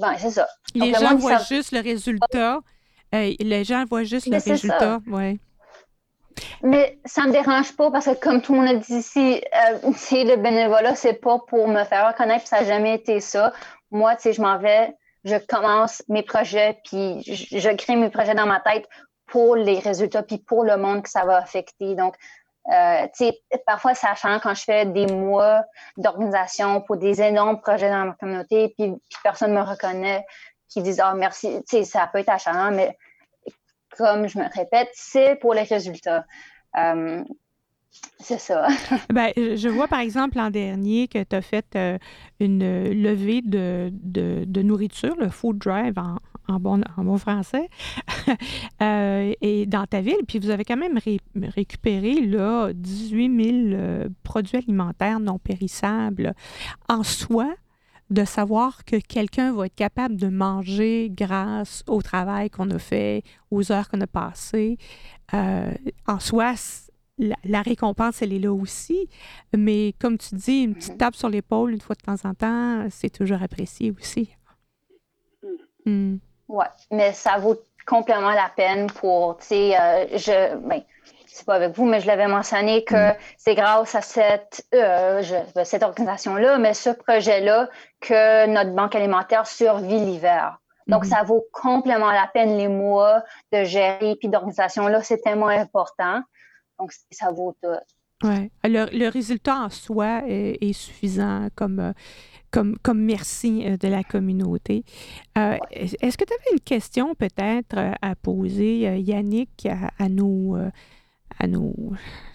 ben, 0.00 0.14
c'est 0.18 0.30
ça. 0.30 0.48
Les 0.74 0.92
gens 0.94 1.14
voient 1.16 1.38
juste 1.38 1.70
le 1.70 1.80
résultat. 1.80 2.58
Euh, 3.14 3.34
les 3.38 3.64
gens 3.64 3.84
voient 3.88 4.02
juste 4.02 4.26
le 4.26 4.38
résultat, 4.38 4.98
ouais. 5.06 5.38
Mais 6.62 6.98
ça 7.04 7.22
me 7.22 7.32
dérange 7.32 7.76
pas 7.76 7.90
parce 7.90 8.06
que, 8.06 8.14
comme 8.14 8.42
tout 8.42 8.52
le 8.52 8.60
monde 8.60 8.68
a 8.68 8.74
dit 8.74 8.94
ici, 8.94 9.42
euh, 9.54 9.78
le 10.24 10.36
bénévolat, 10.36 10.94
c'est 10.94 11.14
pas 11.14 11.38
pour 11.46 11.68
me 11.68 11.84
faire 11.84 12.08
reconnaître, 12.08 12.46
ça 12.46 12.60
n'a 12.60 12.66
jamais 12.66 12.94
été 12.94 13.20
ça. 13.20 13.52
Moi, 13.90 14.14
tu 14.16 14.22
sais, 14.22 14.32
je 14.32 14.42
m'en 14.42 14.58
vais, 14.58 14.94
je 15.24 15.36
commence 15.36 16.02
mes 16.08 16.22
projets, 16.22 16.78
puis 16.84 17.22
je, 17.22 17.76
crée 17.76 17.96
mes 17.96 18.10
projets 18.10 18.34
dans 18.34 18.46
ma 18.46 18.60
tête 18.60 18.88
pour 19.26 19.56
les 19.56 19.78
résultats, 19.78 20.22
puis 20.22 20.38
pour 20.38 20.64
le 20.64 20.76
monde 20.76 21.02
que 21.02 21.10
ça 21.10 21.24
va 21.24 21.36
affecter. 21.36 21.94
Donc, 21.94 22.14
Euh, 22.70 23.06
parfois, 23.66 23.94
ça 23.94 24.14
change 24.14 24.42
quand 24.42 24.54
je 24.54 24.62
fais 24.62 24.84
des 24.84 25.06
mois 25.06 25.64
d'organisation 25.96 26.82
pour 26.82 26.98
des 26.98 27.22
énormes 27.22 27.60
projets 27.62 27.88
dans 27.88 28.04
ma 28.04 28.12
communauté, 28.12 28.74
puis, 28.76 28.92
personne 29.22 29.54
ne 29.54 29.60
me 29.60 29.64
reconnaît, 29.64 30.26
qui 30.68 30.82
disent 30.82 31.00
Ah, 31.00 31.14
merci. 31.14 31.62
ça 31.84 32.06
peut 32.12 32.18
être 32.18 32.28
achalant, 32.28 32.70
mais 32.70 32.96
comme 33.98 34.28
je 34.28 34.38
me 34.38 34.44
répète, 34.54 34.88
c'est 34.94 35.36
pour 35.36 35.52
les 35.52 35.62
résultats. 35.62 36.24
Euh, 36.78 37.22
c'est 38.20 38.38
ça. 38.38 38.68
ben, 39.12 39.32
je 39.36 39.68
vois 39.68 39.88
par 39.88 40.00
exemple 40.00 40.36
l'an 40.36 40.50
dernier 40.50 41.08
que 41.08 41.22
tu 41.22 41.34
as 41.34 41.42
fait 41.42 41.66
euh, 41.76 41.98
une 42.40 42.90
levée 42.90 43.42
de, 43.42 43.90
de, 43.92 44.62
nourriture, 44.62 45.16
le 45.18 45.28
food 45.28 45.58
drive 45.58 45.94
en, 45.98 46.60
bon, 46.60 46.82
en 46.96 47.04
bon 47.04 47.16
français, 47.16 47.68
euh, 48.82 49.32
et 49.40 49.66
dans 49.66 49.86
ta 49.86 50.00
ville. 50.00 50.20
Puis 50.26 50.38
vous 50.38 50.50
avez 50.50 50.64
quand 50.64 50.76
même 50.76 50.98
récupéré 51.54 52.20
là, 52.20 52.70
18 52.74 53.44
000 53.44 53.56
euh, 53.72 54.08
produits 54.22 54.58
alimentaires 54.58 55.20
non 55.20 55.38
périssables. 55.38 56.34
En 56.88 57.02
soi, 57.02 57.54
de 58.10 58.24
savoir 58.24 58.84
que 58.84 58.96
quelqu'un 58.96 59.52
va 59.52 59.66
être 59.66 59.74
capable 59.74 60.16
de 60.16 60.28
manger 60.28 61.10
grâce 61.10 61.84
au 61.86 62.00
travail 62.00 62.50
qu'on 62.50 62.70
a 62.70 62.78
fait, 62.78 63.22
aux 63.50 63.70
heures 63.70 63.88
qu'on 63.88 64.00
a 64.00 64.06
passées, 64.06 64.78
en 65.32 66.18
soi, 66.18 66.54
la, 67.18 67.62
récompense, 67.62 68.22
elle 68.22 68.32
est 68.32 68.38
là 68.38 68.52
aussi. 68.52 69.08
Mais 69.56 69.94
comme 70.00 70.18
tu 70.18 70.34
dis, 70.34 70.62
une 70.62 70.74
petite 70.74 70.92
mhm. 70.92 70.98
tape 70.98 71.14
sur 71.16 71.28
l'épaule 71.28 71.72
une 71.72 71.80
fois 71.80 71.96
de 71.96 72.02
temps 72.02 72.28
en 72.28 72.34
temps, 72.34 72.86
c'est 72.90 73.10
toujours 73.10 73.42
apprécié 73.42 73.92
aussi. 73.98 74.30
Mm. 75.42 75.90
Mm. 75.90 76.18
Oui, 76.48 76.64
mais 76.90 77.12
ça 77.12 77.38
vaut 77.38 77.56
complètement 77.86 78.30
la 78.30 78.50
peine 78.54 78.86
pour, 78.86 79.38
tu 79.38 79.46
sais, 79.46 79.78
euh, 79.78 80.06
je, 80.16 80.56
ben, 80.66 80.82
c'est 81.38 81.46
pas 81.46 81.54
avec 81.54 81.76
vous, 81.76 81.84
mais 81.84 82.00
je 82.00 82.06
l'avais 82.06 82.26
mentionné 82.26 82.84
que 82.84 83.12
mm. 83.12 83.16
c'est 83.36 83.54
grâce 83.54 83.94
à 83.94 84.02
cette, 84.02 84.66
euh, 84.74 85.22
ben, 85.54 85.64
cette 85.64 85.84
organisation-là, 85.84 86.58
mais 86.58 86.74
ce 86.74 86.90
projet-là, 86.90 87.68
que 88.00 88.46
notre 88.46 88.72
banque 88.72 88.94
alimentaire 88.96 89.46
survit 89.46 90.00
l'hiver. 90.00 90.58
Donc, 90.88 91.04
ça 91.04 91.22
vaut 91.22 91.46
complètement 91.52 92.10
la 92.10 92.26
peine 92.32 92.56
les 92.56 92.68
mois 92.68 93.22
de 93.52 93.62
gérer 93.62 94.16
puis 94.16 94.28
d'organisation. 94.28 94.88
Là, 94.88 95.02
c'est 95.02 95.18
tellement 95.18 95.48
important. 95.48 96.22
Donc, 96.78 96.92
ça 97.10 97.30
vaut 97.30 97.54
tout. 97.62 98.26
Ouais. 98.26 98.50
Le, 98.64 98.86
le, 98.98 99.08
résultat 99.08 99.56
en 99.56 99.68
soi 99.68 100.22
est, 100.26 100.72
suffisant 100.72 101.48
comme, 101.54 101.92
comme, 102.50 102.78
comme 102.78 103.00
merci 103.00 103.64
euh, 103.66 103.76
de 103.76 103.86
la 103.86 104.02
communauté. 104.02 104.82
Euh, 105.36 105.58
est-ce 105.70 106.16
que 106.16 106.24
tu 106.24 106.32
avais 106.32 106.52
une 106.54 106.60
question 106.60 107.14
peut-être 107.14 107.92
à 108.00 108.16
poser, 108.16 108.98
Yannick, 108.98 109.66
à, 109.66 109.90
à 110.02 110.08
nos, 110.08 110.56
à 111.38 111.46
nos 111.46 111.74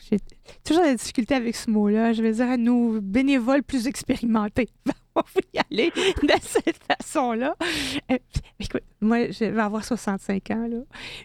j'ai 0.09 0.17
toujours 0.63 0.83
la 0.83 0.95
difficulté 0.95 1.33
avec 1.33 1.55
ce 1.55 1.69
mot-là. 1.69 2.13
Je 2.13 2.21
vais 2.21 2.33
dire 2.33 2.49
à 2.49 2.57
nos 2.57 2.99
bénévoles 3.01 3.63
plus 3.63 3.87
expérimentés. 3.87 4.69
On 5.15 5.21
va 5.21 5.41
y 5.53 5.59
aller 5.59 5.91
de 6.23 6.33
cette 6.41 6.79
façon-là. 6.83 7.55
Euh, 8.11 8.17
écoute, 8.59 8.81
moi, 8.99 9.29
je 9.29 9.45
vais 9.45 9.61
avoir 9.61 9.85
65 9.85 10.51
ans, 10.51 10.67
là. 10.67 10.79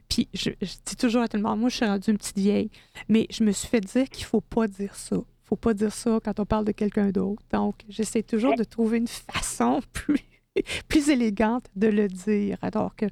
Puis, 0.08 0.28
je, 0.34 0.50
dis 0.60 0.96
toujours 0.96 1.22
à 1.22 1.28
tout 1.28 1.38
le 1.38 1.42
monde, 1.42 1.58
moi, 1.58 1.70
je 1.70 1.76
suis 1.76 1.86
rendue 1.86 2.10
une 2.10 2.18
petite 2.18 2.38
vieille. 2.38 2.70
Mais 3.08 3.26
je 3.30 3.42
me 3.44 3.52
suis 3.52 3.68
fait 3.68 3.80
dire 3.80 4.08
qu'il 4.10 4.24
ne 4.24 4.28
faut 4.28 4.42
pas 4.42 4.68
dire 4.68 4.94
ça. 4.94 5.16
Il 5.16 5.20
ne 5.20 5.48
faut 5.48 5.56
pas 5.56 5.72
dire 5.72 5.92
ça 5.92 6.18
quand 6.22 6.38
on 6.38 6.44
parle 6.44 6.66
de 6.66 6.72
quelqu'un 6.72 7.10
d'autre. 7.10 7.42
Donc, 7.50 7.76
j'essaie 7.88 8.22
toujours 8.22 8.56
de 8.56 8.64
trouver 8.64 8.98
une 8.98 9.08
façon 9.08 9.80
plus 9.92 10.22
plus 10.88 11.10
élégante 11.10 11.66
de 11.76 11.88
le 11.88 12.08
dire. 12.08 12.58
Alors 12.62 12.96
que, 12.96 13.06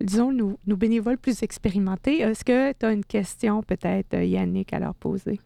disons, 0.00 0.32
nous, 0.32 0.58
nous 0.66 0.76
bénévoles 0.76 1.18
plus 1.18 1.42
expérimentés, 1.42 2.20
est-ce 2.20 2.44
que 2.44 2.72
tu 2.72 2.86
as 2.86 2.92
une 2.92 3.04
question 3.04 3.62
peut-être, 3.62 4.14
Yannick, 4.14 4.72
à 4.72 4.78
leur 4.78 4.94
poser? 4.94 5.38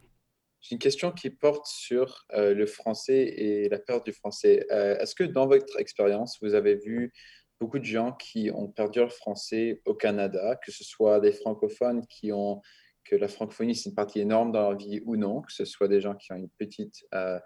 J'ai 0.61 0.75
une 0.75 0.81
question 0.81 1.13
qui 1.13 1.31
porte 1.31 1.67
sur 1.67 2.27
euh, 2.35 2.53
le 2.53 2.67
français 2.67 3.23
et 3.23 3.69
la 3.69 3.79
perte 3.79 4.05
du 4.05 4.13
français. 4.13 4.67
Euh, 4.73 4.99
est-ce 4.99 5.15
que 5.15 5.25
dans 5.25 5.47
votre 5.47 5.79
expérience, 5.79 6.39
vous 6.43 6.55
avez 6.55 6.75
vu 6.75 7.13
beaucoup 7.61 7.79
de 7.79 7.85
gens 7.85 8.13
qui 8.13 8.51
ont 8.53 8.69
perdu 8.69 8.99
leur 8.99 9.13
français 9.13 9.81
au 9.85 9.95
Canada, 9.95 10.59
que 10.65 10.73
ce 10.73 10.85
soit 10.85 11.21
des 11.21 11.33
francophones 11.33 12.07
qui 12.07 12.33
ont 12.33 12.61
que 13.05 13.17
la 13.17 13.29
francophonie 13.29 13.75
c'est 13.75 13.89
une 13.89 13.95
partie 13.95 14.21
énorme 14.21 14.53
dans 14.53 14.61
leur 14.61 14.77
vie 14.77 15.01
ou 15.07 15.17
non, 15.17 15.41
que 15.41 15.53
ce 15.53 15.65
soit 15.65 15.89
des 15.89 16.01
gens 16.01 16.15
qui 16.15 16.33
ont 16.33 16.37
une 16.37 16.51
petite 16.51 17.07
euh, 17.15 17.39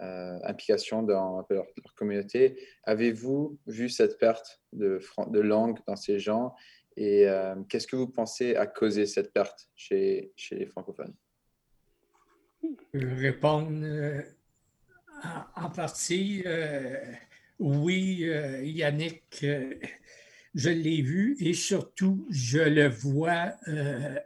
euh, 0.00 0.38
implication 0.42 1.04
dans 1.04 1.46
leur, 1.50 1.66
communauté. 1.94 2.58
Avez-vous 2.82 3.58
vu 3.68 3.88
cette 3.88 4.18
perte 4.18 4.60
de, 4.72 5.00
langue 5.38 5.78
dans 5.86 5.94
ces 5.94 6.18
gens? 6.18 6.52
Et 6.96 7.28
euh, 7.28 7.54
qu'est-ce 7.68 7.86
que 7.86 7.94
vous 7.94 8.08
pensez 8.08 8.56
a 8.56 8.66
causé 8.66 9.06
cette 9.06 9.32
perte 9.32 9.68
chez, 9.76 10.32
chez 10.34 10.56
les 10.56 10.66
francophones? 10.66 11.14
Répondre 12.92 13.70
euh, 13.84 14.22
en, 15.54 15.70
partie, 15.70 16.44
oui, 17.60 18.28
Yannick, 18.62 19.46
je 20.54 20.70
l'ai 20.70 21.02
vu 21.02 21.36
et 21.38 21.54
surtout, 21.54 22.26
je 22.30 22.58
le 22.58 22.88
vois 22.88 23.52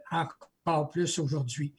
encore 0.09 0.89
plus 0.89 1.19
aujourd'hui. 1.19 1.75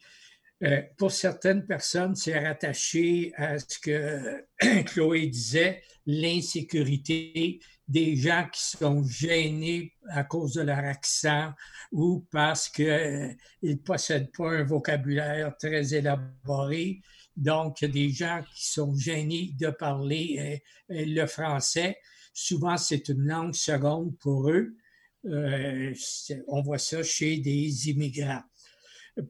Euh, 0.63 0.81
pour 0.97 1.11
certaines 1.11 1.65
personnes, 1.65 2.15
c'est 2.15 2.37
rattaché 2.37 3.33
à 3.35 3.57
ce 3.57 3.79
que 3.79 4.45
Chloé 4.85 5.27
disait, 5.27 5.81
l'insécurité 6.05 7.59
des 7.87 8.15
gens 8.15 8.47
qui 8.51 8.77
sont 8.77 9.03
gênés 9.03 9.93
à 10.09 10.23
cause 10.23 10.53
de 10.53 10.61
leur 10.61 10.79
accent 10.79 11.51
ou 11.91 12.25
parce 12.31 12.69
qu'ils 12.69 12.87
euh, 12.87 13.33
ne 13.63 13.73
possèdent 13.75 14.31
pas 14.31 14.51
un 14.51 14.63
vocabulaire 14.63 15.55
très 15.57 15.95
élaboré. 15.95 17.01
Donc, 17.35 17.83
des 17.83 18.09
gens 18.09 18.43
qui 18.55 18.67
sont 18.67 18.95
gênés 18.95 19.55
de 19.59 19.69
parler 19.69 20.61
euh, 20.91 21.03
le 21.05 21.25
français. 21.25 21.97
Souvent, 22.33 22.77
c'est 22.77 23.09
une 23.09 23.25
langue 23.25 23.55
seconde 23.55 24.15
pour 24.19 24.49
eux. 24.49 24.75
on 25.23 26.61
voit 26.61 26.77
ça 26.77 27.01
chez 27.03 27.37
des 27.37 27.89
immigrants. 27.89 28.43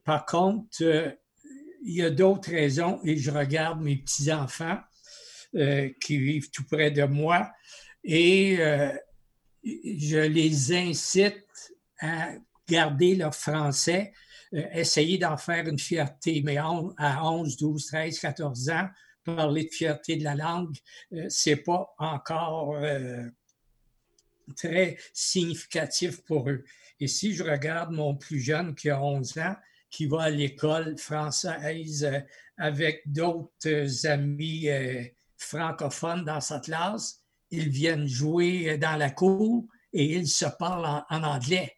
Par 0.03 0.25
contre, 0.25 1.17
il 1.83 1.95
y 1.95 2.03
a 2.03 2.09
d'autres 2.09 2.51
raisons 2.51 2.99
et 3.03 3.17
je 3.17 3.31
regarde 3.31 3.81
mes 3.81 3.97
petits-enfants 3.97 4.79
euh, 5.55 5.89
qui 5.99 6.17
vivent 6.17 6.49
tout 6.49 6.63
près 6.65 6.91
de 6.91 7.03
moi 7.03 7.51
et 8.03 8.57
euh, 8.59 8.91
je 9.63 10.17
les 10.17 10.73
incite 10.73 11.45
à 11.99 12.29
garder 12.67 13.15
leur 13.15 13.35
français, 13.35 14.13
euh, 14.53 14.63
essayer 14.73 15.17
d'en 15.17 15.37
faire 15.37 15.67
une 15.67 15.79
fierté. 15.79 16.41
Mais 16.43 16.57
à 16.57 17.25
11, 17.25 17.57
12, 17.57 17.85
13, 17.85 18.19
14 18.19 18.69
ans, 18.69 18.89
parler 19.23 19.65
de 19.65 19.69
fierté 19.69 20.15
de 20.15 20.23
la 20.23 20.35
langue, 20.35 20.75
c'est 21.29 21.57
pas 21.57 21.93
encore 21.99 22.75
très 24.55 24.97
significatif 25.13 26.23
pour 26.23 26.49
eux. 26.49 26.63
Et 26.99 27.07
si 27.07 27.33
je 27.33 27.43
regarde 27.43 27.91
mon 27.91 28.15
plus 28.15 28.39
jeune 28.39 28.73
qui 28.73 28.89
a 28.89 29.01
11 29.01 29.37
ans, 29.37 29.55
qui 29.91 30.05
va 30.05 30.23
à 30.23 30.29
l'école 30.29 30.97
française 30.97 32.05
euh, 32.05 32.19
avec 32.57 33.03
d'autres 33.05 34.07
amis 34.07 34.69
euh, 34.69 35.03
francophones 35.37 36.23
dans 36.23 36.39
sa 36.39 36.59
classe. 36.59 37.19
Ils 37.51 37.69
viennent 37.69 38.07
jouer 38.07 38.77
dans 38.77 38.95
la 38.95 39.11
cour 39.11 39.65
et 39.91 40.05
ils 40.15 40.27
se 40.27 40.45
parlent 40.57 41.03
en, 41.09 41.23
anglais. 41.23 41.75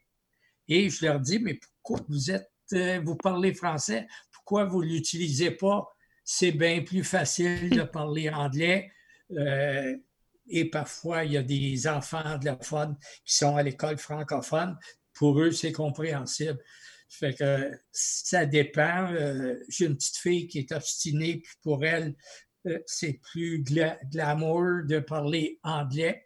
Et 0.68 0.89
je 0.89 1.05
leur 1.05 1.20
dis, 1.20 1.39
mais 1.39 1.55
pourquoi 1.55 2.05
vous 2.07 2.32
êtes, 2.32 2.51
euh, 2.74 3.01
vous 3.03 3.16
parlez 3.16 3.53
français? 3.53 4.07
Pourquoi 4.32 4.66
vous 4.66 4.84
ne 4.84 4.89
l'utilisez 4.89 5.51
pas? 5.51 5.88
C'est 6.24 6.51
bien 6.51 6.84
plus 6.84 7.03
facile 7.03 7.72
de 7.72 7.84
parler 7.84 8.30
anglais. 8.30 8.91
et 10.47 10.66
parfois, 10.70 11.26
il 11.26 11.34
y 11.34 11.38
a 11.38 11.43
des 11.43 11.88
enfants 11.88 12.24
anglophones 12.24 12.95
qui 13.26 13.36
sont 13.36 13.57
à 13.57 13.64
l'école 13.64 13.97
francophone. 13.97 14.78
Pour 15.14 15.39
eux, 15.41 15.51
c'est 15.51 15.72
compréhensible. 15.72 16.59
Fait 17.20 17.34
que 17.36 17.72
ça 17.91 18.45
dépend. 18.45 19.14
Euh, 19.14 19.55
j'ai 19.70 19.86
une 19.86 19.95
petite 19.95 20.18
fille 20.18 20.47
qui 20.47 20.59
est 20.59 20.72
obstinée, 20.72 21.38
puis 21.38 21.53
pour 21.61 21.86
elle, 21.86 22.16
euh, 22.66 22.80
c'est 22.88 23.20
plus 23.32 23.64
glamour 23.64 24.84
de 24.86 24.99
parler 24.99 25.59
anglais. 25.64 26.26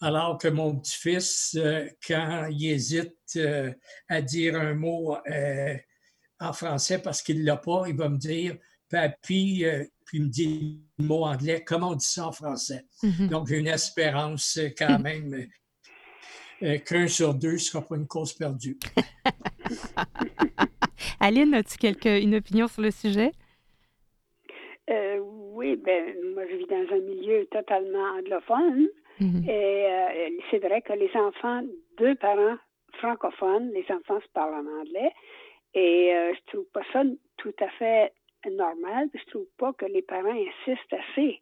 Alors 0.00 0.36
que 0.38 0.48
mon 0.48 0.76
petit-fils, 0.76 1.56
euh, 1.56 1.88
quand 2.06 2.48
il 2.50 2.70
hésite 2.70 3.38
à 4.08 4.20
dire 4.20 4.56
un 4.56 4.74
mot 4.74 5.16
en 6.38 6.52
français 6.52 6.98
parce 6.98 7.22
qu'il 7.22 7.40
ne 7.40 7.46
l'a 7.46 7.56
pas, 7.56 7.84
il 7.86 7.96
va 7.96 8.08
me 8.08 8.18
dire 8.18 8.56
Papy, 8.90 9.64
puis 10.04 10.18
il 10.18 10.24
me 10.24 10.28
dit 10.28 10.82
le 10.98 11.04
mot 11.04 11.24
anglais, 11.24 11.62
comment 11.64 11.90
on 11.90 11.94
dit 11.94 12.04
ça 12.04 12.26
en 12.26 12.32
français? 12.32 12.84
Mm-hmm. 13.02 13.28
Donc, 13.28 13.48
j'ai 13.48 13.58
une 13.58 13.68
espérance 13.68 14.58
quand 14.76 14.98
même 15.02 15.48
qu'un 16.60 17.08
sur 17.08 17.34
deux 17.34 17.52
ne 17.52 17.58
sera 17.58 17.82
pas 17.82 17.96
une 17.96 18.06
cause 18.06 18.32
perdue. 18.32 18.78
Aline, 21.20 21.54
as-tu 21.54 21.78
quelque, 21.78 22.22
une 22.22 22.36
opinion 22.36 22.68
sur 22.68 22.82
le 22.82 22.90
sujet? 22.90 23.32
Euh, 24.90 25.18
oui, 25.18 25.76
ben 25.76 26.14
moi 26.34 26.44
je 26.48 26.56
vis 26.56 26.66
dans 26.66 26.94
un 26.94 27.00
milieu 27.00 27.46
totalement 27.46 28.18
anglophone 28.18 28.88
mhm. 29.18 29.44
et 29.48 29.86
euh, 29.86 30.28
c'est 30.50 30.58
vrai 30.58 30.82
que 30.82 30.92
les 30.92 31.10
enfants, 31.14 31.62
deux 31.98 32.14
parents 32.14 32.56
francophones, 32.98 33.72
les 33.72 33.84
enfants 33.90 34.20
se 34.20 34.28
parlent 34.32 34.54
en 34.54 34.80
anglais 34.80 35.12
Et 35.74 36.14
euh, 36.14 36.32
je 36.34 36.52
trouve 36.52 36.66
pas 36.72 36.82
ça 36.92 37.02
tout 37.36 37.54
à 37.60 37.68
fait 37.70 38.12
normal. 38.50 39.08
Je 39.14 39.24
trouve 39.30 39.46
pas 39.58 39.72
que 39.72 39.86
les 39.86 40.02
parents 40.02 40.30
insistent 40.30 40.92
assez 40.92 41.40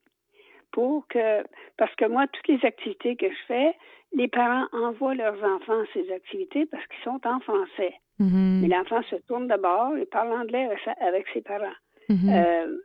pour 0.75 1.07
que, 1.07 1.45
parce 1.77 1.95
que 1.95 2.05
moi, 2.07 2.27
toutes 2.33 2.49
les 2.49 2.65
activités 2.67 3.15
que 3.15 3.29
je 3.31 3.43
fais, 3.47 3.77
les 4.13 4.27
parents 4.29 4.67
envoient 4.73 5.15
leurs 5.15 5.41
enfants 5.55 5.81
à 5.81 5.87
ces 5.93 6.11
activités 6.13 6.67
parce 6.67 6.85
qu'ils 6.89 7.05
sont 7.05 7.21
en 7.25 7.39
français. 7.41 7.95
Mhm. 8.19 8.61
Mais 8.61 8.69
l'enfant 8.69 9.03
se 9.05 9.17
tourne 9.29 9.47
d'abord 9.47 9.97
et 9.97 10.05
parle 10.07 10.33
anglais 10.33 10.69
avec, 11.01 11.27
ses 11.33 11.43
parents. 11.43 11.79
Mhm. 12.09 12.29
Euh, 12.29 12.77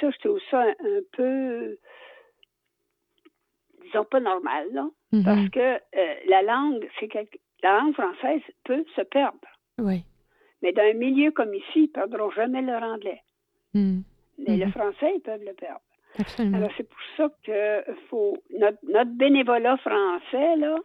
ça, 0.00 0.10
je 0.10 0.18
trouve 0.20 0.40
ça 0.50 0.60
un, 0.62 0.68
un 0.70 1.00
peu, 1.16 1.76
disons, 3.84 4.04
pas 4.04 4.20
normal, 4.20 4.68
là, 4.72 4.86
Mhm. 5.12 5.24
parce 5.24 5.48
que 5.50 5.74
euh, 6.00 6.14
la 6.28 6.42
langue, 6.42 6.88
c'est 7.00 7.08
quelque- 7.08 7.38
la 7.64 7.78
langue 7.80 7.94
française 7.94 8.42
peut 8.64 8.84
se 8.96 9.02
perdre. 9.02 9.48
Oui. 9.78 10.04
Mais 10.62 10.72
dans 10.72 10.82
un 10.82 10.94
milieu 10.94 11.32
comme 11.32 11.54
ici, 11.54 11.64
ils 11.74 11.82
ne 11.82 11.86
perdront 11.88 12.30
jamais 12.30 12.62
leur 12.62 12.82
anglais. 12.82 13.20
Mhm. 13.74 14.02
Mais 14.38 14.56
le 14.56 14.70
français, 14.70 15.12
ils 15.16 15.20
peuvent 15.20 15.44
le 15.44 15.54
perdre. 15.54 15.80
Absolument. 16.18 16.58
Alors, 16.58 16.70
c'est 16.76 16.88
pour 16.88 17.00
ça 17.16 17.28
que 17.44 17.92
faut 18.08 18.36
notre, 18.58 18.78
notre 18.88 19.10
bénévolat 19.12 19.76
français, 19.78 20.56
là, 20.56 20.76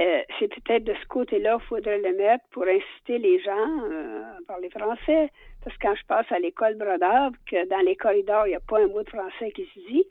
euh, 0.00 0.22
c'est 0.38 0.48
peut-être 0.48 0.84
de 0.84 0.94
ce 0.94 1.06
côté-là 1.08 1.58
qu'il 1.58 1.66
faudrait 1.66 1.98
le 1.98 2.16
mettre 2.16 2.44
pour 2.50 2.62
inciter 2.64 3.18
les 3.18 3.40
gens 3.40 3.82
euh, 3.90 4.22
à 4.22 4.38
parler 4.46 4.70
français. 4.70 5.30
Parce 5.64 5.76
que 5.76 5.86
quand 5.86 5.94
je 5.96 6.06
passe 6.06 6.30
à 6.30 6.38
l'école 6.38 6.76
Brodave, 6.76 7.32
que 7.50 7.68
dans 7.68 7.84
les 7.84 7.96
corridors, 7.96 8.46
il 8.46 8.50
n'y 8.50 8.56
a 8.56 8.60
pas 8.60 8.80
un 8.80 8.86
mot 8.86 9.02
de 9.02 9.08
français 9.08 9.50
qui 9.52 9.64
se 9.74 9.80
dit, 9.90 10.04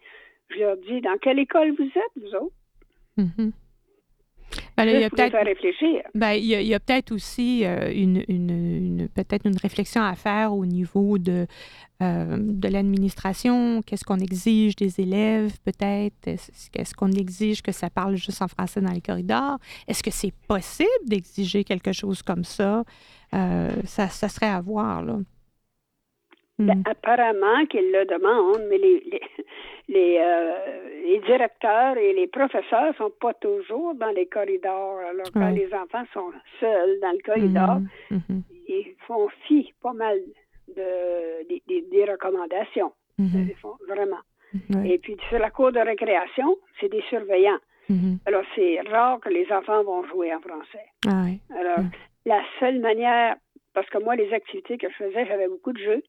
je 0.50 0.60
leur 0.60 0.78
dis 0.78 1.00
dans 1.02 1.18
quelle 1.18 1.40
école 1.40 1.72
vous 1.72 1.86
êtes, 1.86 2.24
vous 2.24 2.36
autres? 2.36 2.56
Mhm. 3.18 3.28
Ben 3.38 3.52
il 4.84 5.00
y 5.00 5.04
a 5.04 5.10
peut-être 5.10 5.38
réfléchir. 5.44 6.02
Ben, 6.14 6.34
il 6.34 6.46
y 6.46 6.56
a, 6.56 6.62
il 6.62 6.68
y 6.68 6.74
a 6.74 6.80
peut-être 6.80 7.12
aussi 7.12 7.66
euh, 7.66 7.92
une, 7.94 8.24
une, 8.28 8.50
une- 8.50 9.08
peut-être 9.10 9.46
une 9.46 9.58
réflexion 9.58 10.02
à 10.02 10.16
faire 10.16 10.54
au 10.54 10.66
niveau 10.66 11.18
de, 11.18 11.48
euh, 12.02 12.38
de 12.40 12.68
l'administration. 12.68 13.82
Qu'est-ce 13.82 14.04
qu'on 14.06 14.20
exige 14.20 14.76
des 14.76 15.00
élèves, 15.00 15.54
peut-être? 15.66 16.28
Est-ce 16.28 16.52
est-ce 16.76 16.94
qu'on 16.94 17.12
exige 17.12 17.62
que 17.62 17.72
ça 17.72 17.90
parle 17.90 18.16
juste 18.16 18.42
en 18.42 18.48
français 18.48 18.82
dans 18.82 18.92
les 18.92 19.02
corridors? 19.02 19.58
Est-ce 19.88 20.04
que 20.04 20.12
c'est 20.12 20.34
possible 20.48 20.88
d'exiger 21.08 21.64
quelque 21.64 21.92
chose 21.94 22.22
comme 22.22 22.44
ça? 22.44 22.84
Euh, 23.34 23.72
ça, 23.86 24.08
ça 24.10 24.30
serait 24.30 24.48
à 24.50 24.62
voir, 24.62 25.02
là. 25.04 25.18
Ben, 26.60 26.76
Mm. 26.80 26.84
apparemment 26.90 27.66
qu'ils 27.68 27.92
le 27.92 28.06
demandent, 28.06 28.66
mais 28.70 28.80
les, 28.80 29.00
les, 29.12 29.22
les, 29.90 30.18
euh, 30.20 30.90
les 31.06 31.20
directeurs 31.20 31.98
et 31.98 32.14
les 32.14 32.26
professeurs 32.28 32.96
sont 32.98 33.12
pas 33.22 33.34
toujours 33.36 33.94
dans 33.94 34.10
les 34.10 34.26
corridors. 34.26 34.98
Alors, 35.12 35.28
quand 35.34 35.52
Ouais. 35.54 35.60
les 35.60 35.72
enfants 35.74 36.04
sont 36.14 36.32
seuls 36.60 37.00
dans 37.00 37.12
le 37.12 37.22
corridor, 37.24 37.80
Mhm. 38.10 38.22
Mhm. 38.30 38.42
ils 38.68 38.96
font 39.06 39.28
fi 39.48 39.72
pas 39.84 39.94
mal 39.94 40.18
de, 40.76 41.48
des, 41.92 42.06
recommandations. 42.12 42.92
Mhm. 43.20 43.48
Ils 43.50 43.56
font 43.56 43.78
vraiment. 43.88 44.24
Ouais. 44.74 44.90
Et 44.92 44.98
puis, 44.98 45.16
sur 45.30 45.38
la 45.40 45.52
cour 45.52 45.72
de 45.72 45.80
récréation, 45.80 46.58
c'est 46.80 46.90
des 46.90 47.02
surveillants. 47.10 47.60
Alors, 48.26 48.44
c'est 48.56 48.82
rare 48.82 49.20
que 49.22 49.30
les 49.30 49.50
enfants 49.52 49.82
vont 49.84 50.04
jouer 50.08 50.34
en 50.34 50.42
français. 50.42 50.88
Ah 51.08 51.24
ouais. 51.24 51.40
Alors, 51.58 51.86
la 52.26 52.42
seule 52.60 52.80
manière, 52.80 53.36
parce 53.74 53.88
que 53.90 54.00
moi, 54.00 54.16
les 54.18 54.34
activités 54.34 54.78
que 54.78 54.90
je 54.90 54.96
faisais, 54.96 55.26
j'avais 55.26 55.48
beaucoup 55.48 55.72
de 55.72 55.80
jeux. 55.80 56.04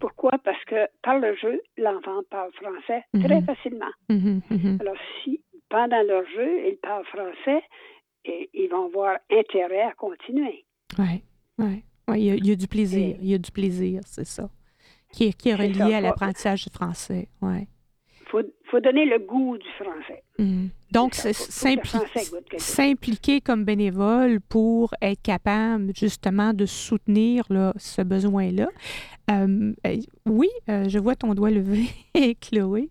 Pourquoi? 0.00 0.32
Parce 0.44 0.62
que 0.66 0.86
par 1.02 1.18
le 1.18 1.34
jeu, 1.36 1.60
l'enfant 1.78 2.20
parle 2.30 2.50
français 2.52 3.02
très 3.24 3.40
Mhm. 3.40 3.44
facilement. 3.46 3.92
Mhm. 4.08 4.40
Mhm. 4.50 4.78
Alors, 4.80 4.96
si 5.24 5.40
pendant 5.70 6.02
leur 6.02 6.24
jeu, 6.36 6.68
ils 6.68 6.76
parlent 6.82 7.06
français, 7.06 7.62
et 8.24 8.50
ils 8.54 8.68
vont 8.68 8.86
avoir 8.86 9.16
intérêt 9.30 9.82
à 9.82 9.92
continuer. 9.92 10.64
Oui, 10.98 11.22
oui. 11.58 11.82
Ouais, 12.08 12.20
il, 12.20 12.24
y 12.26 12.30
a, 12.30 12.34
il 12.34 12.46
y 12.46 12.52
a 12.52 12.56
du 12.56 12.68
plaisir. 12.68 13.16
Et- 13.16 13.18
Il 13.22 13.28
y 13.28 13.34
a 13.34 13.38
du 13.38 13.50
plaisir, 13.50 14.00
c'est 14.04 14.26
ça. 14.26 14.48
Qui 15.12 15.24
est, 15.28 15.32
qui 15.32 15.48
est 15.50 15.54
relié 15.54 15.74
ça, 15.74 15.96
à 15.96 16.00
l'apprentissage 16.00 16.64
du 16.64 16.70
français. 16.70 17.28
Ouais. 17.40 17.66
Il 18.20 18.26
faut, 18.28 18.42
faut 18.70 18.80
donner 18.80 19.04
le 19.06 19.18
goût 19.18 19.56
du 19.58 19.68
français. 19.78 20.22
Donc, 20.90 21.14
s'impliquer 22.58 23.40
comme 23.40 23.64
bénévole 23.64 24.40
pour 24.40 24.94
être 25.02 25.20
capable 25.22 25.92
justement 25.94 26.52
de 26.52 26.66
soutenir 26.66 27.44
là, 27.50 27.72
ce 27.76 28.02
besoin-là. 28.02 28.68
Euh, 29.30 29.72
oui, 30.26 30.48
euh, 30.68 30.88
je 30.88 30.98
vois 30.98 31.14
ton 31.14 31.34
doigt 31.34 31.50
levé, 31.50 31.88
Chloé. 32.40 32.90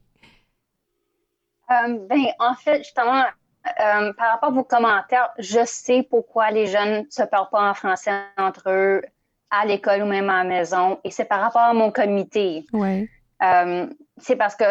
Euh, 1.72 1.98
ben, 2.10 2.26
en 2.40 2.54
fait, 2.56 2.80
justement, 2.80 3.24
euh, 3.24 4.14
par 4.14 4.32
rapport 4.32 4.50
à 4.50 4.52
vos 4.52 4.64
commentaires, 4.64 5.30
je 5.38 5.64
sais 5.66 6.06
pourquoi 6.10 6.52
les 6.52 6.68
jeunes 6.68 7.06
ne 7.06 7.10
se 7.10 7.24
parlent 7.24 7.50
pas 7.52 7.70
en 7.70 7.74
français 7.74 8.12
entre 8.38 8.70
eux 8.70 9.02
à 9.50 9.66
l'école 9.66 10.04
ou 10.04 10.06
même 10.06 10.30
à 10.30 10.44
la 10.44 10.50
maison. 10.50 11.00
Et 11.04 11.12
c'est 11.12 11.26
par 11.26 11.42
rapport 11.42 11.62
à 11.62 11.74
mon 11.74 11.92
comité. 11.92 12.66
Oui. 12.74 13.10
Euh, 13.44 13.88
c'est 14.18 14.36
parce 14.36 14.56
que 14.56 14.64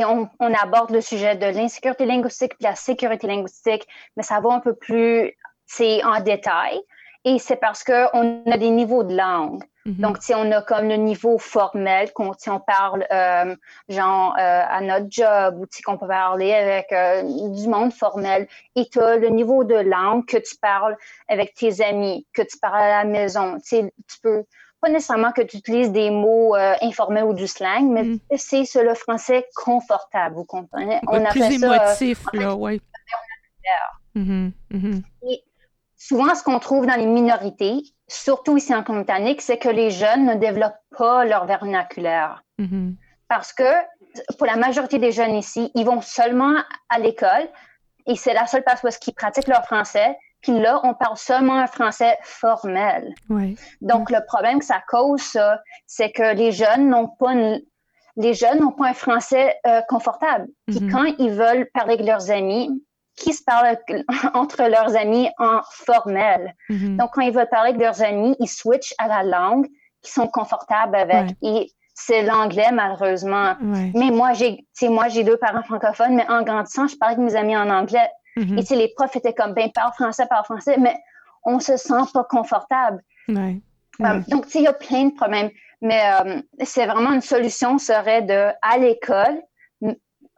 on, 0.00 0.28
on 0.40 0.54
aborde 0.54 0.90
le 0.90 1.00
sujet 1.00 1.36
de 1.36 1.46
l'insécurité 1.46 2.04
linguistique 2.06 2.52
et 2.60 2.64
la 2.64 2.74
sécurité 2.74 3.26
linguistique, 3.26 3.86
mais 4.16 4.22
ça 4.22 4.40
va 4.40 4.54
un 4.54 4.60
peu 4.60 4.74
plus 4.74 5.32
en 6.04 6.20
détail. 6.20 6.80
Et 7.26 7.38
c'est 7.38 7.56
parce 7.56 7.84
qu'on 7.84 8.42
a 8.50 8.56
des 8.58 8.70
niveaux 8.70 9.02
de 9.02 9.16
langue. 9.16 9.62
Mhm. 9.86 9.94
Donc, 9.96 10.18
si 10.20 10.34
on 10.34 10.50
a 10.52 10.62
comme 10.62 10.88
le 10.88 10.96
niveau 10.96 11.38
formel, 11.38 12.12
qu'on 12.12 12.32
si 12.34 12.48
on 12.50 12.60
parle 12.60 13.06
euh, 13.12 13.54
genre 13.88 14.34
euh, 14.38 14.62
à 14.68 14.80
notre 14.80 15.06
job 15.10 15.58
ou 15.58 15.66
qu'on 15.84 15.98
peut 15.98 16.06
parler 16.08 16.52
avec 16.54 16.90
euh, 16.92 17.22
du 17.50 17.68
monde 17.68 17.92
formel. 17.92 18.46
Et 18.76 18.86
tu 18.90 19.00
as 19.00 19.16
le 19.16 19.28
niveau 19.28 19.64
de 19.64 19.74
langue 19.74 20.24
que 20.26 20.38
tu 20.38 20.56
parles 20.56 20.96
avec 21.28 21.54
tes 21.54 21.82
amis, 21.82 22.26
que 22.32 22.42
tu 22.42 22.58
parles 22.58 22.82
à 22.82 22.88
la 22.88 23.04
maison. 23.04 23.58
Tu 23.68 23.90
peux 24.22 24.44
pas 24.80 24.88
nécessairement 24.90 25.32
que 25.32 25.42
tu 25.42 25.58
utilises 25.58 25.92
des 25.92 26.10
mots 26.10 26.54
informels 26.82 27.24
ou 27.24 27.34
du 27.34 27.46
slang, 27.46 27.90
mais 27.90 28.04
Mhm. 28.04 28.18
c'est 28.36 28.64
c'est 28.64 28.84
le 28.84 28.94
français 28.94 29.46
confortable, 29.54 30.34
vous 30.36 30.44
comprenez? 30.44 31.00
Ouais, 31.06 31.24
plus 31.30 31.42
appelle 31.42 31.58
ça, 31.58 31.66
euh, 31.66 31.76
émotif, 31.76 32.24
là, 32.34 32.54
oui. 32.54 32.80
Mhm. 34.14 34.52
Souvent, 36.06 36.34
ce 36.34 36.42
qu'on 36.42 36.58
trouve 36.58 36.86
dans 36.86 36.96
les 36.96 37.06
minorités, 37.06 37.82
surtout 38.08 38.58
ici 38.58 38.74
en 38.74 38.82
Colombie-Britannique, 38.82 39.40
c'est 39.40 39.56
que 39.56 39.70
les 39.70 39.90
jeunes 39.90 40.26
ne 40.26 40.34
développent 40.34 40.82
pas 40.98 41.24
leur 41.24 41.46
vernaculaire. 41.46 42.42
Mhm. 42.58 42.96
Parce 43.28 43.54
que 43.54 43.70
pour 44.36 44.46
la 44.46 44.56
majorité 44.56 44.98
des 44.98 45.12
jeunes 45.12 45.34
ici, 45.34 45.70
ils 45.74 45.86
vont 45.86 46.02
seulement 46.02 46.56
à 46.90 46.98
l'école 46.98 47.48
et 48.06 48.16
c'est 48.16 48.34
la 48.34 48.46
seule 48.46 48.62
place 48.62 48.82
où 48.84 48.88
ils 49.06 49.14
pratiquent 49.14 49.48
leur 49.48 49.64
français. 49.64 50.16
Puis 50.42 50.58
là, 50.60 50.78
on 50.84 50.92
parle 50.92 51.16
seulement 51.16 51.54
un 51.58 51.66
français 51.66 52.18
formel. 52.22 53.14
Ouais. 53.30 53.54
Donc, 53.80 54.10
le 54.10 54.18
problème 54.26 54.58
que 54.58 54.66
ça 54.66 54.82
cause, 54.86 55.38
c'est 55.86 56.10
que 56.12 56.34
les 56.34 56.52
jeunes 56.52 56.90
n'ont 56.90 57.08
pas 57.08 57.32
une- 57.32 57.62
les 58.16 58.34
jeunes 58.34 58.60
n'ont 58.60 58.72
pas 58.72 58.88
un 58.88 58.94
français 58.94 59.56
euh, 59.66 59.80
confortable. 59.88 60.48
Puis 60.66 60.80
Mhm. 60.80 60.90
quand 60.92 61.04
ils 61.18 61.30
veulent 61.32 61.66
parler 61.72 61.94
avec 61.94 62.06
leurs 62.06 62.30
amis, 62.30 62.68
qui 63.16 63.32
se 63.32 63.42
parlent 63.44 63.78
entre 64.34 64.62
leurs 64.68 64.96
amis 64.96 65.28
en 65.38 65.60
formel. 65.70 66.54
Mhm. 66.68 66.96
Donc, 66.96 67.10
quand 67.12 67.22
ils 67.22 67.32
veulent 67.32 67.48
parler 67.48 67.70
avec 67.70 67.80
leurs 67.80 68.02
amis, 68.02 68.36
ils 68.40 68.48
switchent 68.48 68.94
à 68.98 69.08
la 69.08 69.22
langue 69.22 69.66
qu'ils 70.02 70.12
sont 70.12 70.28
confortables 70.28 70.96
avec. 70.96 71.30
Et 71.42 71.70
c'est 71.94 72.22
l'anglais, 72.22 72.72
malheureusement. 72.72 73.54
Ouais. 73.62 73.92
Mais 73.94 74.10
moi, 74.10 74.32
j'ai, 74.32 74.66
moi, 74.82 75.08
deux 75.08 75.36
parents 75.36 75.62
francophones, 75.62 76.14
mais 76.14 76.28
en 76.28 76.42
grandissant, 76.42 76.86
je 76.88 76.96
parlais 76.96 77.14
avec 77.14 77.24
mes 77.24 77.36
amis 77.36 77.56
en 77.56 77.70
anglais. 77.70 78.08
Mhm. 78.36 78.58
Et 78.58 78.62
tu 78.62 78.66
sais, 78.68 78.76
les 78.76 78.92
profs 78.96 79.14
étaient 79.16 79.32
comme, 79.32 79.54
ben, 79.54 79.70
parle 79.72 79.92
français, 79.92 80.26
parle 80.28 80.44
français, 80.44 80.76
mais 80.78 80.96
on 81.44 81.60
se 81.60 81.76
sent 81.76 82.02
pas 82.12 82.24
confortable. 82.24 83.00
Ouais. 83.28 83.60
Euh, 84.00 84.20
donc, 84.28 84.46
tu 84.46 84.52
sais, 84.52 84.58
il 84.58 84.64
y 84.64 84.68
a 84.68 84.72
plein 84.72 85.06
de 85.06 85.14
problèmes. 85.14 85.50
Mais 85.80 86.02
euh, 86.20 86.40
c'est 86.64 86.86
vraiment 86.86 87.12
une 87.12 87.20
solution 87.20 87.78
serait 87.78 88.22
de, 88.22 88.48
à 88.62 88.78
l'école, 88.78 89.40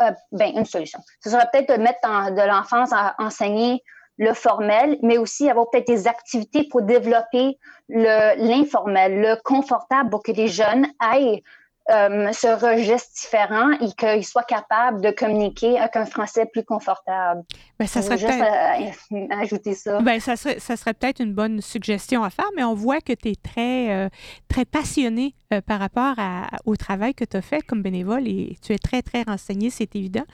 euh, 0.02 0.10
ben, 0.32 0.52
une 0.56 0.64
solution. 0.64 0.98
Ce 1.20 1.30
serait 1.30 1.46
peut-être 1.52 1.76
de 1.76 1.82
mettre 1.82 2.00
de 2.30 2.46
l'enfance 2.46 2.92
à 2.92 3.14
enseigner 3.18 3.82
le 4.18 4.32
formel, 4.32 4.98
mais 5.02 5.18
aussi 5.18 5.50
avoir 5.50 5.68
peut-être 5.70 5.86
des 5.86 6.08
activités 6.08 6.64
pour 6.70 6.82
développer 6.82 7.58
le 7.88 8.34
l'informel, 8.36 9.20
le 9.20 9.36
confortable 9.44 10.10
pour 10.10 10.22
que 10.22 10.32
les 10.32 10.48
jeunes 10.48 10.86
aillent 11.00 11.42
euh, 11.90 12.32
ce 12.32 12.48
registre 12.48 13.10
différent 13.14 13.70
et 13.80 13.92
qu'ils 13.96 14.24
soient 14.24 14.42
capables 14.42 15.00
de 15.00 15.10
communiquer 15.10 15.78
avec 15.78 15.96
un 15.96 16.06
français 16.06 16.46
plus 16.46 16.64
confortable. 16.64 17.42
Ben, 17.78 17.86
ça 17.86 18.02
serait 18.02 18.18
juste 18.18 18.32
peut-être- 18.32 18.98
euh, 19.12 19.26
ajouter 19.42 19.74
ça. 19.74 20.00
Ben, 20.00 20.18
ça 20.18 20.36
serait, 20.36 20.58
ça 20.58 20.76
serait 20.76 20.94
peut-être 20.94 21.20
une 21.20 21.32
bonne 21.34 21.60
suggestion 21.60 22.24
à 22.24 22.30
faire, 22.30 22.48
mais 22.56 22.64
on 22.64 22.74
voit 22.74 23.00
que 23.00 23.12
tu 23.12 23.28
es 23.30 23.34
très, 23.36 23.92
euh, 23.92 24.08
très 24.48 24.64
passionné 24.64 25.34
euh, 25.52 25.60
par 25.60 25.78
rapport 25.78 26.14
à- 26.18 26.48
au 26.64 26.74
travail 26.74 27.14
que 27.14 27.24
tu 27.24 27.36
as 27.36 27.42
fait 27.42 27.62
comme 27.62 27.82
bénévole 27.82 28.26
et 28.26 28.56
tu 28.64 28.72
es 28.72 28.78
très, 28.78 29.02
très 29.02 29.22
renseigné, 29.22 29.70
c'est 29.70 29.94
évident. 29.94 30.24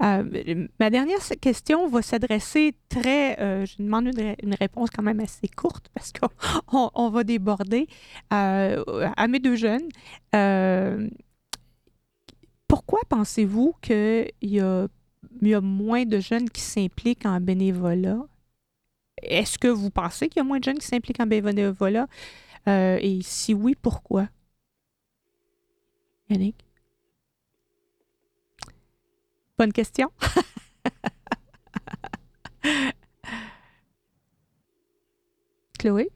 Ma 0.00 0.90
dernière 0.90 1.18
question 1.40 1.88
va 1.88 2.02
s'adresser 2.02 2.74
très, 2.90 3.36
je 3.66 3.82
demande 3.82 4.06
une, 4.08 4.34
une 4.42 4.54
réponse 4.54 4.90
quand 4.90 5.02
même 5.02 5.20
assez 5.20 5.48
courte 5.48 5.86
parce 5.94 6.12
qu'on 6.12 6.28
on- 6.72 6.90
on 6.94 7.08
va 7.10 7.24
déborder 7.24 7.86
à 8.30 9.26
mes 9.28 9.38
deux 9.38 9.56
jeunes. 9.56 9.88
Euh, 10.98 11.08
pourquoi 12.66 13.00
pensez-vous 13.08 13.74
qu'il 13.80 14.30
y 14.42 14.60
a, 14.60 14.88
moins 15.60 16.04
de 16.04 16.20
jeunes 16.20 16.50
qui 16.50 16.60
s'impliquent 16.60 17.24
en 17.26 17.40
bénévolat? 17.40 18.20
Est-ce 19.22 19.58
que 19.58 19.68
vous 19.68 19.90
pensez 19.90 20.28
qu'il 20.28 20.40
y 20.40 20.42
a 20.44 20.44
moins 20.44 20.58
de 20.58 20.64
jeunes 20.64 20.78
qui 20.78 20.86
s'impliquent 20.86 21.20
en 21.20 21.26
bénévolat? 21.26 22.06
Euh, 22.68 22.98
et 23.00 23.20
si 23.22 23.54
oui, 23.54 23.74
pourquoi? 23.80 24.28
Yannick? 26.28 26.66
Bonne 29.56 29.72
question. 29.72 30.10
Chloé? 35.78 36.10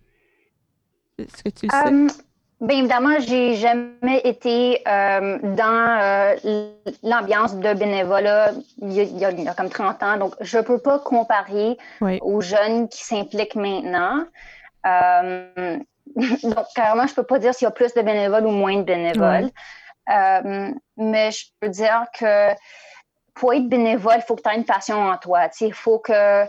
Est-ce 1.18 1.42
que 1.42 1.48
tu 1.48 1.68
sais? 1.68 2.31
Bien 2.62 2.78
évidemment, 2.78 3.18
j'ai 3.18 3.56
jamais 3.56 4.20
été 4.22 4.82
euh, 4.86 5.38
dans 5.42 5.98
euh, 6.00 6.70
l'ambiance 7.02 7.56
de 7.56 7.74
bénévolat 7.74 8.52
il 8.80 8.92
y, 8.92 9.00
a, 9.00 9.30
il, 9.32 9.40
y 9.40 9.54
comme 9.56 9.68
30 9.68 10.02
ans, 10.04 10.16
donc 10.16 10.36
je 10.40 10.60
peux 10.60 10.78
pas 10.78 11.00
comparer 11.00 11.76
oui. 12.00 12.20
aux 12.22 12.40
jeunes 12.40 12.88
qui 12.88 13.02
s'impliquent 13.02 13.56
maintenant. 13.56 14.24
Euh, 14.86 15.76
donc, 16.44 16.66
carrément, 16.76 17.08
je 17.08 17.14
peux 17.14 17.24
pas 17.24 17.40
dire 17.40 17.52
s'il 17.52 17.66
y 17.66 17.68
a 17.68 17.72
plus 17.72 17.94
de 17.94 18.02
bénévoles 18.02 18.46
ou 18.46 18.52
moins 18.52 18.76
de 18.76 18.82
bénévoles. 18.82 19.50
Oui. 20.08 20.74
mais 20.96 21.32
je 21.32 21.46
peux 21.58 21.68
dire 21.68 22.04
que 22.16 22.50
pour 23.34 23.54
être 23.54 23.68
bénévole, 23.68 24.18
il 24.18 24.22
faut 24.22 24.36
que 24.36 24.42
tu 24.42 24.48
aies 24.48 24.56
une 24.56 24.64
passion 24.64 25.02
en 25.02 25.16
toi. 25.16 25.48
Il 25.60 25.74
faut 25.74 25.98
que 25.98 26.44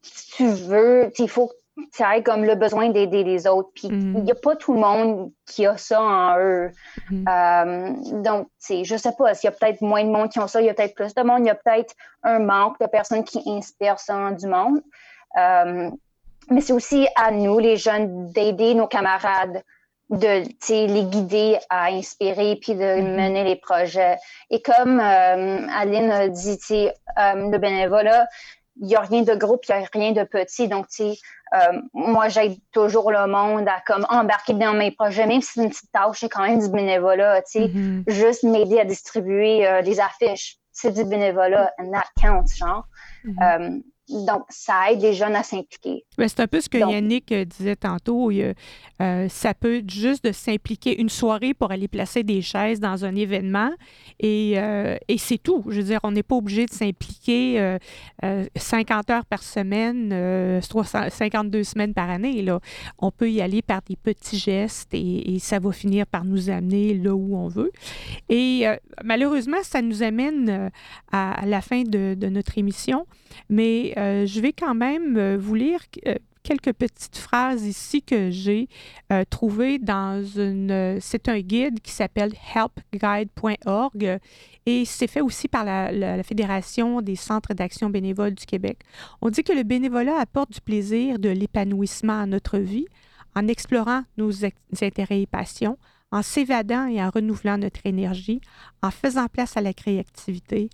si 0.00 0.30
tu 0.30 0.46
veux, 0.46 1.12
il 1.18 1.28
faut 1.28 1.48
que 1.48 1.54
tu 1.94 2.02
aies 2.02 2.22
comme 2.22 2.44
le 2.44 2.54
besoin 2.54 2.88
d'aider 2.90 3.24
les 3.24 3.46
autres. 3.46 3.70
Puis 3.74 3.88
il 3.88 3.94
Mhm. 3.94 4.22
n'y 4.24 4.32
a 4.32 4.34
pas 4.34 4.56
tout 4.56 4.74
le 4.74 4.80
monde 4.80 5.30
qui 5.46 5.66
a 5.66 5.76
ça 5.76 6.00
en 6.00 6.38
eux. 6.38 6.70
Euh, 7.12 7.92
donc, 8.22 8.46
tu 8.46 8.50
sais, 8.58 8.84
je 8.84 8.96
sais 8.96 9.12
pas, 9.16 9.34
s'il 9.34 9.48
y 9.50 9.52
a 9.52 9.56
peut-être 9.56 9.80
moins 9.80 10.04
de 10.04 10.10
monde 10.10 10.28
qui 10.30 10.38
ont 10.40 10.48
ça, 10.48 10.60
il 10.60 10.66
y 10.66 10.70
a 10.70 10.74
peut-être 10.74 10.94
plus 10.94 11.14
de 11.14 11.22
monde, 11.22 11.40
il 11.40 11.46
y 11.46 11.50
a 11.50 11.54
peut-être 11.54 11.94
un 12.22 12.38
manque 12.40 12.78
de 12.80 12.86
personnes 12.86 13.24
qui 13.24 13.42
inspirent 13.46 14.00
ça 14.00 14.16
en 14.16 14.30
du 14.32 14.46
monde. 14.46 14.80
Euh, 15.38 15.90
mais 16.50 16.60
c'est 16.60 16.72
aussi 16.72 17.06
à 17.16 17.30
nous, 17.30 17.58
les 17.58 17.76
jeunes, 17.76 18.30
d'aider 18.32 18.74
nos 18.74 18.86
camarades, 18.86 19.62
de 20.10 20.42
les 20.70 21.04
guider 21.04 21.58
à 21.68 21.88
inspirer 21.88 22.56
puis 22.62 22.74
de 22.74 23.00
Mhm. 23.02 23.14
mener 23.16 23.44
les 23.44 23.56
projets. 23.56 24.16
Et 24.48 24.62
comme 24.62 24.98
euh, 25.00 25.66
Aline 25.78 26.10
a 26.10 26.28
dit, 26.28 26.58
euh, 26.72 27.50
le 27.50 27.58
bénévolat, 27.58 28.26
il 28.80 28.86
n'y 28.86 28.96
a 28.96 29.00
rien 29.00 29.22
de 29.22 29.34
gros 29.34 29.56
puis 29.56 29.70
il 29.72 29.78
n'y 29.78 29.84
a 29.84 29.88
rien 29.92 30.12
de 30.12 30.24
petit. 30.24 30.68
Donc, 30.68 30.88
tu 30.88 31.12
sais, 31.12 31.18
euh, 31.54 31.80
moi, 31.92 32.28
j'aide 32.28 32.58
toujours 32.72 33.10
le 33.10 33.26
monde 33.26 33.66
à 33.68 33.80
comme 33.86 34.06
embarquer 34.10 34.54
dans 34.54 34.74
mes 34.74 34.90
projets, 34.90 35.26
même 35.26 35.40
si 35.40 35.52
c'est 35.54 35.62
une 35.62 35.70
petite 35.70 35.90
tâche, 35.92 36.18
c'est 36.20 36.28
quand 36.28 36.42
même 36.42 36.60
du 36.60 36.68
bénévolat, 36.68 37.42
tu 37.42 37.60
sais. 37.60 37.68
Mhm. 37.68 38.04
Juste 38.06 38.42
m'aider 38.42 38.78
à 38.80 38.84
distribuer 38.84 39.66
euh, 39.66 39.82
des 39.82 40.00
affiches, 40.00 40.56
c'est 40.72 40.92
du 40.92 41.04
bénévolat, 41.04 41.72
and 41.78 41.90
that 41.90 42.08
counts, 42.20 42.54
genre. 42.56 42.86
Mhm. 43.24 43.36
Euh, 43.42 43.80
donc, 44.08 44.44
ça 44.48 44.90
aide 44.90 45.02
les 45.02 45.12
jeunes 45.14 45.36
à 45.36 45.42
s'impliquer. 45.42 46.04
C'est 46.18 46.40
un 46.40 46.46
peu 46.46 46.60
ce 46.60 46.68
que 46.68 46.78
Donc- 46.78 46.92
Yannick 46.92 47.30
euh, 47.32 47.44
disait 47.44 47.76
tantôt. 47.76 48.30
euh, 48.30 49.28
ça 49.28 49.54
peut 49.54 49.76
être 49.76 49.90
juste 49.90 50.24
de 50.24 50.32
s'impliquer 50.32 51.00
une 51.00 51.08
soirée 51.08 51.54
pour 51.54 51.70
aller 51.70 51.88
placer 51.88 52.22
des 52.22 52.40
chaises 52.42 52.80
dans 52.80 53.04
un 53.04 53.14
événement 53.14 53.70
et, 54.18 54.54
euh, 54.56 54.96
et 55.08 55.18
c'est 55.18 55.38
tout. 55.38 55.62
Je 55.68 55.76
veux 55.76 55.84
dire, 55.86 56.00
on 56.02 56.10
n'est 56.12 56.22
pas 56.22 56.36
obligé 56.36 56.66
de 56.66 56.72
s'impliquer 56.72 57.60
euh, 57.60 57.78
euh, 58.24 58.44
50 58.56 59.10
heures 59.10 59.26
par 59.26 59.42
semaine, 59.42 60.10
euh, 60.12 60.60
300 60.68 61.10
52 61.10 61.62
semaines 61.64 61.94
par 61.94 62.10
année. 62.10 62.42
Là. 62.42 62.60
On 62.98 63.10
peut 63.10 63.30
y 63.30 63.40
aller 63.40 63.62
par 63.62 63.82
des 63.88 63.96
petits 63.96 64.38
gestes 64.38 64.92
et, 64.94 65.34
et 65.34 65.38
ça 65.38 65.58
va 65.58 65.70
finir 65.72 66.06
par 66.06 66.24
nous 66.24 66.50
amener 66.50 66.94
là 66.94 67.14
où 67.14 67.36
on 67.36 67.48
veut. 67.48 67.70
Et 68.28 68.64
malheureusement, 69.04 69.58
ça 69.62 69.82
nous 69.82 70.02
amène 70.02 70.70
à, 71.12 71.40
à 71.42 71.46
la 71.46 71.60
fin 71.60 71.82
de, 71.82 72.14
de 72.14 72.28
notre 72.28 72.58
émission. 72.58 73.06
Mais 73.50 73.94
euh, 73.98 74.26
je 74.26 74.40
vais 74.40 74.52
quand 74.52 74.74
même 74.74 75.16
euh, 75.16 75.36
vous 75.38 75.54
lire 75.54 75.80
euh, 76.06 76.14
quelques 76.42 76.72
petites 76.72 77.16
phrases 77.18 77.64
ici 77.66 78.00
que 78.02 78.30
j'ai 78.30 78.68
trouvées 79.28 79.78
dans 79.78 80.24
une... 80.24 80.98
c'est 81.00 81.28
un 81.28 81.40
guide 81.40 81.80
qui 81.80 81.90
s'appelle 81.92 82.32
helpguide.org 82.54 84.18
et 84.66 84.84
c'est 84.84 85.06
fait 85.08 85.20
aussi 85.20 85.48
par 85.48 85.64
la, 85.64 85.92
la- 85.92 86.22
Fédération 86.22 87.00
des 87.02 87.16
centres 87.16 87.52
d'action 87.54 87.90
bénévole 87.90 88.34
du 88.34 88.46
Québec. 88.46 88.78
On 89.20 89.28
dit 89.30 89.42
que 89.42 89.52
le 89.52 89.62
bénévolat 89.62 90.18
apporte 90.18 90.52
du 90.52 90.60
plaisir, 90.60 91.18
de 91.18 91.28
l'épanouissement 91.28 92.20
à 92.20 92.26
notre 92.26 92.58
vie 92.58 92.86
en 93.34 93.46
explorant 93.46 94.02
nos 94.16 94.30
intérêts 94.80 95.22
et 95.22 95.26
passions, 95.26 95.76
en 96.10 96.22
s'évadant 96.22 96.86
et 96.86 97.02
en 97.02 97.10
renouvelant 97.10 97.58
notre 97.58 97.80
énergie, 97.84 98.40
en 98.82 98.90
faisant 98.90 99.26
place 99.26 99.56
à 99.56 99.60
la 99.60 99.74
créativité, 99.74 100.70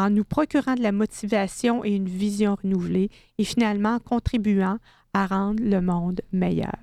en 0.00 0.10
nous 0.10 0.24
procurant 0.24 0.74
de 0.74 0.82
la 0.82 0.92
motivation 0.92 1.84
et 1.84 1.90
une 1.90 2.08
vision 2.08 2.56
renouvelée 2.62 3.10
et 3.38 3.44
finalement 3.44 3.96
en 3.96 3.98
contribuant 3.98 4.78
à 5.12 5.26
rendre 5.26 5.62
le 5.62 5.80
monde 5.80 6.20
meilleur. 6.32 6.76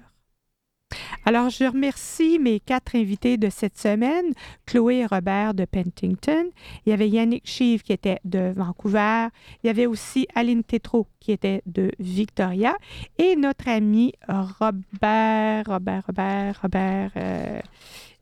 Alors, 1.25 1.49
je 1.49 1.65
remercie 1.65 2.39
mes 2.39 2.61
quatre 2.61 2.95
invités 2.95 3.35
de 3.37 3.49
cette 3.49 3.77
semaine, 3.77 4.31
Chloé 4.65 4.99
et 4.99 5.05
Robert 5.05 5.53
de 5.53 5.65
Pentington. 5.65 6.45
Il 6.85 6.89
y 6.89 6.93
avait 6.93 7.09
Yannick 7.09 7.45
Chive 7.45 7.81
qui 7.81 7.91
était 7.91 8.19
de 8.23 8.53
Vancouver. 8.55 9.27
Il 9.61 9.67
y 9.67 9.69
avait 9.69 9.85
aussi 9.87 10.27
Aline 10.33 10.63
Tétrault 10.63 11.07
qui 11.19 11.33
était 11.33 11.61
de 11.65 11.91
Victoria. 11.99 12.77
Et 13.17 13.35
notre 13.35 13.67
ami 13.67 14.13
Robert, 14.29 15.63
Robert, 15.65 16.03
Robert, 16.07 16.59
Robert. 16.61 17.11
euh, 17.17 17.59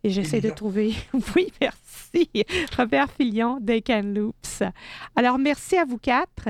et 0.04 0.10
j'essaie 0.10 0.42
de 0.42 0.52
trouver. 0.52 0.94
Oui, 1.36 1.52
merci. 1.60 1.85
Robert 2.78 3.12
Filion 3.12 3.60
de 3.60 4.14
Loops. 4.14 4.64
Alors, 5.16 5.38
merci 5.38 5.78
à 5.78 5.86
vous 5.86 5.98
quatre. 5.98 6.48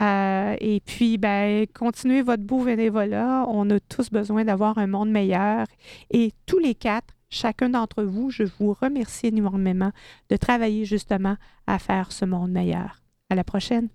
Euh, 0.00 0.56
et 0.60 0.80
puis, 0.80 1.18
ben, 1.18 1.66
continuez 1.74 2.22
votre 2.22 2.42
beau 2.42 2.64
bénévolat. 2.64 3.44
On 3.48 3.68
a 3.70 3.80
tous 3.80 4.10
besoin 4.10 4.44
d'avoir 4.44 4.78
un 4.78 4.86
monde 4.86 5.10
meilleur. 5.10 5.66
Et 6.10 6.32
tous 6.46 6.58
les 6.58 6.74
quatre, 6.74 7.14
chacun 7.30 7.70
d'entre 7.70 8.02
vous, 8.02 8.30
je 8.30 8.44
vous 8.58 8.74
remercie 8.80 9.28
énormément 9.28 9.92
de 10.30 10.36
travailler 10.36 10.84
justement 10.84 11.36
à 11.66 11.78
faire 11.78 12.12
ce 12.12 12.24
monde 12.24 12.50
meilleur. 12.50 13.02
À 13.30 13.34
la 13.34 13.44
prochaine. 13.44 13.88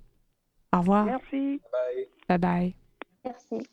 Au 0.73 0.79
revoir. 0.79 1.05
Merci. 1.05 1.61
Bye 2.27 2.37
bye. 2.37 2.75
Merci. 3.23 3.67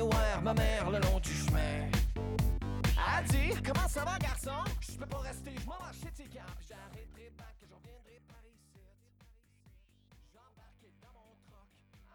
Voir 0.00 0.42
ma 0.42 0.54
mère 0.54 0.90
le 0.90 0.98
long 1.00 1.20
du 1.20 1.30
chemin. 1.30 1.86
Elle 2.96 3.24
dit 3.26 3.62
Comment 3.64 3.88
ça 3.88 4.04
va, 4.04 4.18
garçon? 4.18 4.64
Je 4.80 4.96
peux 4.96 5.06
pas 5.06 5.18
rester, 5.18 5.50
je 5.54 5.66